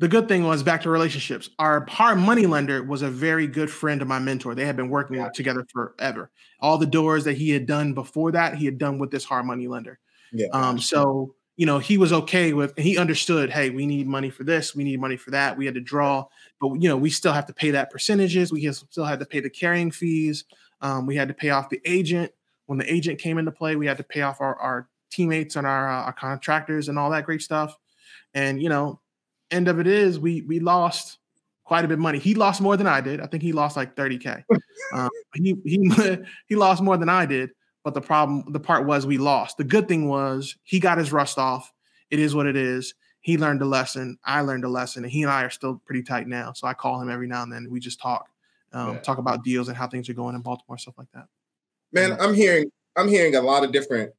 the 0.00 0.08
good 0.08 0.28
thing 0.28 0.44
was 0.44 0.62
back 0.62 0.82
to 0.82 0.90
relationships. 0.90 1.48
Our 1.58 1.86
hard 1.88 2.18
money 2.18 2.46
lender 2.46 2.82
was 2.82 3.02
a 3.02 3.08
very 3.10 3.46
good 3.46 3.70
friend 3.70 4.02
of 4.02 4.08
my 4.08 4.18
mentor. 4.18 4.54
They 4.54 4.66
had 4.66 4.76
been 4.76 4.88
working 4.90 5.16
Yeah. 5.16 5.28
together 5.34 5.64
forever. 5.72 6.30
All 6.60 6.78
the 6.78 6.86
doors 6.86 7.24
that 7.24 7.36
he 7.36 7.50
had 7.50 7.66
done 7.66 7.94
before 7.94 8.32
that, 8.32 8.56
he 8.56 8.64
had 8.64 8.78
done 8.78 8.98
with 8.98 9.10
this 9.10 9.24
hard 9.24 9.46
money 9.46 9.68
lender. 9.68 9.98
Yeah. 10.32 10.48
Um, 10.52 10.78
so 10.78 11.34
you 11.56 11.66
know, 11.66 11.78
he 11.78 11.98
was 11.98 12.12
okay 12.12 12.52
with 12.52 12.76
he 12.76 12.98
understood, 12.98 13.48
hey, 13.50 13.70
we 13.70 13.86
need 13.86 14.08
money 14.08 14.28
for 14.28 14.42
this, 14.42 14.74
we 14.74 14.82
need 14.82 15.00
money 15.00 15.16
for 15.16 15.30
that. 15.30 15.56
We 15.56 15.66
had 15.66 15.74
to 15.74 15.80
draw, 15.80 16.26
but 16.60 16.74
you 16.82 16.88
know, 16.88 16.96
we 16.96 17.10
still 17.10 17.32
have 17.32 17.46
to 17.46 17.54
pay 17.54 17.70
that 17.70 17.90
percentages, 17.90 18.52
we 18.52 18.70
still 18.72 19.04
had 19.04 19.20
to 19.20 19.26
pay 19.26 19.38
the 19.40 19.50
carrying 19.50 19.92
fees. 19.92 20.44
Um, 20.80 21.06
we 21.06 21.14
had 21.14 21.28
to 21.28 21.34
pay 21.34 21.50
off 21.50 21.70
the 21.70 21.80
agent. 21.84 22.32
When 22.66 22.78
the 22.78 22.92
agent 22.92 23.18
came 23.20 23.38
into 23.38 23.52
play, 23.52 23.76
we 23.76 23.86
had 23.86 23.98
to 23.98 24.04
pay 24.04 24.22
off 24.22 24.40
our, 24.40 24.56
our 24.56 24.88
teammates 25.10 25.56
and 25.56 25.66
our, 25.66 25.90
uh, 25.90 26.02
our 26.04 26.12
contractors 26.12 26.88
and 26.88 26.98
all 26.98 27.10
that 27.10 27.24
great 27.24 27.42
stuff. 27.42 27.76
And 28.34 28.60
you 28.62 28.68
know, 28.68 29.00
end 29.50 29.68
of 29.68 29.78
it 29.78 29.86
is 29.86 30.18
we 30.18 30.42
we 30.42 30.60
lost 30.60 31.18
quite 31.64 31.84
a 31.84 31.88
bit 31.88 31.94
of 31.94 32.00
money. 32.00 32.18
He 32.18 32.34
lost 32.34 32.60
more 32.60 32.76
than 32.76 32.86
I 32.86 33.00
did. 33.00 33.20
I 33.20 33.26
think 33.26 33.42
he 33.42 33.52
lost 33.52 33.76
like 33.76 33.96
30k. 33.96 34.44
um, 34.92 35.08
he 35.34 35.56
he 35.64 35.90
he 36.48 36.56
lost 36.56 36.82
more 36.82 36.96
than 36.96 37.08
I 37.08 37.26
did. 37.26 37.50
But 37.84 37.92
the 37.92 38.00
problem, 38.00 38.50
the 38.50 38.60
part 38.60 38.86
was 38.86 39.06
we 39.06 39.18
lost. 39.18 39.58
The 39.58 39.64
good 39.64 39.88
thing 39.88 40.08
was 40.08 40.56
he 40.64 40.80
got 40.80 40.96
his 40.96 41.12
rust 41.12 41.38
off. 41.38 41.70
It 42.10 42.18
is 42.18 42.34
what 42.34 42.46
it 42.46 42.56
is. 42.56 42.94
He 43.20 43.36
learned 43.36 43.60
a 43.60 43.66
lesson. 43.66 44.18
I 44.24 44.40
learned 44.40 44.64
a 44.64 44.68
lesson, 44.68 45.04
and 45.04 45.12
he 45.12 45.22
and 45.22 45.30
I 45.30 45.42
are 45.44 45.50
still 45.50 45.82
pretty 45.84 46.02
tight 46.02 46.26
now. 46.26 46.52
So 46.54 46.66
I 46.66 46.72
call 46.74 47.00
him 47.00 47.10
every 47.10 47.26
now 47.26 47.42
and 47.42 47.52
then. 47.52 47.68
We 47.70 47.80
just 47.80 48.00
talk, 48.00 48.28
um, 48.72 48.94
Yeah. 48.94 49.00
talk 49.00 49.18
about 49.18 49.44
deals 49.44 49.68
and 49.68 49.76
how 49.76 49.86
things 49.86 50.08
are 50.08 50.14
going 50.14 50.34
in 50.34 50.40
Baltimore, 50.40 50.78
stuff 50.78 50.94
like 50.96 51.10
that. 51.12 51.26
Man, 51.94 52.16
I'm 52.20 52.34
hearing 52.34 52.70
I'm 52.96 53.08
hearing 53.08 53.34
a 53.36 53.40
lot 53.42 53.64
of 53.64 53.72
different 53.72 54.12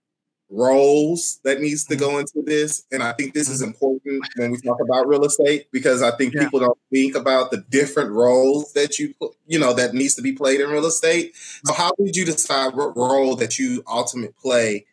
roles 0.49 1.39
that 1.43 1.59
needs 1.59 1.85
to 1.85 1.95
Mm-hmm. 1.95 2.03
go 2.05 2.19
into 2.19 2.41
this, 2.45 2.83
and 2.91 3.01
I 3.03 3.13
think 3.13 3.33
this 3.33 3.49
is 3.49 3.61
important 3.61 4.23
when 4.37 4.51
we 4.51 4.57
talk 4.61 4.77
about 4.81 5.07
real 5.07 5.25
estate 5.25 5.67
because 5.71 6.01
I 6.01 6.11
think 6.11 6.33
Yeah. 6.33 6.43
people 6.45 6.59
don't 6.59 6.77
think 6.91 7.15
about 7.15 7.51
the 7.51 7.57
different 7.69 8.11
roles 8.11 8.73
that 8.73 8.99
you 8.99 9.13
you 9.47 9.59
know 9.59 9.73
that 9.73 9.93
needs 9.93 10.15
to 10.15 10.21
be 10.21 10.31
played 10.33 10.61
in 10.61 10.69
real 10.69 10.85
estate. 10.85 11.33
So, 11.65 11.73
how 11.73 11.91
did 12.03 12.15
you 12.15 12.25
decide 12.25 12.75
what 12.75 12.95
role 12.95 13.35
that 13.37 13.59
you 13.59 13.83
ultimately 13.87 14.33
play? 14.41 14.85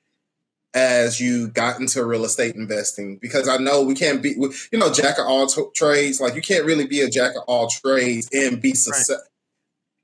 As 0.75 1.21
you 1.21 1.49
got 1.49 1.79
into 1.81 2.03
real 2.03 2.25
estate 2.25 2.55
investing, 2.55 3.19
because 3.19 3.47
I 3.47 3.59
know 3.59 3.83
we 3.83 3.95
can't 3.95 4.23
be, 4.23 4.31
you 4.31 4.79
know, 4.79 4.91
jack 4.91 5.19
of 5.19 5.27
all 5.27 5.47
t- 5.47 5.63
trades. 5.75 6.19
Like 6.19 6.35
you 6.35 6.41
can't 6.41 6.65
really 6.65 6.87
be 6.87 7.03
a 7.03 7.11
jack 7.11 7.37
of 7.37 7.43
all 7.47 7.69
trades 7.69 8.31
and 8.33 8.59
be 8.59 8.73
success, 8.73 9.21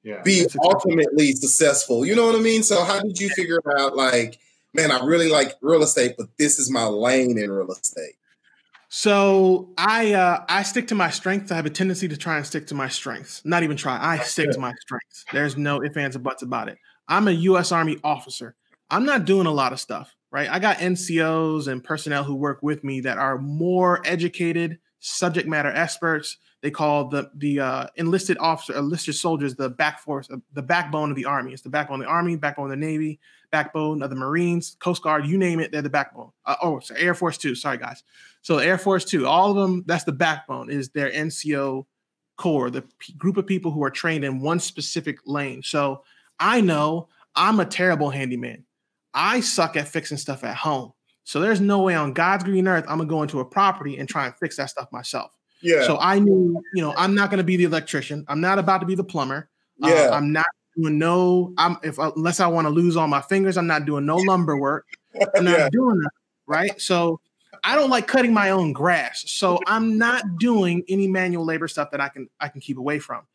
Yeah. 0.09 0.23
be 0.23 0.47
ultimately 0.65 1.33
successful. 1.33 2.07
You 2.07 2.17
know 2.17 2.25
what 2.25 2.35
I 2.35 2.39
mean? 2.39 2.63
So 2.63 2.83
how 2.83 2.99
did 2.99 3.21
you 3.21 3.29
figure 3.29 3.61
out 3.79 3.95
like, 3.95 4.39
man, 4.73 4.91
I 4.91 5.05
really 5.05 5.29
like 5.29 5.53
real 5.61 5.83
estate, 5.83 6.15
but 6.17 6.29
this 6.39 6.59
is 6.59 6.71
my 6.71 6.87
lane 6.87 7.37
in 7.37 7.51
real 7.51 7.71
estate? 7.71 8.15
So 8.89 9.69
I 9.77 10.15
uh, 10.15 10.47
I 10.49 10.63
stick 10.63 10.89
to 10.89 10.95
my 10.95 11.11
strengths. 11.11 11.53
I 11.53 11.57
have 11.57 11.67
a 11.67 11.71
tendency 11.71 12.09
to 12.09 12.17
try 12.17 12.39
and 12.39 12.47
stick 12.47 12.67
to 12.69 12.75
my 12.75 12.89
strengths. 12.89 13.45
Not 13.45 13.65
even 13.65 13.77
try. 13.77 13.99
I 14.01 14.21
stick 14.21 14.51
to 14.53 14.59
my 14.59 14.73
strengths. 14.81 15.27
There's 15.31 15.59
no 15.59 15.83
ifs, 15.85 15.99
ands, 15.99 16.17
or 16.17 16.21
buts 16.21 16.43
about 16.43 16.69
it. 16.69 16.79
I'm 17.07 17.29
a 17.29 17.33
U.S. 17.33 17.71
Army 17.71 17.99
officer. 18.03 18.57
I'm 18.91 19.05
not 19.05 19.27
doing 19.27 19.47
a 19.47 19.53
lot 19.53 19.75
of 19.75 19.81
stuff, 19.81 20.17
right? 20.31 20.49
I 20.49 20.59
got 20.59 20.79
NCOs 20.79 21.69
and 21.69 21.85
personnel 21.85 22.25
who 22.25 22.35
work 22.35 22.61
with 22.63 22.83
me 22.83 23.03
that 23.03 23.19
are 23.19 23.37
more 23.37 24.01
educated, 24.07 24.79
subject 25.01 25.47
matter 25.47 25.71
experts. 25.71 26.39
They 26.61 26.71
call 26.71 27.09
the 27.09 27.31
the 27.37 27.61
uh, 27.61 27.87
enlisted 27.97 28.37
officer, 28.39 28.77
enlisted 28.77 29.15
soldiers, 29.15 29.55
the 29.55 29.71
back 29.71 30.01
force, 30.01 30.29
uh, 30.31 30.39
the 30.53 30.63
backbone 30.63 31.11
of 31.11 31.17
the 31.17 31.25
army. 31.25 31.53
It's 31.53 31.63
the 31.63 31.69
backbone 31.69 32.01
of 32.01 32.07
the 32.07 32.13
army, 32.13 32.37
backbone 32.37 32.67
of 32.67 32.71
the 32.71 32.77
navy, 32.77 33.21
backbone 33.51 34.03
of 34.03 34.11
the 34.11 34.17
Marines, 34.17 34.77
Coast 34.81 35.03
Guard, 35.03 35.27
you 35.27 35.39
name 35.39 35.61
it, 35.61 35.73
they're 35.73 35.83
the 35.83 35.91
backbone. 35.91 36.31
Uh, 36.45 36.57
oh, 36.63 36.81
sorry, 36.81 37.01
Air 37.01 37.15
Force 37.15 37.39
too. 37.39 37.55
Sorry, 37.55 37.79
guys. 37.79 38.03
So 38.43 38.59
Air 38.59 38.79
Force 38.79 39.05
too, 39.05 39.27
all 39.27 39.51
of 39.51 39.57
them, 39.57 39.85
that's 39.87 40.05
the 40.05 40.13
backbone, 40.13 40.71
is 40.71 40.91
their 40.91 41.11
NCO 41.11 41.87
corps, 42.37 42.71
the 42.71 42.83
p- 42.99 43.13
group 43.15 43.37
of 43.37 43.47
people 43.47 43.71
who 43.71 43.83
are 43.83 43.91
trained 43.91 44.25
in 44.25 44.41
one 44.41 44.61
specific 44.61 45.19
lane. 45.27 45.63
So 45.63 46.03
I 46.39 46.61
know 46.61 47.09
I'm 47.35 47.61
a 47.61 47.65
terrible 47.65 48.11
handyman. 48.11 48.65
I 49.15 49.41
suck 49.41 49.77
at 49.77 49.89
fixing 49.89 50.19
stuff 50.19 50.45
at 50.45 50.57
home. 50.57 50.93
So 51.25 51.41
there's 51.41 51.61
no 51.61 51.81
way 51.81 51.95
on 51.95 52.15
God's 52.15 52.45
green 52.45 52.69
earth 52.69 52.85
I'm 52.89 52.99
gonna 52.99 53.09
go 53.09 53.23
into 53.23 53.41
a 53.41 53.45
property 53.45 53.99
and 53.99 54.09
try 54.09 54.27
and 54.27 54.35
fix 54.37 54.57
that 54.57 54.71
stuff 54.71 54.89
myself. 54.93 55.38
Yeah, 55.61 55.83
So 55.87 55.99
I 55.99 56.19
knew, 56.19 56.63
you 56.75 56.83
know, 56.83 56.95
I'm 56.97 57.15
not 57.15 57.31
gonna 57.31 57.43
be 57.43 57.57
the 57.57 57.65
electrician. 57.65 58.25
I'm 58.29 58.41
not 58.41 58.59
about 58.59 58.79
to 58.79 58.87
be 58.87 58.95
the 58.95 59.05
plumber. 59.05 59.49
Uh, 59.83 59.89
yeah, 59.89 60.11
I'm 60.13 60.33
not 60.33 60.47
doing 60.77 60.99
no. 60.99 61.53
I'm 61.59 61.77
if 61.83 61.99
unless 61.99 62.41
I 62.41 62.47
want 62.47 62.67
to 62.67 62.71
lose 62.71 62.97
all 62.97 63.09
my 63.09 63.21
fingers, 63.21 63.57
I'm 63.57 63.67
not 63.67 63.85
doing 63.85 64.07
no 64.07 64.17
lumber 64.29 64.57
work. 64.57 64.87
I'm 65.37 65.45
not 65.45 65.59
yeah, 65.59 65.69
doing 65.71 65.99
that, 65.99 66.11
right? 66.47 66.81
So 66.81 67.21
I 67.65 67.75
don't 67.75 67.91
like 67.91 68.07
cutting 68.07 68.33
my 68.33 68.51
own 68.51 68.73
grass. 68.73 69.25
So 69.27 69.59
I'm 69.67 69.99
not 69.99 70.39
doing 70.39 70.85
any 70.89 71.09
manual 71.09 71.45
labor 71.45 71.69
stuff 71.69 71.91
that 71.91 72.01
I 72.01 72.09
can 72.09 72.29
I 72.41 72.49
can 72.49 72.61
keep 72.61 72.79
away 72.79 72.99
from. 72.99 73.27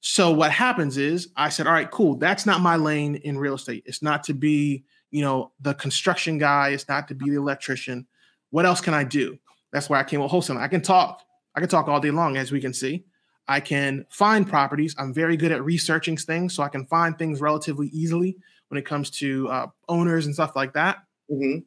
So 0.00 0.32
what 0.32 0.50
happens 0.50 0.98
is 0.98 1.28
I 1.36 1.48
said, 1.48 1.68
all 1.68 1.72
right, 1.72 1.90
cool. 1.90 2.16
That's 2.16 2.44
not 2.44 2.60
my 2.60 2.74
lane 2.74 3.14
in 3.16 3.38
real 3.38 3.54
estate. 3.54 3.84
It's 3.86 4.02
not 4.02 4.24
to 4.24 4.34
be, 4.34 4.84
you 5.12 5.22
know, 5.22 5.52
the 5.60 5.74
construction 5.74 6.38
guy. 6.38 6.70
It's 6.70 6.88
not 6.88 7.06
to 7.08 7.14
be 7.14 7.30
the 7.30 7.36
electrician. 7.36 8.08
What 8.50 8.66
else 8.66 8.80
can 8.80 8.94
I 8.94 9.04
do? 9.04 9.38
That's 9.72 9.88
why 9.88 10.00
I 10.00 10.04
came 10.04 10.20
with 10.20 10.30
wholesaling. 10.30 10.60
I 10.60 10.66
can 10.66 10.82
talk. 10.82 11.22
I 11.54 11.60
can 11.60 11.68
talk 11.68 11.88
all 11.88 12.00
day 12.00 12.10
long, 12.10 12.36
as 12.36 12.50
we 12.52 12.60
can 12.60 12.72
see. 12.72 13.04
I 13.48 13.60
can 13.60 14.06
find 14.08 14.48
properties. 14.48 14.94
I'm 14.98 15.12
very 15.12 15.36
good 15.36 15.52
at 15.52 15.64
researching 15.64 16.16
things, 16.16 16.54
so 16.54 16.62
I 16.62 16.68
can 16.68 16.86
find 16.86 17.18
things 17.18 17.40
relatively 17.40 17.88
easily 17.88 18.36
when 18.68 18.78
it 18.78 18.86
comes 18.86 19.10
to 19.10 19.48
uh, 19.48 19.66
owners 19.88 20.26
and 20.26 20.34
stuff 20.34 20.56
like 20.56 20.72
that. 20.74 20.98
Mhm. 21.30 21.64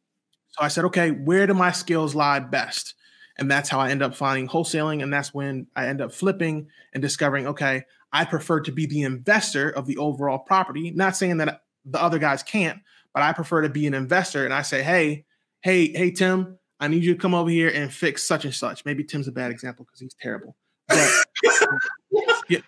So 0.49 0.63
I 0.63 0.69
said, 0.69 0.85
okay, 0.85 1.11
where 1.11 1.45
do 1.45 1.53
my 1.53 1.71
skills 1.71 2.15
lie 2.15 2.39
best? 2.39 2.95
And 3.37 3.51
that's 3.51 3.69
how 3.69 3.79
I 3.79 3.91
end 3.91 4.01
up 4.01 4.15
finding 4.15 4.47
wholesaling. 4.47 5.03
And 5.03 5.11
that's 5.11 5.33
when 5.33 5.67
I 5.75 5.87
end 5.87 6.01
up 6.01 6.13
flipping 6.13 6.67
and 6.93 7.01
discovering, 7.01 7.45
okay, 7.47 7.83
I 8.13 8.23
prefer 8.23 8.61
to 8.61 8.71
be 8.71 8.85
the 8.85 9.03
investor 9.03 9.69
of 9.69 9.85
the 9.85 9.97
overall 9.97 10.39
property. 10.39 10.91
Not 10.91 11.17
saying 11.17 11.37
that 11.37 11.63
the 11.83 12.01
other 12.01 12.17
guys 12.17 12.41
can't, 12.41 12.79
but 13.13 13.21
I 13.23 13.33
prefer 13.33 13.61
to 13.63 13.69
be 13.69 13.85
an 13.87 13.93
investor. 13.93 14.45
And 14.45 14.53
I 14.53 14.61
say, 14.61 14.81
hey, 14.81 15.25
hey, 15.61 15.91
hey, 15.91 16.11
Tim, 16.11 16.57
I 16.79 16.87
need 16.87 17.03
you 17.03 17.13
to 17.13 17.19
come 17.19 17.33
over 17.33 17.49
here 17.49 17.69
and 17.69 17.93
fix 17.93 18.23
such 18.23 18.45
and 18.45 18.53
such. 18.53 18.85
Maybe 18.85 19.03
Tim's 19.03 19.27
a 19.27 19.31
bad 19.31 19.51
example 19.51 19.85
because 19.85 19.99
he's 19.99 20.15
terrible. 20.19 20.55
But 20.87 21.09
you, 22.49 22.61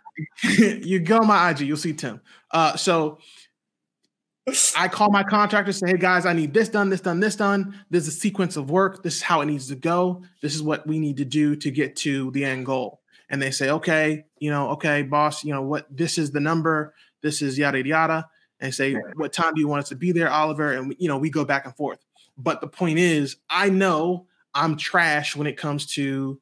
you 0.44 1.00
go 1.00 1.20
on 1.20 1.28
my 1.28 1.50
IG, 1.50 1.62
you'll 1.62 1.78
see 1.78 1.94
Tim. 1.94 2.22
Uh, 2.52 2.76
so 2.76 3.20
I 4.78 4.88
call 4.88 5.12
my 5.12 5.24
contractor, 5.24 5.74
say, 5.74 5.88
hey 5.88 5.98
guys, 5.98 6.26
I 6.26 6.34
need 6.34 6.54
this 6.54 6.70
done, 6.70 6.90
this 6.90 7.02
done, 7.02 7.20
this 7.20 7.36
done. 7.36 7.78
There's 7.90 8.08
a 8.08 8.12
sequence 8.12 8.56
of 8.56 8.72
work. 8.72 9.04
This 9.04 9.18
is 9.18 9.22
how 9.22 9.42
it 9.42 9.48
needs 9.48 9.68
to 9.68 9.76
go. 9.76 10.24
This 10.42 10.56
is 10.56 10.64
what 10.64 10.88
we 10.88 11.00
need 11.00 11.18
to 11.18 11.26
do 11.26 11.56
to 11.58 11.70
get 11.70 11.98
to 11.98 12.32
the 12.32 12.46
end 12.46 12.66
goal. 12.66 13.02
And 13.30 13.42
they 13.42 13.52
say, 13.52 13.70
okay, 13.72 14.24
you 14.40 14.50
know, 14.50 14.70
okay, 14.70 15.04
boss, 15.04 15.44
you 15.44 15.54
know 15.54 15.64
what, 15.64 15.86
this 15.96 16.18
is 16.18 16.32
the 16.32 16.40
number, 16.40 16.94
this 17.22 17.42
is 17.42 17.58
yada 17.58 17.80
yada 17.80 17.90
yada. 17.90 18.30
And 18.60 18.74
say, 18.74 18.96
what 19.16 19.34
time 19.34 19.54
do 19.54 19.62
you 19.62 19.68
want 19.68 19.84
us 19.84 19.90
to 19.90 19.96
be 19.96 20.14
there, 20.14 20.32
Oliver? 20.32 20.74
And 20.74 20.96
you 20.98 21.08
know, 21.08 21.18
we 21.18 21.30
go 21.30 21.46
back 21.46 21.66
and 21.66 21.76
forth. 21.76 22.00
But 22.38 22.62
the 22.62 22.68
point 22.68 23.00
is, 23.00 23.38
I 23.50 23.70
know 23.70 24.28
I'm 24.54 24.78
trash 24.78 25.36
when 25.36 25.48
it 25.48 25.58
comes 25.58 25.86
to 25.96 26.40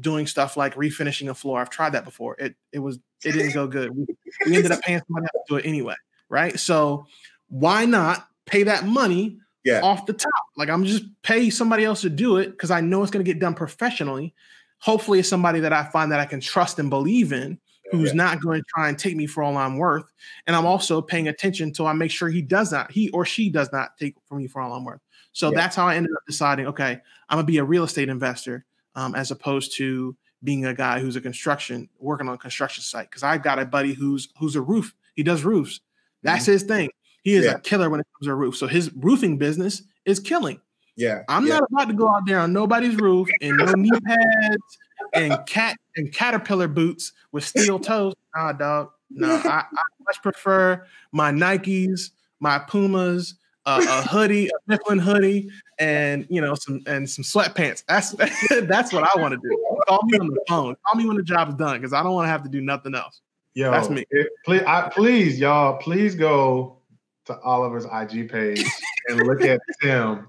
doing 0.00 0.26
stuff 0.26 0.56
like 0.56 0.74
refinishing 0.74 1.28
a 1.28 1.34
floor. 1.34 1.60
I've 1.60 1.70
tried 1.70 1.90
that 1.90 2.04
before. 2.04 2.36
It 2.38 2.54
it 2.72 2.78
was 2.78 2.98
it 3.24 3.32
didn't 3.32 3.52
go 3.54 3.66
good. 3.66 3.90
We, 3.96 4.06
we 4.46 4.56
ended 4.56 4.72
up 4.72 4.80
paying 4.82 5.00
somebody 5.06 5.26
else 5.34 5.44
to 5.48 5.54
do 5.54 5.56
it 5.56 5.66
anyway, 5.66 5.94
right? 6.28 6.58
So 6.58 7.06
why 7.48 7.84
not 7.84 8.26
pay 8.46 8.62
that 8.64 8.86
money 8.86 9.38
Yeah. 9.64 9.80
off 9.82 10.06
the 10.06 10.12
top? 10.12 10.30
Like 10.56 10.68
I'm 10.68 10.84
just 10.84 11.04
pay 11.22 11.50
somebody 11.50 11.84
else 11.84 12.00
to 12.02 12.10
do 12.10 12.38
it 12.38 12.50
because 12.50 12.70
I 12.70 12.80
know 12.80 13.02
it's 13.02 13.10
going 13.10 13.24
to 13.24 13.30
get 13.30 13.40
done 13.40 13.54
professionally. 13.54 14.34
Hopefully, 14.78 15.20
it's 15.20 15.28
somebody 15.28 15.60
that 15.60 15.72
I 15.72 15.84
find 15.84 16.10
that 16.10 16.20
I 16.20 16.24
can 16.24 16.40
trust 16.40 16.78
and 16.80 16.90
believe 16.90 17.32
in, 17.32 17.58
oh, 17.92 17.96
who's 17.98 18.08
Yeah. 18.10 18.24
not 18.24 18.40
going 18.40 18.60
to 18.60 18.66
try 18.74 18.88
and 18.88 18.98
take 18.98 19.14
me 19.14 19.26
for 19.26 19.42
all 19.42 19.56
I'm 19.56 19.76
worth. 19.78 20.04
And 20.46 20.56
I'm 20.56 20.66
also 20.66 21.00
paying 21.00 21.28
attention 21.28 21.72
to 21.74 21.86
I 21.86 21.92
make 21.92 22.10
sure 22.10 22.28
he 22.28 22.42
does 22.42 22.72
not, 22.72 22.90
he 22.90 23.08
or 23.10 23.24
she 23.24 23.48
does 23.48 23.70
not 23.72 23.96
take 23.96 24.16
for 24.26 24.34
me 24.36 24.48
for 24.48 24.60
all 24.60 24.72
I'm 24.72 24.84
worth. 24.84 25.00
So 25.32 25.50
Yeah. 25.50 25.56
that's 25.56 25.76
how 25.76 25.86
I 25.86 25.96
ended 25.96 26.12
up 26.16 26.22
deciding, 26.26 26.66
okay, 26.66 27.00
I'm 27.28 27.36
gonna 27.36 27.44
be 27.44 27.58
a 27.58 27.64
real 27.64 27.84
estate 27.84 28.08
investor 28.08 28.64
um, 28.94 29.14
as 29.14 29.30
opposed 29.30 29.76
to 29.76 30.16
being 30.44 30.64
a 30.66 30.74
guy 30.74 30.98
who's 31.00 31.16
a 31.16 31.20
construction 31.20 31.88
working 31.98 32.28
on 32.28 32.34
a 32.34 32.38
construction 32.38 32.82
site. 32.82 33.08
Because 33.10 33.22
I've 33.22 33.42
got 33.42 33.58
a 33.58 33.64
buddy 33.64 33.94
who's 33.94 34.28
who's 34.38 34.56
a 34.56 34.60
roof. 34.60 34.94
He 35.14 35.22
does 35.22 35.44
roofs. 35.44 35.80
That's 36.22 36.46
his 36.46 36.62
thing. 36.64 36.90
He 37.22 37.34
is 37.34 37.44
Mm-hmm. 37.44 37.50
Yeah. 37.52 37.56
a 37.56 37.60
killer 37.60 37.88
when 37.90 38.00
it 38.00 38.06
comes 38.18 38.26
to 38.28 38.34
roofs. 38.34 38.58
So 38.58 38.66
his 38.66 38.92
roofing 38.94 39.38
business 39.38 39.82
is 40.04 40.18
killing. 40.20 40.60
Yeah. 40.96 41.22
I'm 41.28 41.46
yeah. 41.46 41.54
not 41.60 41.68
about 41.72 41.88
to 41.88 41.94
go 41.94 42.08
out 42.08 42.26
there 42.26 42.38
on 42.40 42.52
nobody's 42.52 42.96
roof 42.96 43.28
in 43.40 43.56
no 43.56 43.72
knee 43.72 43.90
pads 44.04 44.78
and 45.14 45.38
cat 45.46 45.76
and 45.96 46.12
caterpillar 46.12 46.68
boots 46.68 47.12
with 47.30 47.44
steel 47.46 47.78
toes. 47.88 48.12
Nah, 48.36 48.52
dog. 48.52 48.90
No, 49.10 49.34
I, 49.36 49.64
I 49.72 49.82
much 50.06 50.20
prefer 50.22 50.84
my 51.12 51.30
Nikes, 51.30 52.10
my 52.40 52.58
Pumas, 52.58 53.34
uh, 53.66 53.84
a 53.86 54.08
hoodie, 54.08 54.48
a 54.48 54.50
Mifflin 54.66 54.98
hoodie, 54.98 55.50
and 55.78 56.26
you 56.28 56.40
know 56.40 56.54
some 56.54 56.80
and 56.86 57.08
some 57.08 57.24
sweatpants. 57.24 57.84
That's 57.86 58.10
that's 58.66 58.92
what 58.92 59.04
I 59.04 59.20
want 59.20 59.32
to 59.32 59.48
do. 59.48 59.76
Call 59.88 60.00
me 60.04 60.18
on 60.18 60.28
the 60.28 60.40
phone. 60.48 60.76
Call 60.86 61.00
me 61.00 61.06
when 61.06 61.16
the 61.16 61.22
job's 61.22 61.54
done 61.54 61.78
because 61.78 61.92
I 61.92 62.02
don't 62.02 62.14
want 62.14 62.26
to 62.26 62.30
have 62.30 62.42
to 62.42 62.48
do 62.48 62.60
nothing 62.60 62.94
else. 62.94 63.20
Yo, 63.54 63.70
That's 63.70 63.90
me. 63.90 64.04
it- 64.10 64.32
please, 64.44 64.62
I, 64.62 64.88
please, 64.88 65.38
y'all, 65.38 65.76
please 65.76 66.14
go 66.14 66.78
to 67.26 67.38
Oliver's 67.40 67.84
IG 67.84 68.30
page 68.30 68.66
and 69.08 69.26
look 69.26 69.44
at 69.44 69.60
Tim. 69.80 70.28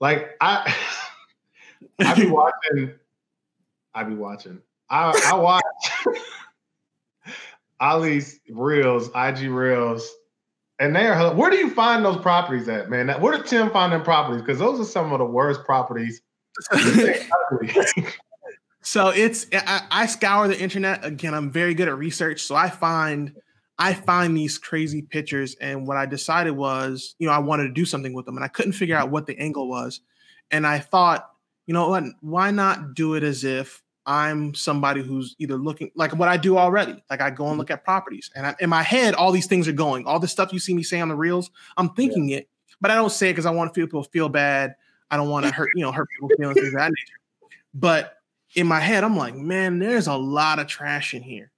Like 0.00 0.36
I, 0.40 0.74
I 2.00 2.14
be 2.14 2.26
watching. 2.26 2.94
I 3.94 4.04
be 4.04 4.14
watching. 4.14 4.60
I 4.90 5.12
I 5.26 5.34
watch 5.34 5.64
Ollie's 7.80 8.40
reels, 8.50 9.08
IG 9.14 9.48
reels, 9.48 10.10
and 10.78 10.94
they 10.94 11.06
are. 11.06 11.34
Where 11.34 11.50
do 11.50 11.56
you 11.56 11.70
find 11.70 12.04
those 12.04 12.20
properties 12.20 12.68
at, 12.68 12.90
man? 12.90 13.08
Where 13.20 13.36
did 13.36 13.46
Tim 13.46 13.70
find 13.70 13.92
them 13.92 14.02
properties? 14.02 14.42
Because 14.42 14.58
those 14.58 14.80
are 14.80 14.84
some 14.84 15.12
of 15.12 15.18
the 15.18 15.24
worst 15.24 15.64
properties. 15.64 16.20
So 18.84 19.08
it's 19.08 19.46
I, 19.52 19.86
I 19.90 20.06
scour 20.06 20.46
the 20.46 20.60
internet 20.60 21.04
again. 21.06 21.32
I'm 21.32 21.50
very 21.50 21.72
good 21.72 21.88
at 21.88 21.96
research, 21.96 22.42
so 22.42 22.54
I 22.54 22.68
find 22.68 23.32
I 23.78 23.94
find 23.94 24.36
these 24.36 24.58
crazy 24.58 25.00
pictures. 25.00 25.56
And 25.58 25.88
what 25.88 25.96
I 25.96 26.04
decided 26.04 26.52
was, 26.52 27.16
you 27.18 27.26
know, 27.26 27.32
I 27.32 27.38
wanted 27.38 27.64
to 27.64 27.72
do 27.72 27.86
something 27.86 28.12
with 28.12 28.26
them, 28.26 28.36
and 28.36 28.44
I 28.44 28.48
couldn't 28.48 28.72
figure 28.72 28.94
out 28.94 29.10
what 29.10 29.26
the 29.26 29.38
angle 29.38 29.68
was. 29.70 30.00
And 30.50 30.66
I 30.66 30.80
thought, 30.80 31.30
you 31.66 31.72
know 31.72 31.88
what? 31.88 32.04
Why 32.20 32.50
not 32.50 32.94
do 32.94 33.14
it 33.14 33.22
as 33.22 33.42
if 33.42 33.82
I'm 34.06 34.54
somebody 34.54 35.02
who's 35.02 35.34
either 35.38 35.56
looking 35.56 35.90
like 35.94 36.14
what 36.14 36.28
I 36.28 36.36
do 36.36 36.58
already. 36.58 37.02
Like 37.08 37.20
I 37.20 37.30
go 37.30 37.44
and 37.44 37.52
mm-hmm. 37.52 37.60
look 37.60 37.70
at 37.70 37.84
properties, 37.84 38.30
and 38.34 38.46
I, 38.46 38.54
in 38.60 38.68
my 38.68 38.82
head, 38.82 39.14
all 39.14 39.32
these 39.32 39.46
things 39.46 39.66
are 39.66 39.72
going. 39.72 40.06
All 40.06 40.18
the 40.18 40.28
stuff 40.28 40.52
you 40.52 40.58
see 40.58 40.74
me 40.74 40.82
say 40.82 41.00
on 41.00 41.08
the 41.08 41.16
reels, 41.16 41.50
I'm 41.76 41.90
thinking 41.90 42.30
it, 42.30 42.48
but 42.80 42.90
I 42.90 42.94
don't 42.96 43.12
say 43.12 43.30
it 43.30 43.32
because 43.32 43.46
I 43.46 43.50
want 43.50 43.72
people 43.74 43.88
to 43.88 43.92
feel 44.04 44.06
people 44.06 44.12
feel 44.12 44.28
bad. 44.28 44.74
I 45.10 45.16
don't 45.16 45.28
want 45.28 45.46
to 45.46 45.52
hurt, 45.52 45.70
you 45.74 45.82
know, 45.82 45.92
hurt 45.92 46.08
people's 46.10 46.32
feelings, 46.38 46.56
things 46.56 46.68
of 46.68 46.74
that 46.74 46.90
nature. 46.90 47.18
But 47.72 48.14
in 48.54 48.66
my 48.66 48.80
head, 48.80 49.04
I'm 49.04 49.16
like, 49.16 49.34
man, 49.34 49.78
there's 49.78 50.06
a 50.06 50.14
lot 50.14 50.58
of 50.58 50.66
trash 50.66 51.14
in 51.14 51.22
here. 51.22 51.50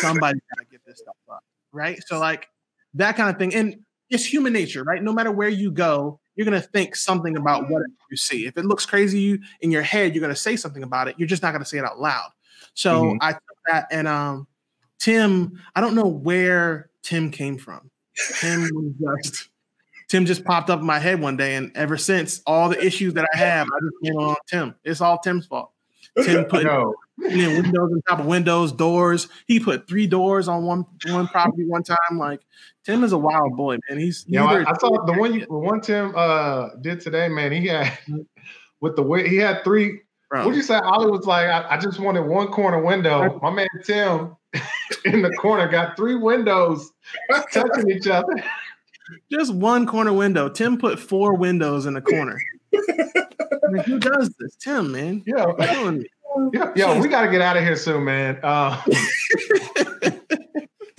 Somebody's 0.00 0.42
gotta 0.56 0.66
get 0.70 0.80
this 0.86 0.98
stuff 0.98 1.16
up, 1.30 1.44
right? 1.72 2.02
So 2.06 2.18
like 2.18 2.48
that 2.94 3.16
kind 3.16 3.30
of 3.30 3.38
thing, 3.38 3.54
and 3.54 3.84
it's 4.10 4.24
human 4.24 4.52
nature, 4.52 4.82
right? 4.82 5.02
No 5.02 5.12
matter 5.12 5.32
where 5.32 5.48
you 5.48 5.70
go, 5.70 6.20
you're 6.36 6.44
gonna 6.44 6.60
think 6.60 6.96
something 6.96 7.36
about 7.36 7.68
what 7.70 7.82
you 8.10 8.16
see. 8.16 8.46
If 8.46 8.56
it 8.56 8.64
looks 8.64 8.86
crazy 8.86 9.20
you 9.20 9.38
in 9.60 9.70
your 9.70 9.82
head, 9.82 10.14
you're 10.14 10.22
gonna 10.22 10.34
say 10.36 10.56
something 10.56 10.82
about 10.82 11.08
it. 11.08 11.14
You're 11.18 11.28
just 11.28 11.42
not 11.42 11.52
gonna 11.52 11.64
say 11.64 11.78
it 11.78 11.84
out 11.84 12.00
loud. 12.00 12.30
So 12.74 13.04
Mhm. 13.04 13.18
I 13.20 13.32
took 13.32 13.42
that, 13.70 13.86
and 13.90 14.08
um, 14.08 14.46
Tim, 14.98 15.60
I 15.74 15.80
don't 15.80 15.94
know 15.94 16.06
where 16.08 16.90
Tim 17.02 17.30
came 17.30 17.58
from. 17.58 17.90
Tim 18.40 18.68
was 18.72 19.22
just 19.30 19.48
Tim 20.08 20.26
just 20.26 20.44
popped 20.44 20.68
up 20.70 20.80
in 20.80 20.86
my 20.86 20.98
head 20.98 21.20
one 21.20 21.36
day, 21.36 21.54
and 21.54 21.72
ever 21.76 21.96
since, 21.96 22.42
all 22.46 22.68
the 22.68 22.84
issues 22.84 23.14
that 23.14 23.26
I 23.32 23.36
have, 23.38 23.66
I 23.66 23.78
just 23.80 23.94
blame 24.02 24.16
on 24.28 24.36
Tim. 24.46 24.74
It's 24.84 25.00
all 25.00 25.18
Tim's 25.18 25.46
fault. 25.46 25.72
Tim 26.22 26.44
put 26.48 26.64
Yo, 27.18 27.28
in 27.28 27.62
windows 27.62 27.92
on 27.92 28.02
top 28.08 28.20
of 28.20 28.26
windows, 28.26 28.72
doors. 28.72 29.28
He 29.46 29.60
put 29.60 29.86
three 29.86 30.06
doors 30.06 30.48
on 30.48 30.64
one 30.64 30.84
one 31.06 31.28
property 31.28 31.64
one 31.64 31.82
time. 31.82 31.96
Like 32.18 32.40
Tim 32.84 33.04
is 33.04 33.12
a 33.12 33.18
wild 33.18 33.56
boy, 33.56 33.78
man. 33.88 33.98
He's 33.98 34.24
you 34.26 34.38
know, 34.38 34.46
I, 34.46 34.68
I 34.68 34.76
saw 34.78 35.04
the 35.04 35.12
one 35.14 35.34
you, 35.34 35.40
the 35.46 35.52
one 35.58 35.80
Tim 35.80 36.12
uh 36.16 36.70
did 36.80 37.00
today, 37.00 37.28
man. 37.28 37.52
He 37.52 37.66
had 37.68 37.96
with 38.80 38.96
the 38.96 39.02
way 39.02 39.28
he 39.28 39.36
had 39.36 39.62
three. 39.64 40.00
bro. 40.28 40.40
What'd 40.40 40.56
you 40.56 40.62
say? 40.62 40.74
Ollie 40.76 41.10
was 41.10 41.26
like, 41.26 41.46
I, 41.46 41.76
I 41.76 41.78
just 41.78 42.00
wanted 42.00 42.22
one 42.22 42.48
corner 42.48 42.82
window. 42.82 43.38
My 43.40 43.50
man 43.50 43.68
Tim 43.84 44.36
in 45.04 45.22
the 45.22 45.30
corner 45.40 45.68
got 45.68 45.96
three 45.96 46.16
windows 46.16 46.90
touching 47.52 47.90
each 47.90 48.08
other. 48.08 48.42
just 49.30 49.54
one 49.54 49.86
corner 49.86 50.12
window. 50.12 50.48
Tim 50.48 50.78
put 50.78 50.98
four 50.98 51.36
windows 51.36 51.86
in 51.86 51.94
the 51.94 52.02
corner. 52.02 52.40
I 52.74 53.70
mean, 53.70 53.84
who 53.84 53.98
does 54.00 54.34
this? 54.38 54.56
Tim, 54.56 54.92
man. 54.92 55.22
Yeah, 55.26 55.46
You're 55.46 55.54
killing 55.56 55.98
me. 56.00 56.06
Yo, 56.52 56.72
yo, 56.76 57.00
we 57.00 57.08
got 57.08 57.22
to 57.22 57.30
get 57.30 57.40
out 57.40 57.56
of 57.56 57.62
here 57.62 57.76
soon, 57.76 58.04
man. 58.04 58.38
Uh, 58.42 58.80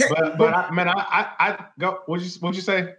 but 0.10 0.38
but 0.38 0.54
I, 0.54 0.72
man, 0.72 0.88
I, 0.90 0.94
I 0.94 1.28
I 1.40 1.66
go. 1.80 2.00
What'd 2.06 2.26
you 2.26 2.32
what'd 2.40 2.56
you 2.56 2.62
say? 2.62 2.94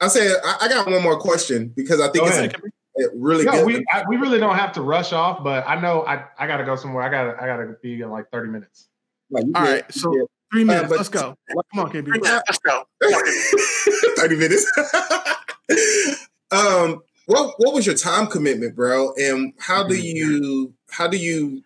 I 0.00 0.08
said 0.08 0.36
I, 0.44 0.58
I 0.62 0.68
got 0.68 0.86
one 0.90 1.02
more 1.02 1.18
question 1.18 1.72
because 1.74 2.00
I 2.00 2.04
think 2.04 2.18
Go 2.18 2.26
it's 2.26 2.36
ahead. 2.36 2.54
a, 2.54 3.02
a 3.04 3.08
really 3.16 3.44
Yeah, 3.44 3.52
good. 3.52 3.66
we 3.66 3.84
I, 3.92 4.04
we 4.08 4.16
really 4.16 4.38
don't 4.38 4.56
have 4.56 4.72
to 4.72 4.82
rush 4.82 5.12
off, 5.12 5.42
but 5.42 5.66
I 5.68 5.80
know 5.80 6.04
I, 6.06 6.24
I 6.38 6.46
got 6.46 6.58
to 6.58 6.64
go 6.64 6.76
somewhere. 6.76 7.02
I 7.02 7.08
got 7.10 7.24
to 7.34 7.42
I 7.42 7.46
got 7.46 7.56
to 7.58 7.76
be 7.82 8.00
in 8.00 8.10
like 8.10 8.30
thirty 8.30 8.50
minutes. 8.50 8.88
like, 9.30 9.44
you 9.46 9.52
All 9.54 9.64
did- 9.64 9.70
right, 9.72 9.92
so 9.92 10.10
did. 10.12 10.22
three 10.52 10.64
minutes. 10.64 10.88
but- 10.88 10.96
Let's 10.98 11.08
go. 11.08 11.34
Come 11.74 11.84
on, 11.84 11.90
KB. 11.90 12.22
Let's 12.22 12.58
go. 12.58 12.84
30 14.18 14.36
minutes. 14.36 14.66
um, 16.50 17.00
what 17.26 17.54
what 17.58 17.74
was 17.74 17.84
your 17.86 17.94
time 17.94 18.26
commitment, 18.26 18.74
bro? 18.76 19.12
And 19.14 19.52
how 19.58 19.86
do 19.86 19.94
you 19.96 20.72
how 20.90 21.06
do 21.08 21.16
you 21.16 21.62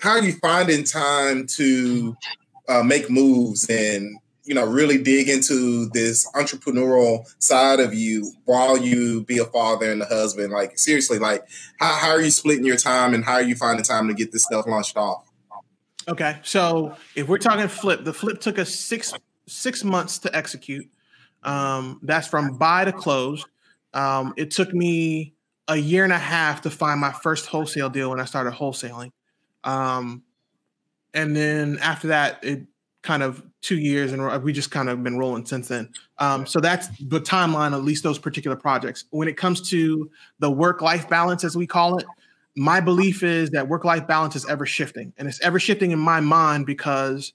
how 0.00 0.12
are 0.12 0.22
you 0.22 0.32
finding 0.32 0.84
time 0.84 1.46
to 1.46 2.16
uh, 2.68 2.82
make 2.82 3.10
moves 3.10 3.68
and 3.68 4.18
you 4.44 4.54
know 4.54 4.66
really 4.66 5.02
dig 5.02 5.28
into 5.28 5.88
this 5.90 6.30
entrepreneurial 6.32 7.24
side 7.38 7.80
of 7.80 7.92
you 7.94 8.32
while 8.44 8.78
you 8.78 9.24
be 9.24 9.38
a 9.38 9.44
father 9.44 9.90
and 9.90 10.02
a 10.02 10.06
husband? 10.06 10.52
Like 10.52 10.78
seriously, 10.78 11.18
like 11.18 11.46
how, 11.78 11.94
how 11.94 12.10
are 12.10 12.22
you 12.22 12.30
splitting 12.30 12.64
your 12.64 12.76
time 12.76 13.14
and 13.14 13.24
how 13.24 13.34
are 13.34 13.42
you 13.42 13.54
finding 13.54 13.84
time 13.84 14.08
to 14.08 14.14
get 14.14 14.32
this 14.32 14.44
stuff 14.44 14.66
launched 14.66 14.96
off? 14.96 15.26
Okay, 16.08 16.38
so 16.42 16.96
if 17.14 17.28
we're 17.28 17.38
talking 17.38 17.68
flip, 17.68 18.04
the 18.04 18.12
flip 18.12 18.40
took 18.40 18.58
us 18.58 18.74
six 18.74 19.12
six 19.46 19.84
months 19.84 20.18
to 20.20 20.34
execute. 20.34 20.88
Um, 21.42 22.00
that's 22.02 22.26
from 22.26 22.56
buy 22.56 22.84
to 22.84 22.92
close. 22.92 23.44
Um, 23.92 24.34
it 24.36 24.50
took 24.50 24.72
me 24.72 25.34
a 25.70 25.76
year 25.76 26.02
and 26.02 26.12
a 26.12 26.18
half 26.18 26.62
to 26.62 26.70
find 26.70 27.00
my 27.00 27.12
first 27.12 27.46
wholesale 27.46 27.88
deal 27.88 28.10
when 28.10 28.20
I 28.20 28.24
started 28.24 28.52
wholesaling. 28.52 29.12
Um, 29.62 30.24
and 31.14 31.34
then 31.34 31.78
after 31.80 32.08
that, 32.08 32.42
it 32.42 32.66
kind 33.02 33.22
of 33.22 33.42
two 33.62 33.78
years, 33.78 34.12
and 34.12 34.42
we 34.42 34.52
just 34.52 34.72
kind 34.72 34.88
of 34.88 35.02
been 35.04 35.16
rolling 35.16 35.46
since 35.46 35.68
then. 35.68 35.90
Um, 36.18 36.44
so 36.44 36.60
that's 36.60 36.88
the 36.98 37.20
timeline, 37.20 37.72
at 37.72 37.84
least 37.84 38.02
those 38.02 38.18
particular 38.18 38.56
projects. 38.56 39.04
When 39.10 39.28
it 39.28 39.36
comes 39.36 39.68
to 39.70 40.10
the 40.40 40.50
work 40.50 40.82
life 40.82 41.08
balance, 41.08 41.44
as 41.44 41.56
we 41.56 41.68
call 41.68 41.98
it, 41.98 42.06
my 42.56 42.80
belief 42.80 43.22
is 43.22 43.50
that 43.50 43.68
work 43.68 43.84
life 43.84 44.08
balance 44.08 44.34
is 44.34 44.44
ever 44.46 44.66
shifting, 44.66 45.12
and 45.18 45.28
it's 45.28 45.40
ever 45.40 45.60
shifting 45.60 45.92
in 45.92 46.00
my 46.00 46.20
mind 46.20 46.66
because 46.66 47.32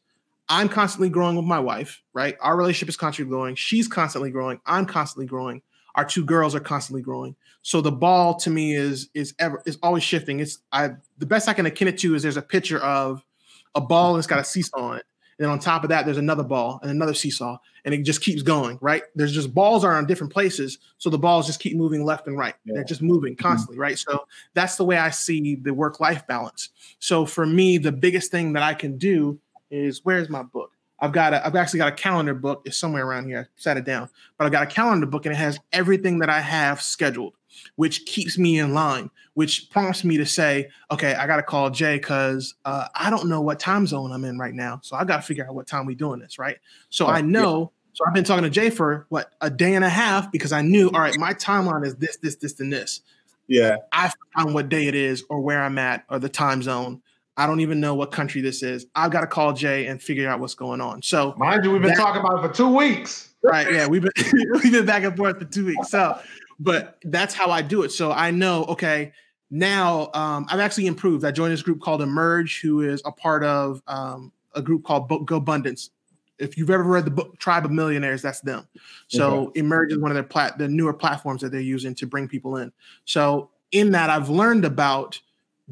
I'm 0.50 0.68
constantly 0.68 1.10
growing 1.10 1.38
with 1.38 1.46
my 1.46 1.60
wife, 1.60 2.04
right? 2.14 2.36
Our 2.42 2.58
relationship 2.58 2.90
is 2.90 2.98
constantly 2.98 3.30
growing. 3.30 3.56
She's 3.56 3.88
constantly 3.88 4.30
growing. 4.30 4.60
I'm 4.66 4.86
constantly 4.86 5.26
growing. 5.26 5.62
Our 5.96 6.06
two 6.06 6.26
girls 6.26 6.54
are 6.54 6.60
constantly 6.60 7.02
growing. 7.02 7.38
So 7.66 7.82
the 7.82 7.92
ball 7.92 8.36
to 8.36 8.52
me 8.52 8.76
is 8.76 9.10
is 9.16 9.34
ever 9.40 9.60
is 9.66 9.80
always 9.82 10.04
shifting. 10.04 10.40
It's 10.40 10.60
I 10.72 10.92
the 11.18 11.26
best 11.26 11.50
I 11.50 11.54
can 11.54 11.66
akin 11.66 11.88
it 11.88 11.98
to 11.98 12.14
is 12.14 12.22
there's 12.22 12.38
a 12.38 12.42
picture 12.44 12.78
of 12.78 13.26
a 13.74 13.82
ball 13.82 14.14
that's 14.14 14.28
got 14.28 14.38
a 14.38 14.44
seesaw 14.44 14.92
on 14.92 14.98
it. 14.98 15.06
And 15.40 15.50
on 15.50 15.58
top 15.58 15.84
of 15.84 15.90
that, 15.90 16.06
there's 16.06 16.20
another 16.20 16.44
ball 16.44 16.80
and 16.84 16.92
another 16.92 17.16
seesaw, 17.16 17.58
and 17.84 17.96
it 17.96 18.04
just 18.04 18.22
keeps 18.22 18.44
going, 18.44 18.78
right? 18.82 19.02
There's 19.16 19.34
just 19.34 19.52
balls 19.52 19.84
are 19.84 19.96
on 19.96 20.06
different 20.06 20.32
places, 20.32 20.78
so 21.00 21.10
the 21.10 21.18
balls 21.18 21.48
just 21.48 21.60
keep 21.60 21.76
moving 21.76 22.06
left 22.06 22.28
and 22.28 22.38
right. 22.38 22.54
They're 22.68 22.84
just 22.84 23.02
moving 23.02 23.34
mm-hmm. 23.34 23.48
constantly, 23.48 23.80
right? 23.80 23.98
So 23.98 24.28
that's 24.54 24.76
the 24.76 24.86
way 24.86 24.98
I 24.98 25.10
see 25.10 25.56
the 25.56 25.74
work-life 25.74 26.28
balance. 26.28 26.70
So 27.00 27.26
for 27.26 27.48
me, 27.48 27.80
the 27.80 27.92
biggest 27.92 28.30
thing 28.30 28.54
that 28.54 28.62
I 28.62 28.76
can 28.76 29.00
do 29.00 29.40
is 29.72 30.02
where's 30.04 30.30
my 30.30 30.44
book? 30.44 30.72
I've 31.00 31.12
got 31.12 31.34
a, 31.34 31.46
I've 31.46 31.56
actually 31.56 31.80
got 31.80 31.90
a 31.90 31.96
calendar 31.96 32.34
book. 32.34 32.62
It's 32.66 32.78
somewhere 32.78 33.06
around 33.06 33.28
here. 33.28 33.50
I 33.52 33.62
set 33.62 33.78
it 33.78 33.86
down, 33.86 34.10
but 34.38 34.46
I've 34.46 34.52
got 34.52 34.64
a 34.64 34.68
calendar 34.68 35.06
book 35.06 35.26
and 35.26 35.34
it 35.34 35.38
has 35.38 35.60
everything 35.74 36.20
that 36.20 36.30
I 36.30 36.40
have 36.40 36.82
scheduled, 36.82 37.34
which 37.76 38.06
keeps 38.06 38.38
me 38.38 38.60
in 38.60 38.74
line, 38.74 39.10
which 39.34 39.70
prompts 39.70 40.04
me 40.04 40.18
to 40.18 40.26
say, 40.26 40.70
okay, 40.92 41.14
I 41.16 41.28
got 41.28 41.38
to 41.38 41.44
call 41.44 41.70
Jay 41.70 41.98
because 41.98 42.56
uh, 42.66 42.88
I 42.96 43.10
don't 43.10 43.28
know 43.28 43.42
what 43.42 43.60
time 43.60 43.86
zone 43.88 44.12
I'm 44.12 44.24
in 44.26 44.38
right 44.38 44.54
now. 44.54 44.80
So 44.84 44.96
I 44.96 45.04
got 45.04 45.18
to 45.18 45.22
figure 45.24 45.46
out 45.48 45.56
what 45.56 45.68
time 45.68 45.86
we 45.86 45.96
doing 45.96 46.20
this, 46.20 46.38
right? 46.40 46.58
So 46.90 47.06
I 47.08 47.18
Yeah. 47.20 47.26
know. 47.26 47.72
So 47.94 48.04
I've 48.06 48.14
been 48.14 48.26
talking 48.26 48.44
to 48.44 48.50
Jay 48.50 48.70
for 48.70 49.06
what 49.10 49.32
a 49.40 49.50
day 49.50 49.74
and 49.76 49.86
a 49.86 49.90
half 49.90 50.30
because 50.32 50.52
I 50.52 50.62
knew, 50.62 50.90
all 50.94 51.00
right, 51.00 51.18
my 51.18 51.34
timeline 51.34 51.86
is 51.86 51.96
this, 51.96 52.18
this, 52.18 52.36
this, 52.36 52.60
and 52.60 52.72
this. 52.74 53.02
Yeah, 53.48 53.78
I 53.94 54.12
found 54.36 54.54
what 54.54 54.70
day 54.70 54.88
it 54.88 54.96
is 54.96 55.24
or 55.30 55.40
where 55.40 55.62
I'm 55.62 55.78
at 55.78 56.04
or 56.10 56.20
the 56.20 56.28
time 56.28 56.62
zone. 56.64 57.02
I 57.38 57.48
don't 57.48 57.60
even 57.60 57.80
know 57.80 57.96
what 57.96 58.12
country 58.12 58.42
this 58.42 58.64
is. 58.64 58.86
I've 58.96 59.12
got 59.12 59.22
to 59.22 59.28
call 59.28 59.54
Jay 59.54 59.88
and 59.88 60.02
figure 60.02 60.28
out 60.28 60.40
what's 60.40 60.56
going 60.56 60.82
on. 60.82 61.02
So, 61.04 61.36
Mind 61.38 61.64
you, 61.64 61.72
we've 61.72 61.82
been 61.82 61.92
That- 61.92 61.98
talking 61.98 62.22
about 62.22 62.44
it 62.44 62.48
for 62.50 62.54
two 62.54 62.68
weeks. 62.76 63.30
right, 63.44 63.72
yeah, 63.72 63.88
we've 63.88 64.02
been 64.02 64.12
we've 64.64 64.72
been 64.74 64.86
back 64.86 65.04
and 65.04 65.16
forth 65.16 65.38
for 65.40 65.46
two 65.46 65.66
weeks. 65.68 65.90
So, 65.90 66.20
but 66.60 66.98
that's 67.04 67.34
how 67.34 67.52
I 67.52 67.62
do 67.62 67.84
it. 67.84 67.92
So 67.92 68.12
I 68.12 68.32
know, 68.32 68.66
okay, 68.66 69.14
now 69.52 70.10
um, 70.14 70.46
I've 70.50 70.60
actually 70.60 70.88
improved. 70.88 71.26
I 71.26 71.32
joined 71.32 71.54
this 71.54 71.62
group 71.62 71.82
called 71.82 72.02
Emerge, 72.02 72.62
who 72.62 72.82
is 72.82 73.02
a 73.06 73.12
part 73.12 73.44
of 73.44 73.82
um, 73.88 74.32
a 74.54 74.62
group 74.62 74.84
called 74.84 75.10
GoBundance. 75.10 75.90
If 76.38 76.58
you've 76.58 76.70
ever 76.70 76.84
read 76.84 77.06
the 77.06 77.12
book 77.12 77.38
Tribe 77.40 77.64
of 77.64 77.72
Millionaires, 77.72 78.22
that's 78.22 78.42
them. 78.42 78.68
So. 79.08 79.52
Emerge 79.56 79.92
is 79.92 80.00
one 80.00 80.12
of 80.12 80.16
their 80.16 80.24
plat 80.24 80.58
the 80.58 80.68
newer 80.68 80.94
platforms 80.94 81.42
that 81.42 81.52
they're 81.52 81.62
using 81.62 81.96
to 81.96 82.08
bring 82.08 82.28
people 82.28 82.58
in. 82.58 82.74
So 83.06 83.52
in 83.72 83.92
that, 83.92 84.10
I've 84.10 84.30
learned 84.30 84.66
about 84.66 85.20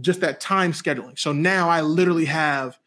just 0.02 0.22
that 0.22 0.40
time 0.40 0.72
scheduling. 0.72 1.18
So 1.20 1.34
now 1.34 1.70
I 1.70 1.82
literally 1.82 2.26
have 2.26 2.80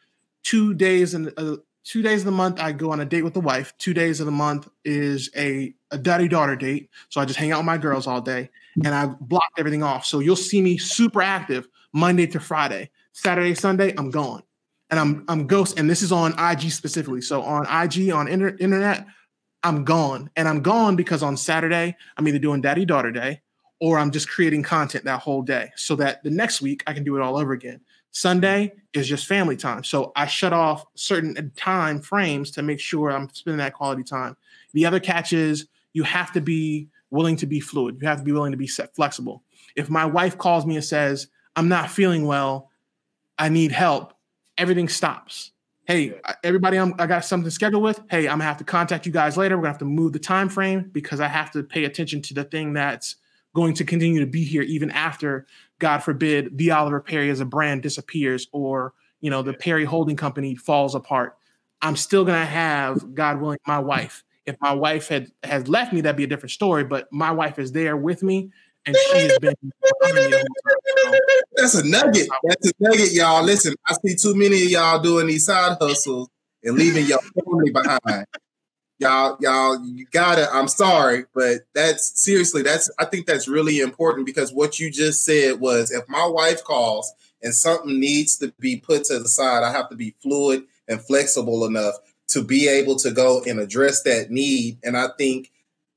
two 0.42 0.74
days 0.74 1.14
and 1.14 1.32
uh, 1.36 1.56
two 1.86 2.02
days 2.02 2.20
of 2.20 2.26
the 2.26 2.32
month 2.32 2.60
I 2.60 2.72
go 2.72 2.90
on 2.90 3.00
a 3.00 3.04
date 3.04 3.22
with 3.22 3.34
the 3.34 3.40
wife. 3.40 3.72
Two 3.78 3.94
days 3.94 4.20
of 4.20 4.26
the 4.26 4.32
month 4.32 4.68
is 4.84 5.30
a, 5.36 5.72
a 5.90 5.98
daddy 5.98 6.28
daughter 6.28 6.56
date. 6.56 6.90
So 7.08 7.20
I 7.20 7.24
just 7.24 7.38
hang 7.38 7.52
out 7.52 7.60
with 7.60 7.66
my 7.66 7.78
girls 7.78 8.06
all 8.06 8.20
day 8.20 8.50
and 8.84 8.88
I've 8.88 9.18
blocked 9.20 9.58
everything 9.58 9.82
off. 9.82 10.04
So 10.04 10.18
you'll 10.18 10.36
see 10.36 10.60
me 10.60 10.78
super 10.78 11.22
active 11.22 11.68
Monday 11.92 12.26
to 12.26 12.40
Friday. 12.40 12.90
Saturday, 13.12 13.54
Sunday, 13.54 13.94
I'm 13.96 14.10
gone. 14.10 14.42
And 14.90 15.00
I'm 15.00 15.24
I'm 15.26 15.48
ghost, 15.48 15.80
and 15.80 15.90
this 15.90 16.00
is 16.00 16.12
on 16.12 16.32
IG 16.38 16.70
specifically. 16.70 17.20
So 17.20 17.42
on 17.42 17.66
IG, 17.66 18.10
on 18.10 18.28
inter- 18.28 18.56
internet, 18.60 19.04
I'm 19.64 19.84
gone. 19.84 20.30
And 20.36 20.46
I'm 20.46 20.62
gone 20.62 20.94
because 20.94 21.24
on 21.24 21.36
Saturday, 21.36 21.96
I'm 22.16 22.28
either 22.28 22.38
doing 22.38 22.60
daddy 22.60 22.84
daughter 22.84 23.10
day 23.10 23.42
or 23.80 23.98
I'm 23.98 24.12
just 24.12 24.28
creating 24.28 24.62
content 24.62 25.04
that 25.04 25.20
whole 25.20 25.42
day 25.42 25.70
so 25.74 25.96
that 25.96 26.22
the 26.22 26.30
next 26.30 26.62
week 26.62 26.84
I 26.86 26.92
can 26.92 27.02
do 27.02 27.16
it 27.16 27.22
all 27.22 27.36
over 27.36 27.52
again. 27.52 27.80
Sunday 28.16 28.72
is 28.94 29.06
just 29.06 29.26
family 29.26 29.58
time. 29.58 29.84
So 29.84 30.10
I 30.16 30.26
shut 30.26 30.54
off 30.54 30.86
certain 30.94 31.52
time 31.54 32.00
frames 32.00 32.50
to 32.52 32.62
make 32.62 32.80
sure 32.80 33.10
I'm 33.10 33.28
spending 33.34 33.58
that 33.58 33.74
quality 33.74 34.04
time. 34.04 34.38
The 34.72 34.86
other 34.86 35.00
catch 35.00 35.34
is 35.34 35.66
you 35.92 36.02
have 36.02 36.32
to 36.32 36.40
be 36.40 36.88
willing 37.10 37.36
to 37.36 37.44
be 37.44 37.60
fluid. 37.60 37.98
You 38.00 38.08
have 38.08 38.16
to 38.16 38.24
be 38.24 38.32
willing 38.32 38.52
to 38.52 38.56
be 38.56 38.68
flexible. 38.68 39.42
If 39.76 39.90
my 39.90 40.06
wife 40.06 40.38
calls 40.38 40.64
me 40.64 40.76
and 40.76 40.84
says, 40.84 41.28
I'm 41.56 41.68
not 41.68 41.90
feeling 41.90 42.24
well, 42.24 42.70
I 43.38 43.50
need 43.50 43.70
help, 43.70 44.14
everything 44.56 44.88
stops. 44.88 45.52
Hey, 45.84 46.18
everybody, 46.42 46.78
I'm, 46.78 46.94
I 46.98 47.06
got 47.06 47.26
something 47.26 47.50
scheduled 47.50 47.82
with. 47.82 48.00
Hey, 48.08 48.28
I'm 48.28 48.38
gonna 48.38 48.44
have 48.44 48.56
to 48.56 48.64
contact 48.64 49.04
you 49.04 49.12
guys 49.12 49.36
later. 49.36 49.58
We're 49.58 49.64
gonna 49.64 49.72
have 49.74 49.78
to 49.80 49.84
move 49.84 50.14
the 50.14 50.18
time 50.18 50.48
frame 50.48 50.88
because 50.90 51.20
I 51.20 51.28
have 51.28 51.50
to 51.50 51.62
pay 51.62 51.84
attention 51.84 52.22
to 52.22 52.34
the 52.34 52.44
thing 52.44 52.72
that's 52.72 53.16
going 53.56 53.74
to 53.74 53.84
continue 53.84 54.20
to 54.20 54.26
be 54.26 54.44
here 54.44 54.62
even 54.62 54.90
after, 54.90 55.46
God 55.78 55.98
forbid, 55.98 56.56
the 56.56 56.70
Oliver 56.70 57.00
Perry 57.00 57.30
as 57.30 57.40
a 57.40 57.44
brand 57.44 57.82
disappears 57.82 58.48
or 58.52 58.94
you 59.20 59.30
know 59.30 59.42
the 59.42 59.54
Perry 59.54 59.84
Holding 59.84 60.16
Company 60.16 60.54
falls 60.54 60.94
apart. 60.94 61.36
I'm 61.82 61.96
still 61.96 62.24
gonna 62.24 62.46
have, 62.46 63.14
God 63.14 63.40
willing, 63.40 63.58
my 63.66 63.78
wife. 63.78 64.24
If 64.44 64.56
my 64.60 64.72
wife 64.72 65.08
had 65.08 65.30
has 65.42 65.68
left 65.68 65.92
me, 65.92 66.00
that'd 66.00 66.16
be 66.16 66.24
a 66.24 66.28
different 66.28 66.52
story. 66.52 66.84
But 66.84 67.08
my 67.12 67.30
wife 67.32 67.58
is 67.58 67.72
there 67.72 67.96
with 67.96 68.22
me, 68.22 68.50
and 68.86 68.96
she 68.96 69.18
has 69.20 69.38
been. 69.38 69.54
That's 71.56 71.74
a 71.74 71.86
nugget. 71.86 72.28
That's 72.44 72.68
a 72.68 72.72
nugget, 72.78 73.12
y'all. 73.12 73.42
Listen, 73.42 73.74
I 73.86 73.94
see 74.04 74.14
too 74.14 74.34
many 74.34 74.62
of 74.62 74.70
y'all 74.70 75.00
doing 75.00 75.26
these 75.26 75.46
side 75.46 75.76
hustles 75.80 76.28
and 76.62 76.76
leaving 76.76 77.06
your 77.06 77.20
family 77.20 77.70
behind 77.70 78.26
y'all 78.98 79.36
y'all 79.40 79.84
you 79.84 80.06
gotta 80.10 80.48
i'm 80.52 80.68
sorry 80.68 81.24
but 81.34 81.58
that's 81.74 82.20
seriously 82.20 82.62
that's 82.62 82.90
i 82.98 83.04
think 83.04 83.26
that's 83.26 83.46
really 83.46 83.80
important 83.80 84.24
because 84.24 84.52
what 84.52 84.78
you 84.78 84.90
just 84.90 85.24
said 85.24 85.60
was 85.60 85.90
if 85.90 86.08
my 86.08 86.26
wife 86.26 86.64
calls 86.64 87.12
and 87.42 87.54
something 87.54 88.00
needs 88.00 88.38
to 88.38 88.52
be 88.58 88.76
put 88.76 89.04
to 89.04 89.18
the 89.18 89.28
side 89.28 89.62
i 89.62 89.70
have 89.70 89.88
to 89.88 89.96
be 89.96 90.14
fluid 90.22 90.62
and 90.88 91.00
flexible 91.02 91.66
enough 91.66 91.94
to 92.28 92.42
be 92.42 92.68
able 92.68 92.96
to 92.96 93.10
go 93.10 93.42
and 93.46 93.60
address 93.60 94.02
that 94.02 94.30
need 94.30 94.78
and 94.82 94.96
i 94.96 95.08
think 95.18 95.50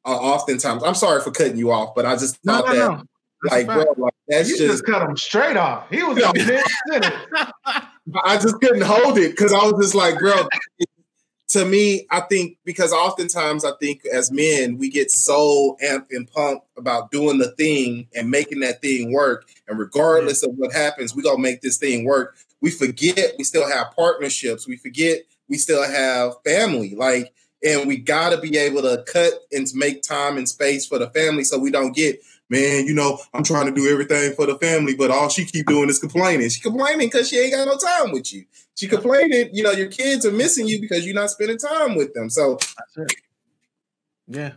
uh, 0.06 0.10
oftentimes 0.10 0.84
i'm 0.84 0.96
sorry 0.96 1.22
for 1.22 1.32
cutting 1.32 1.58
you 1.58 1.72
off 1.72 1.96
but 1.96 2.06
i 2.06 2.14
just 2.14 2.38
thought 2.44 2.66
no, 2.66 2.74
no, 2.74 2.80
that 2.80 2.98
no. 2.98 3.04
Like, 3.44 3.68
bro, 3.68 3.86
like 3.98 4.14
that's 4.28 4.50
you 4.50 4.58
just, 4.58 4.70
just 4.70 4.86
cut 4.86 5.02
him 5.02 5.16
straight 5.16 5.56
off. 5.56 5.90
He 5.90 6.04
was 6.04 6.22
on 6.22 6.34
I 8.24 8.38
just 8.38 8.60
couldn't 8.60 8.82
hold 8.82 9.18
it 9.18 9.32
because 9.32 9.54
I 9.54 9.64
was 9.64 9.82
just 9.82 9.96
like, 9.96 10.20
bro, 10.20 10.48
to 11.50 11.66
me, 11.66 12.06
I 12.12 12.22
think 12.22 12.58
because 12.64 12.94
oftentimes 12.94 13.66
I 13.66 13.72
think 13.80 14.06
as 14.06 14.32
men, 14.32 14.78
we 14.78 14.90
get 14.90 15.10
so 15.10 15.78
amped 15.84 16.08
and 16.12 16.30
pumped 16.30 16.68
about 16.78 17.12
doing 17.12 17.40
the 17.40 17.52
thing 17.52 18.08
and 18.16 18.30
making 18.30 18.60
that 18.60 18.82
thing 18.82 19.12
work. 19.12 19.50
And 19.68 19.80
regardless 19.80 20.44
of 20.44 20.52
what 20.56 20.72
happens, 20.72 21.16
we 21.16 21.24
gonna 21.24 21.40
make 21.40 21.62
this 21.62 21.78
thing 21.78 22.06
work. 22.06 22.38
We 22.62 22.70
forget 22.70 23.34
we 23.38 23.44
still 23.44 23.68
have 23.68 23.92
partnerships. 23.96 24.68
We 24.68 24.78
forget 24.78 25.22
we 25.48 25.58
still 25.58 25.84
have 25.84 26.34
family. 26.46 26.94
Like, 26.96 27.34
and 27.66 27.88
we 27.88 27.98
gotta 27.98 28.40
be 28.40 28.56
able 28.56 28.84
to 28.84 29.04
cut 29.08 29.34
and 29.52 29.68
make 29.74 30.04
time 30.04 30.38
and 30.38 30.48
space 30.48 30.86
for 30.86 31.00
the 31.00 31.10
family 31.10 31.44
so 31.44 31.58
we 31.58 31.72
don't 31.72 31.96
get 31.96 32.20
man, 32.50 32.86
you 32.86 32.94
know, 32.94 33.20
I'm 33.34 33.44
trying 33.44 33.68
to 33.68 33.72
do 33.72 33.90
everything 33.90 34.34
for 34.34 34.46
the 34.46 34.58
family, 34.58 34.96
but 34.96 35.12
all 35.12 35.30
she 35.30 35.46
keep 35.46 35.68
doing 35.68 35.90
is 35.90 36.00
complaining. 36.00 36.50
She 36.50 36.62
complaining 36.62 37.08
because 37.08 37.30
she 37.30 37.38
ain't 37.38 37.54
got 37.54 37.66
no 37.66 37.78
time 37.78 38.12
with 38.12 38.34
you. 38.34 38.46
She 38.76 38.88
complaining, 38.88 39.50
you 39.54 39.64
know, 39.64 39.72
your 39.72 39.90
kids 39.90 40.26
are 40.26 40.32
missing 40.32 40.68
you 40.68 40.82
because 40.82 41.06
you're 41.06 41.16
not 41.16 41.30
spending 41.30 41.58
time 41.58 41.96
with 41.96 42.14
them. 42.14 42.30
So 42.30 42.56
that's 42.56 42.98
it. 42.98 43.16
Yeah. 44.28 44.52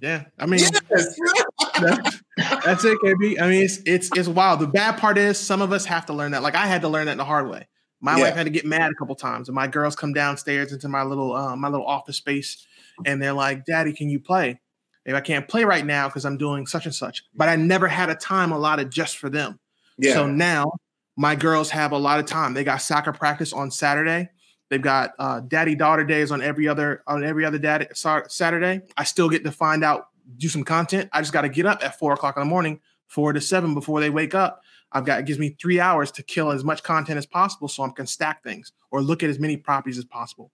Yeah. 0.00 0.24
I 0.38 0.46
mean 0.46 0.60
yes. 0.60 0.70
that's, 0.90 2.20
that's 2.64 2.84
it, 2.84 2.98
KB. 3.02 3.40
I 3.40 3.48
mean, 3.48 3.64
it's 3.64 3.78
it's 3.86 4.10
it's 4.16 4.28
wild. 4.28 4.60
The 4.60 4.66
bad 4.66 4.98
part 4.98 5.18
is 5.18 5.38
some 5.38 5.62
of 5.62 5.72
us 5.72 5.84
have 5.86 6.06
to 6.06 6.12
learn 6.12 6.32
that. 6.32 6.42
Like 6.42 6.54
I 6.54 6.66
had 6.66 6.82
to 6.82 6.88
learn 6.88 7.06
that 7.06 7.16
the 7.16 7.24
hard 7.24 7.48
way. 7.48 7.66
My 8.00 8.16
yeah. 8.16 8.24
wife 8.24 8.34
had 8.34 8.44
to 8.44 8.50
get 8.50 8.64
mad 8.64 8.90
a 8.90 8.94
couple 8.94 9.14
times, 9.14 9.48
and 9.48 9.54
my 9.54 9.66
girls 9.66 9.94
come 9.94 10.12
downstairs 10.14 10.72
into 10.72 10.88
my 10.88 11.02
little 11.02 11.34
uh, 11.34 11.54
my 11.56 11.68
little 11.68 11.86
office 11.86 12.16
space, 12.16 12.66
and 13.04 13.20
they're 13.20 13.34
like, 13.34 13.66
"Daddy, 13.66 13.92
can 13.92 14.08
you 14.08 14.20
play?" 14.20 14.60
Maybe 15.04 15.16
I 15.16 15.20
can't 15.20 15.48
play 15.48 15.64
right 15.64 15.84
now 15.84 16.08
because 16.08 16.24
I'm 16.24 16.36
doing 16.36 16.66
such 16.66 16.86
and 16.86 16.94
such. 16.94 17.24
But 17.34 17.48
I 17.48 17.56
never 17.56 17.88
had 17.88 18.10
a 18.10 18.14
time 18.14 18.52
allotted 18.52 18.90
just 18.90 19.18
for 19.18 19.30
them. 19.30 19.58
Yeah. 19.98 20.14
So 20.14 20.26
now 20.26 20.72
my 21.16 21.34
girls 21.34 21.70
have 21.70 21.92
a 21.92 21.98
lot 21.98 22.20
of 22.20 22.26
time. 22.26 22.54
They 22.54 22.64
got 22.64 22.78
soccer 22.78 23.12
practice 23.12 23.52
on 23.52 23.70
Saturday. 23.70 24.28
They've 24.68 24.80
got 24.80 25.12
uh, 25.18 25.40
daddy 25.40 25.74
daughter 25.74 26.04
days 26.04 26.30
on 26.30 26.42
every 26.42 26.68
other 26.68 27.02
on 27.06 27.24
every 27.24 27.44
other 27.44 27.58
daddy 27.58 27.86
Saturday. 27.94 28.82
I 28.96 29.04
still 29.04 29.28
get 29.28 29.44
to 29.44 29.52
find 29.52 29.82
out 29.82 30.08
do 30.36 30.48
some 30.48 30.64
content. 30.64 31.10
I 31.12 31.20
just 31.20 31.32
got 31.32 31.42
to 31.42 31.48
get 31.48 31.66
up 31.66 31.84
at 31.84 31.98
four 31.98 32.12
o'clock 32.12 32.36
in 32.36 32.40
the 32.40 32.46
morning, 32.46 32.80
four 33.08 33.32
to 33.32 33.40
seven 33.40 33.74
before 33.74 34.00
they 34.00 34.10
wake 34.10 34.34
up. 34.34 34.62
I've 34.92 35.04
got 35.04 35.20
it 35.20 35.26
gives 35.26 35.38
me 35.38 35.56
three 35.60 35.80
hours 35.80 36.10
to 36.12 36.22
kill 36.22 36.50
as 36.50 36.64
much 36.64 36.82
content 36.82 37.18
as 37.18 37.26
possible, 37.26 37.68
so 37.68 37.82
I 37.82 37.90
can 37.90 38.06
stack 38.06 38.42
things 38.42 38.72
or 38.90 39.02
look 39.02 39.22
at 39.22 39.30
as 39.30 39.38
many 39.38 39.56
properties 39.56 39.98
as 39.98 40.04
possible, 40.04 40.52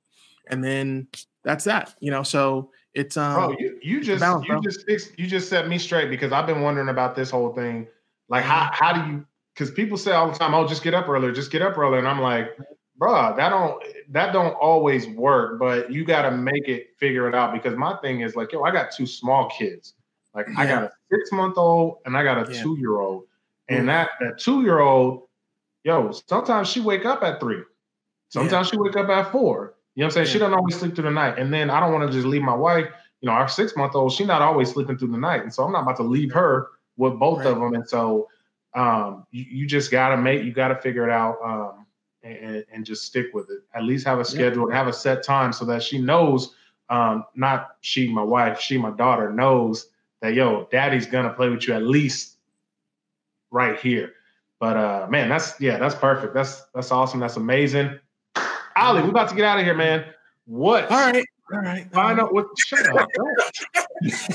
and 0.49 0.64
then 0.64 1.09
that's 1.42 1.64
that. 1.64 1.94
You 2.01 2.11
know, 2.11 2.22
so 2.22 2.70
it's 2.97 3.16
um. 3.18 3.34
Bro, 3.34 3.57
you, 3.59 3.78
you 3.82 4.01
just 4.01 4.20
balance, 4.20 4.49
you 4.49 4.61
just 4.62 4.86
fixed, 4.86 5.18
you 5.18 5.26
just 5.26 5.51
set 5.51 5.68
me 5.68 5.78
straight 5.78 6.09
because 6.09 6.32
I've 6.32 6.47
been 6.47 6.62
wondering 6.62 6.88
about 6.88 7.14
this 7.14 7.30
whole 7.30 7.53
thing. 7.53 7.86
Like, 8.30 8.42
how 8.42 8.70
mm-hmm. 8.70 8.84
how 8.84 8.92
do 8.94 9.12
you? 9.12 9.26
Because 9.55 9.70
people 9.70 9.99
say 9.99 10.12
all 10.12 10.30
the 10.30 10.36
time, 10.36 10.55
"Oh, 10.55 10.66
just 10.66 10.82
get 10.82 10.94
up 10.94 11.07
earlier, 11.07 11.30
just 11.30 11.53
get 11.53 11.61
up 11.61 11.76
earlier," 11.76 11.99
and 11.99 12.09
I'm 12.09 12.20
like, 12.20 12.57
bro, 12.97 13.36
that 13.36 13.51
don't 13.51 13.82
that 14.09 14.32
don't 14.32 14.55
always 14.55 15.07
work. 15.09 15.59
But 15.59 15.92
you 15.92 16.07
got 16.07 16.22
to 16.22 16.30
make 16.30 16.68
it 16.68 16.97
figure 16.97 17.28
it 17.28 17.34
out 17.34 17.53
because 17.53 17.76
my 17.76 17.97
thing 17.99 18.22
is 18.22 18.34
like, 18.34 18.51
yo, 18.51 18.62
I 18.62 18.70
got 18.70 18.90
two 18.90 19.07
small 19.07 19.51
kids. 19.51 19.92
Like, 20.34 20.47
yeah. 20.49 20.55
I 20.59 20.66
got 20.66 20.82
a 20.84 20.92
six 21.12 21.32
month 21.32 21.59
old 21.59 21.99
and 22.07 22.16
I 22.16 22.24
got 22.24 22.49
a 22.49 22.53
yeah. 22.53 22.62
two 22.62 22.78
year 22.78 22.99
old, 22.99 23.24
and 23.68 23.80
mm-hmm. 23.80 23.86
that 23.88 24.11
that 24.20 24.38
two 24.38 24.62
year 24.62 24.78
old, 24.78 25.28
yo, 25.84 26.12
sometimes 26.26 26.68
she 26.68 26.80
wake 26.80 27.05
up 27.05 27.22
at 27.22 27.40
three, 27.40 27.61
sometimes 28.30 28.68
yeah. 28.68 28.70
she 28.70 28.78
wake 28.78 28.97
up 28.97 29.11
at 29.11 29.30
four. 29.30 29.74
You 29.97 30.03
know 30.03 30.07
what 30.07 30.11
I'm 30.11 30.12
saying? 30.12 30.26
Yeah. 30.26 30.32
She 30.34 30.38
doesn't 30.38 30.55
always 30.55 30.78
sleep 30.78 30.94
through 30.94 31.05
the 31.05 31.11
night. 31.11 31.38
And 31.38 31.53
then 31.53 31.70
I 31.70 31.80
don't 31.80 31.92
want 31.92 32.07
to 32.07 32.16
just 32.16 32.26
leave 32.26 32.42
my 32.42 32.55
wife, 32.55 32.86
you 33.22 33.26
know, 33.26 33.32
our 33.32 33.49
six 33.49 33.74
month 33.76 33.94
old, 33.94 34.12
she's 34.12 34.26
not 34.26 34.42
always 34.42 34.70
sleeping 34.70 34.99
through 34.99 35.11
the 35.11 35.18
night. 35.18 35.42
And 35.42 35.53
so 35.53 35.64
I'm 35.64 35.72
not 35.72 35.82
about 35.82 35.97
to 35.97 36.03
leave 36.03 36.32
her 36.32 36.68
with 36.99 37.18
both 37.18 37.38
right. 37.38 37.47
of 37.49 37.59
them. 37.59 37.74
And 37.74 37.88
so 37.88 38.28
um, 38.74 39.26
you, 39.30 39.44
you, 39.49 39.66
just 39.66 39.90
got 39.90 40.11
to 40.11 40.18
make, 40.18 40.44
you 40.44 40.53
got 40.53 40.68
to 40.68 40.76
figure 40.76 41.09
it 41.09 41.11
out 41.11 41.38
um, 41.42 41.86
and, 42.22 42.62
and, 42.70 42.84
just 42.84 43.07
stick 43.07 43.28
with 43.32 43.49
it. 43.49 43.61
At 43.74 43.84
least 43.84 44.07
have 44.07 44.20
a 44.20 44.24
schedule, 44.24 44.68
yeah. 44.68 44.76
have 44.76 44.86
a 44.86 44.92
set 44.92 45.22
time 45.22 45.55
so 45.55 45.64
that 45.64 45.82
she 45.82 45.99
knows, 45.99 46.55
um, 46.90 47.24
not 47.34 47.76
she, 47.80 48.12
my 48.12 48.22
wife, 48.22 48.61
she, 48.61 48.76
my 48.76 48.90
daughter 48.90 49.32
knows 49.32 49.88
that, 50.20 50.34
yo, 50.34 50.68
daddy's 50.70 51.07
going 51.07 51.24
to 51.24 51.32
play 51.32 51.49
with 51.49 51.66
you 51.66 51.72
at 51.72 51.84
least 51.84 52.36
right 53.51 53.80
here. 53.80 54.12
But 54.59 54.76
uh, 54.76 55.07
man, 55.11 55.28
that's 55.28 55.61
yeah, 55.61 55.78
that's 55.78 55.94
perfect. 55.94 56.32
That's 56.32 56.62
that's 56.74 56.90
awesome. 56.90 57.20
That's 57.20 57.36
amazing. 57.36 57.99
Ollie, 58.77 59.03
we're 59.03 59.09
about 59.09 59.29
to 59.31 59.35
get 59.35 59.45
out 59.45 59.59
of 59.59 59.64
here, 59.64 59.74
man. 59.74 60.05
What? 60.45 60.91
All 60.91 60.99
right. 60.99 61.24
All 61.53 61.61
right. 61.61 61.91
Find 61.93 62.20
out 62.20 62.35
what. 62.35 62.47
Shut 62.59 62.87
up. 62.87 63.09
All 63.18 63.24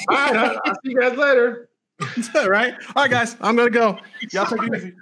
right. 0.10 0.36
I'll, 0.36 0.60
I'll 0.66 0.76
see 0.84 0.92
you 0.92 1.00
guys 1.00 1.18
later. 1.18 1.70
All 2.36 2.50
right. 2.50 2.74
All 2.96 3.04
right, 3.04 3.12
guys. 3.12 3.38
I'm 3.42 3.56
gonna 3.56 3.70
go. 3.70 4.00
Y'all 4.32 4.48
take 4.48 4.60
it 4.64 4.76
easy. 4.76 4.96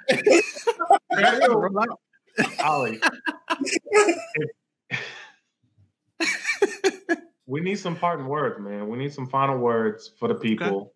Ollie. 2.64 3.00
we 7.46 7.62
need 7.62 7.76
some 7.76 7.96
parting 7.96 8.28
words, 8.28 8.60
man. 8.60 8.90
We 8.90 8.98
need 8.98 9.14
some 9.14 9.28
final 9.28 9.58
words 9.58 10.12
for 10.20 10.28
the 10.28 10.36
people. 10.36 10.68
Okay. 10.68 10.90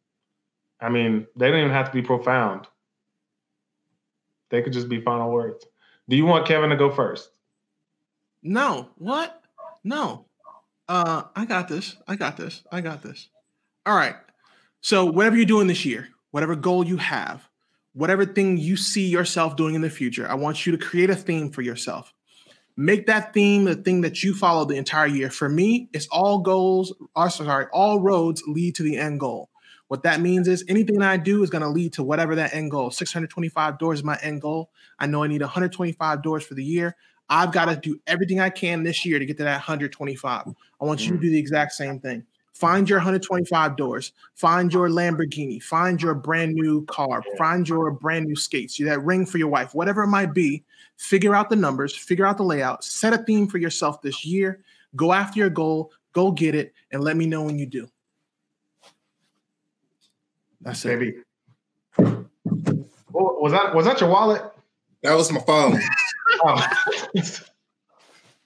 I 0.81 0.89
mean, 0.89 1.27
they 1.37 1.49
don't 1.49 1.59
even 1.59 1.71
have 1.71 1.87
to 1.87 1.93
be 1.93 2.01
profound. 2.01 2.67
They 4.49 4.61
could 4.61 4.73
just 4.73 4.89
be 4.89 4.99
final 4.99 5.31
words. 5.31 5.65
Do 6.09 6.17
you 6.17 6.25
want 6.25 6.45
Kevin 6.45 6.69
to 6.69 6.75
go 6.75 6.91
first? 6.91 7.29
No. 8.43 8.89
What? 8.97 9.41
No. 9.83 10.25
Uh, 10.87 11.23
I 11.35 11.45
got 11.45 11.67
this. 11.67 11.95
I 12.07 12.15
got 12.15 12.37
this. 12.37 12.63
I 12.71 12.81
got 12.81 13.01
this. 13.01 13.29
All 13.85 13.95
right. 13.95 14.15
So 14.81 15.05
whatever 15.05 15.37
you're 15.37 15.45
doing 15.45 15.67
this 15.67 15.85
year, 15.85 16.09
whatever 16.31 16.55
goal 16.55 16.85
you 16.85 16.97
have, 16.97 17.47
whatever 17.93 18.25
thing 18.25 18.57
you 18.57 18.75
see 18.75 19.07
yourself 19.07 19.55
doing 19.55 19.75
in 19.75 19.81
the 19.81 19.89
future, 19.89 20.27
I 20.29 20.33
want 20.33 20.65
you 20.65 20.71
to 20.73 20.77
create 20.77 21.09
a 21.09 21.15
theme 21.15 21.51
for 21.51 21.61
yourself. 21.61 22.13
Make 22.75 23.05
that 23.05 23.33
theme 23.33 23.65
the 23.65 23.75
thing 23.75 24.01
that 24.01 24.23
you 24.23 24.33
follow 24.33 24.65
the 24.65 24.75
entire 24.75 25.07
year. 25.07 25.29
For 25.29 25.47
me, 25.47 25.89
it's 25.93 26.07
all 26.07 26.39
goals, 26.39 26.93
or 27.15 27.29
sorry, 27.29 27.67
all 27.71 28.01
roads 28.01 28.43
lead 28.47 28.75
to 28.75 28.83
the 28.83 28.97
end 28.97 29.19
goal. 29.19 29.49
What 29.89 30.03
that 30.03 30.21
means 30.21 30.47
is 30.47 30.65
anything 30.67 31.01
I 31.03 31.17
do 31.17 31.43
is 31.43 31.51
going 31.51 31.61
to 31.61 31.69
lead 31.69 31.93
to 31.93 32.03
whatever 32.03 32.35
that 32.35 32.53
end 32.53 32.71
goal. 32.71 32.89
625 32.89 33.77
doors 33.77 33.99
is 33.99 34.03
my 34.03 34.17
end 34.23 34.41
goal. 34.41 34.71
I 34.97 35.05
know 35.05 35.23
I 35.23 35.27
need 35.27 35.41
125 35.41 36.23
doors 36.23 36.43
for 36.43 36.55
the 36.55 36.63
year. 36.63 36.95
I've 37.29 37.51
got 37.51 37.65
to 37.65 37.75
do 37.75 37.99
everything 38.07 38.39
I 38.39 38.49
can 38.49 38.83
this 38.83 39.05
year 39.05 39.19
to 39.19 39.25
get 39.25 39.37
to 39.37 39.43
that 39.43 39.55
125. 39.55 40.47
I 40.47 40.85
want 40.85 41.01
you 41.01 41.11
to 41.11 41.17
mm. 41.17 41.21
do 41.21 41.29
the 41.29 41.39
exact 41.39 41.73
same 41.73 41.99
thing. 41.99 42.25
Find 42.53 42.87
your 42.87 42.99
125 42.99 43.75
doors. 43.75 44.13
Find 44.35 44.71
your 44.71 44.87
Lamborghini. 44.87 45.61
Find 45.61 46.01
your 46.01 46.13
brand 46.13 46.53
new 46.53 46.85
car. 46.85 47.23
Find 47.37 47.67
your 47.67 47.89
brand 47.91 48.27
new 48.27 48.35
skates. 48.35 48.77
That 48.77 49.03
ring 49.03 49.25
for 49.25 49.39
your 49.39 49.47
wife, 49.47 49.73
whatever 49.73 50.03
it 50.03 50.07
might 50.07 50.33
be. 50.33 50.63
Figure 50.97 51.33
out 51.33 51.49
the 51.49 51.55
numbers. 51.55 51.95
Figure 51.95 52.25
out 52.25 52.37
the 52.37 52.43
layout. 52.43 52.83
Set 52.83 53.11
a 53.13 53.17
theme 53.17 53.47
for 53.47 53.57
yourself 53.57 54.01
this 54.01 54.23
year. 54.23 54.63
Go 54.95 55.13
after 55.13 55.39
your 55.39 55.49
goal. 55.49 55.91
Go 56.13 56.31
get 56.31 56.53
it, 56.53 56.73
and 56.91 57.03
let 57.03 57.17
me 57.17 57.25
know 57.25 57.41
when 57.41 57.57
you 57.57 57.65
do. 57.65 57.89
That's 60.61 60.85
Maybe. 60.85 61.15
it. 61.97 62.25
Was 63.09 63.51
that 63.51 63.75
was 63.75 63.85
that 63.85 63.99
your 63.99 64.09
wallet? 64.09 64.43
That 65.01 65.15
was 65.15 65.31
my 65.31 65.41
phone. 65.41 65.79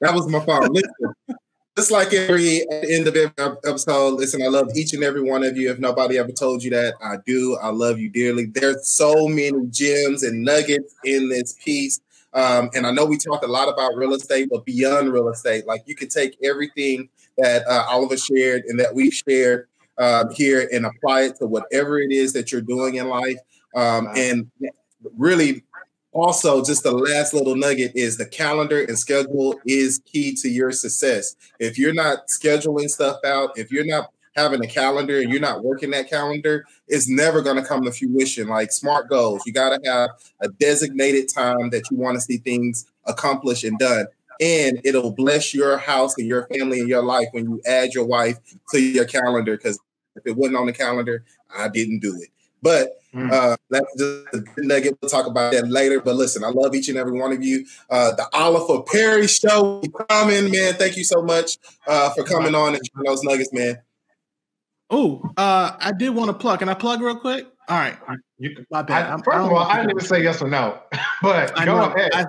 that 0.02 0.14
was 0.14 0.28
my 0.28 0.40
phone. 0.46 0.72
Listen, 0.72 1.38
just 1.78 1.92
like 1.92 2.14
every 2.14 2.66
end 2.72 3.08
of 3.08 3.16
every 3.16 3.32
episode, 3.40 4.16
listen, 4.16 4.42
I 4.42 4.48
love 4.48 4.70
each 4.76 4.94
and 4.94 5.04
every 5.04 5.22
one 5.22 5.44
of 5.44 5.58
you. 5.58 5.72
If 5.72 5.80
nobody 5.80 6.18
ever 6.18 6.32
told 6.32 6.64
you 6.64 6.72
that, 6.72 6.96
I 7.02 7.18
do. 7.26 7.58
I 7.62 7.70
love 7.70 8.00
you 8.00 8.10
dearly. 8.10 8.46
There's 8.46 8.88
so 8.92 9.28
many 9.28 9.68
gems 9.70 10.24
and 10.24 10.44
nuggets 10.44 10.96
in 11.04 11.30
this 11.30 11.54
piece. 11.64 12.00
Um, 12.34 12.70
and 12.76 12.86
I 12.86 12.92
know 12.92 13.06
we 13.06 13.18
talked 13.18 13.44
a 13.44 13.48
lot 13.48 13.70
about 13.70 13.96
real 13.96 14.14
estate, 14.14 14.50
but 14.52 14.66
beyond 14.66 15.12
real 15.12 15.30
estate, 15.30 15.66
like 15.66 15.84
you 15.86 15.96
can 15.96 16.10
take 16.10 16.38
everything 16.44 17.10
that 17.38 17.66
uh, 17.68 17.86
Oliver 17.90 18.18
shared 18.18 18.64
and 18.68 18.80
that 18.80 18.94
we've 18.94 19.14
shared 19.14 19.68
um, 19.98 20.30
here 20.32 20.70
and 20.72 20.86
apply 20.86 21.22
it 21.24 21.36
to 21.38 21.48
whatever 21.48 22.00
it 22.00 22.12
is 22.12 22.34
that 22.34 22.52
you're 22.52 22.62
doing 22.62 22.96
in 22.96 23.08
life. 23.08 23.38
Um, 23.76 24.10
and 24.16 24.50
really, 25.16 25.64
also, 26.18 26.64
just 26.64 26.84
the 26.84 26.92
last 26.92 27.34
little 27.34 27.56
nugget 27.56 27.92
is 27.96 28.18
the 28.18 28.26
calendar 28.26 28.84
and 28.84 28.98
schedule 28.98 29.60
is 29.66 30.00
key 30.06 30.34
to 30.42 30.50
your 30.50 30.72
success. 30.72 31.36
If 31.60 31.78
you're 31.78 31.94
not 31.94 32.28
scheduling 32.28 32.90
stuff 32.90 33.18
out, 33.26 33.58
if 33.58 33.72
you're 33.72 33.86
not 33.86 34.12
having 34.36 34.64
a 34.64 34.68
calendar 34.68 35.20
and 35.20 35.32
you're 35.32 35.42
not 35.42 35.64
working 35.64 35.92
that 35.92 36.10
calendar, 36.10 36.66
it's 36.88 37.10
never 37.10 37.42
going 37.42 37.58
to 37.58 37.64
come 37.64 37.84
to 37.84 37.92
fruition. 37.92 38.48
Like 38.48 38.72
smart 38.72 39.10
goals, 39.10 39.44
you 39.46 39.54
got 39.54 39.70
to 39.70 39.90
have 39.90 40.10
a 40.42 40.50
designated 40.50 41.30
time 41.34 41.70
that 41.70 41.90
you 41.90 41.98
want 41.98 42.16
to 42.16 42.22
see 42.22 42.38
things 42.38 42.86
accomplished 43.06 43.64
and 43.64 43.80
done 43.80 44.08
and 44.40 44.80
it'll 44.84 45.12
bless 45.12 45.54
your 45.54 45.78
house 45.78 46.18
and 46.18 46.28
your 46.28 46.48
family 46.48 46.80
and 46.80 46.90
your 46.90 47.04
life 47.04 47.28
when 47.32 47.46
you 47.46 47.62
add 47.66 47.94
your 47.94 48.06
wife 48.06 48.38
to 48.72 48.80
your 48.80 49.06
calendar 49.06 49.58
because 49.58 49.80
if 50.16 50.26
it 50.26 50.36
wasn't 50.36 50.58
on 50.58 50.66
the 50.66 50.74
calendar, 50.74 51.24
I 51.56 51.68
didn't 51.70 52.00
do 52.00 52.16
it. 52.22 52.30
But 52.62 53.00
hmm. 53.18 53.30
uh, 53.32 53.56
that's 53.70 53.98
just 53.98 54.26
a 54.34 54.44
nugget. 54.58 54.98
We'll 55.02 55.10
talk 55.10 55.28
about 55.28 55.54
that 55.54 55.68
later. 55.70 56.00
But 56.00 56.16
listen, 56.16 56.44
I 56.44 56.50
love 56.50 56.76
each 56.76 56.90
and 56.90 56.98
every 56.98 57.20
one 57.20 57.32
of 57.32 57.44
you. 57.44 57.66
Uh, 57.90 58.16
the 58.16 58.28
Oliver 58.34 58.84
Perry 58.84 59.28
Show 59.28 59.82
coming, 60.10 60.52
man. 60.52 60.74
Thank 60.76 60.98
you 60.98 61.04
so 61.04 61.22
much 61.22 61.58
uh, 61.88 62.12
for 62.12 62.24
coming 62.24 62.56
on 62.56 62.76
and 62.76 62.82
sharing 62.86 63.06
those 63.06 63.24
nuggets, 63.24 63.52
man. 63.54 63.82
Oh, 64.90 65.22
uh, 65.36 65.76
I 65.80 65.92
did 65.92 66.12
want 66.12 66.30
to 66.30 66.34
plug. 66.34 66.60
Can 66.60 66.70
I 66.70 66.74
plug 66.74 67.02
real 67.02 67.20
quick? 67.20 67.46
All 67.68 67.78
right. 67.78 67.98
You, 68.38 68.66
my 68.72 68.82
bad. 68.82 69.08
I, 69.08 69.18
first 69.18 69.38
of 69.38 69.52
all, 69.52 69.58
I 69.58 69.78
didn't 69.78 69.92
even 69.92 70.04
say 70.04 70.24
yes 70.24 70.42
or 70.42 70.48
no, 70.48 70.80
but 71.22 71.58
I 71.58 71.66
go 71.66 71.78
know, 71.78 71.94
ahead. 71.94 72.12
I, 72.14 72.26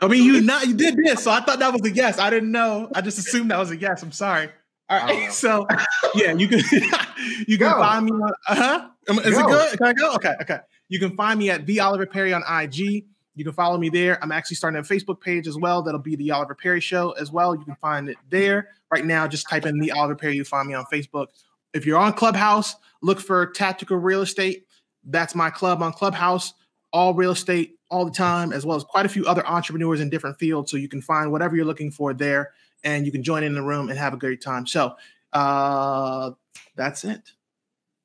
I, 0.00 0.08
mean, 0.08 0.24
you 0.24 0.40
not 0.40 0.66
you 0.66 0.74
did 0.74 0.96
this, 0.96 1.22
so 1.22 1.30
I 1.30 1.40
thought 1.40 1.60
that 1.60 1.72
was 1.72 1.82
a 1.84 1.94
yes. 1.94 2.18
I 2.18 2.30
didn't 2.30 2.50
know. 2.50 2.90
I 2.94 3.00
just 3.00 3.18
assumed 3.18 3.50
that 3.50 3.58
was 3.58 3.70
a 3.70 3.76
yes. 3.76 4.02
I'm 4.02 4.12
sorry. 4.12 4.48
All 4.88 4.98
right. 4.98 5.32
So 5.32 5.66
yeah, 6.14 6.32
you 6.32 6.48
can 6.48 6.58
you 7.46 7.58
can 7.58 7.70
go. 7.70 7.78
find 7.78 8.06
me 8.06 8.12
on 8.12 8.32
uh-huh. 8.48 8.88
Is 9.08 9.36
go. 9.36 9.40
it 9.40 9.46
good? 9.46 9.78
Can 9.78 9.86
I 9.86 9.92
go? 9.92 10.14
Okay, 10.14 10.34
okay. 10.40 10.58
You 10.88 10.98
can 10.98 11.16
find 11.16 11.38
me 11.38 11.50
at 11.50 11.66
the 11.66 11.80
Oliver 11.80 12.06
Perry 12.06 12.32
on 12.32 12.42
IG. 12.48 13.04
You 13.36 13.44
can 13.44 13.52
follow 13.52 13.78
me 13.78 13.88
there. 13.88 14.22
I'm 14.22 14.30
actually 14.30 14.56
starting 14.56 14.78
a 14.78 14.82
Facebook 14.82 15.20
page 15.20 15.48
as 15.48 15.56
well. 15.56 15.82
That'll 15.82 16.00
be 16.00 16.16
the 16.16 16.30
Oliver 16.30 16.54
Perry 16.54 16.80
Show 16.80 17.12
as 17.12 17.32
well. 17.32 17.54
You 17.54 17.64
can 17.64 17.76
find 17.76 18.08
it 18.08 18.16
there. 18.30 18.68
Right 18.90 19.04
now, 19.04 19.26
just 19.26 19.48
type 19.48 19.66
in 19.66 19.78
the 19.80 19.90
Oliver 19.90 20.14
Perry. 20.14 20.36
You 20.36 20.44
find 20.44 20.68
me 20.68 20.74
on 20.74 20.84
Facebook. 20.92 21.26
If 21.72 21.84
you're 21.84 21.98
on 21.98 22.12
Clubhouse, 22.12 22.76
look 23.02 23.18
for 23.18 23.46
Tactical 23.46 23.96
Real 23.96 24.22
Estate. 24.22 24.66
That's 25.04 25.34
my 25.34 25.50
club 25.50 25.82
on 25.82 25.92
Clubhouse. 25.92 26.54
All 26.92 27.12
real 27.12 27.32
estate 27.32 27.76
all 27.90 28.04
the 28.04 28.12
time, 28.12 28.52
as 28.52 28.64
well 28.64 28.76
as 28.76 28.84
quite 28.84 29.04
a 29.04 29.08
few 29.08 29.26
other 29.26 29.44
entrepreneurs 29.46 30.00
in 30.00 30.10
different 30.10 30.38
fields. 30.38 30.70
So 30.70 30.76
you 30.76 30.88
can 30.88 31.02
find 31.02 31.32
whatever 31.32 31.56
you're 31.56 31.64
looking 31.64 31.90
for 31.90 32.14
there 32.14 32.52
and 32.84 33.04
you 33.04 33.10
can 33.10 33.22
join 33.22 33.42
in 33.42 33.54
the 33.54 33.62
room 33.62 33.88
and 33.88 33.98
have 33.98 34.14
a 34.14 34.16
great 34.16 34.40
time. 34.40 34.66
So 34.66 34.94
uh, 35.32 36.30
that's 36.76 37.02
it. 37.04 37.32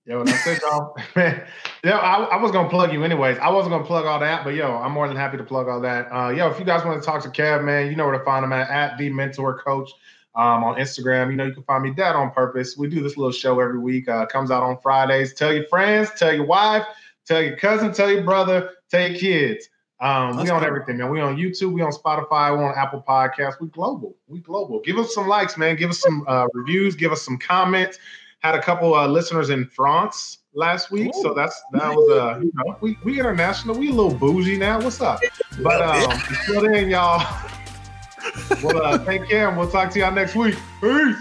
Yo, 0.10 0.24
that's 0.24 0.48
it, 0.48 0.60
y'all. 0.64 0.98
Man, 1.16 1.46
yo, 1.84 1.92
I, 1.92 2.24
I, 2.24 2.42
was 2.42 2.52
gonna 2.52 2.68
plug 2.68 2.92
you 2.92 3.04
anyways. 3.04 3.38
I 3.38 3.52
wasn't 3.52 3.74
gonna 3.74 3.86
plug 3.86 4.08
all 4.08 4.20
that, 4.20 4.44
but 4.44 4.56
yo, 4.56 4.76
I'm 4.76 4.92
more 4.92 5.08
than 5.08 5.16
happy 5.16 5.38
to 5.38 5.44
plug 5.44 5.68
all 5.68 5.80
that. 5.82 6.08
Uh, 6.12 6.30
yo, 6.30 6.50
if 6.50 6.58
you 6.58 6.66
guys 6.66 6.84
want 6.84 7.00
to 7.00 7.06
talk 7.06 7.22
to 7.22 7.30
Kev, 7.30 7.64
man, 7.64 7.92
you 7.92 7.96
know 7.96 8.08
where 8.08 8.18
to 8.18 8.26
find 8.26 8.44
him 8.44 8.52
at 8.52 8.72
at 8.72 8.98
the 8.98 9.12
Mentor 9.12 9.60
Coach 9.60 9.92
um, 10.34 10.64
on 10.64 10.78
Instagram. 10.78 11.30
You 11.30 11.36
know, 11.36 11.46
you 11.46 11.54
can 11.54 11.62
find 11.62 11.84
me 11.84 11.92
Dad 11.92 12.16
on 12.16 12.32
Purpose. 12.32 12.76
We 12.76 12.90
do 12.90 13.04
this 13.04 13.18
little 13.18 13.32
show 13.32 13.60
every 13.60 13.78
week. 13.78 14.10
Uh, 14.10 14.26
comes 14.26 14.50
out 14.50 14.64
on 14.64 14.80
Fridays. 14.82 15.36
Tell 15.36 15.54
your 15.54 15.68
friends, 15.68 16.10
tell 16.18 16.34
your 16.34 16.48
wife, 16.48 16.88
tell 17.28 17.44
your 17.44 17.56
cousin, 17.58 17.94
tell 17.94 18.10
your 18.10 18.24
brother, 18.24 18.72
tell 18.90 19.12
your 19.12 19.20
kids. 19.20 19.70
Um, 20.00 20.38
we 20.38 20.50
on 20.50 20.64
everything, 20.64 20.98
man. 20.98 21.12
We 21.12 21.22
on 21.22 21.38
YouTube, 21.38 21.74
we 21.74 21.84
on 21.84 21.92
Spotify, 21.92 22.58
we 22.58 22.64
on 22.64 22.74
Apple 22.76 23.04
Podcasts. 23.08 23.62
We 23.62 23.68
global. 23.68 24.16
We 24.28 24.40
global. 24.40 24.80
Give 24.80 24.98
us 24.98 25.14
some 25.14 25.28
likes, 25.28 25.56
man. 25.56 25.76
Give 25.76 25.92
us 25.92 26.00
some 26.00 26.26
uh, 26.28 26.48
reviews. 26.54 26.96
Give 26.96 27.12
us 27.12 27.22
some 27.22 27.38
comments. 27.38 28.00
Had 28.40 28.56
a 28.56 28.62
couple 28.62 28.94
uh, 28.94 29.08
listeners 29.08 29.50
in 29.50 29.66
France 29.66 30.40
last 30.54 30.92
week, 30.92 31.12
Ooh, 31.16 31.22
so 31.22 31.34
that's 31.34 31.62
that 31.74 31.94
was 31.94 32.10
uh, 32.10 32.40
you 32.40 32.52
know, 32.56 32.78
we 32.80 32.98
we 33.04 33.20
international. 33.20 33.78
We 33.78 33.90
a 33.90 33.94
little 33.94 34.14
bougie 34.14 34.58
now. 34.58 34.82
What's 34.82 35.02
up? 35.02 35.22
But 35.62 35.82
um, 35.82 36.22
until 36.30 36.62
then, 36.62 36.90
y'all. 36.90 37.20
well, 38.64 38.82
uh, 38.82 39.04
take 39.04 39.28
care, 39.28 39.50
and 39.50 39.58
we'll 39.58 39.70
talk 39.70 39.92
to 39.92 40.00
y'all 40.00 40.14
next 40.14 40.36
week. 40.36 40.56
Peace. 40.80 41.18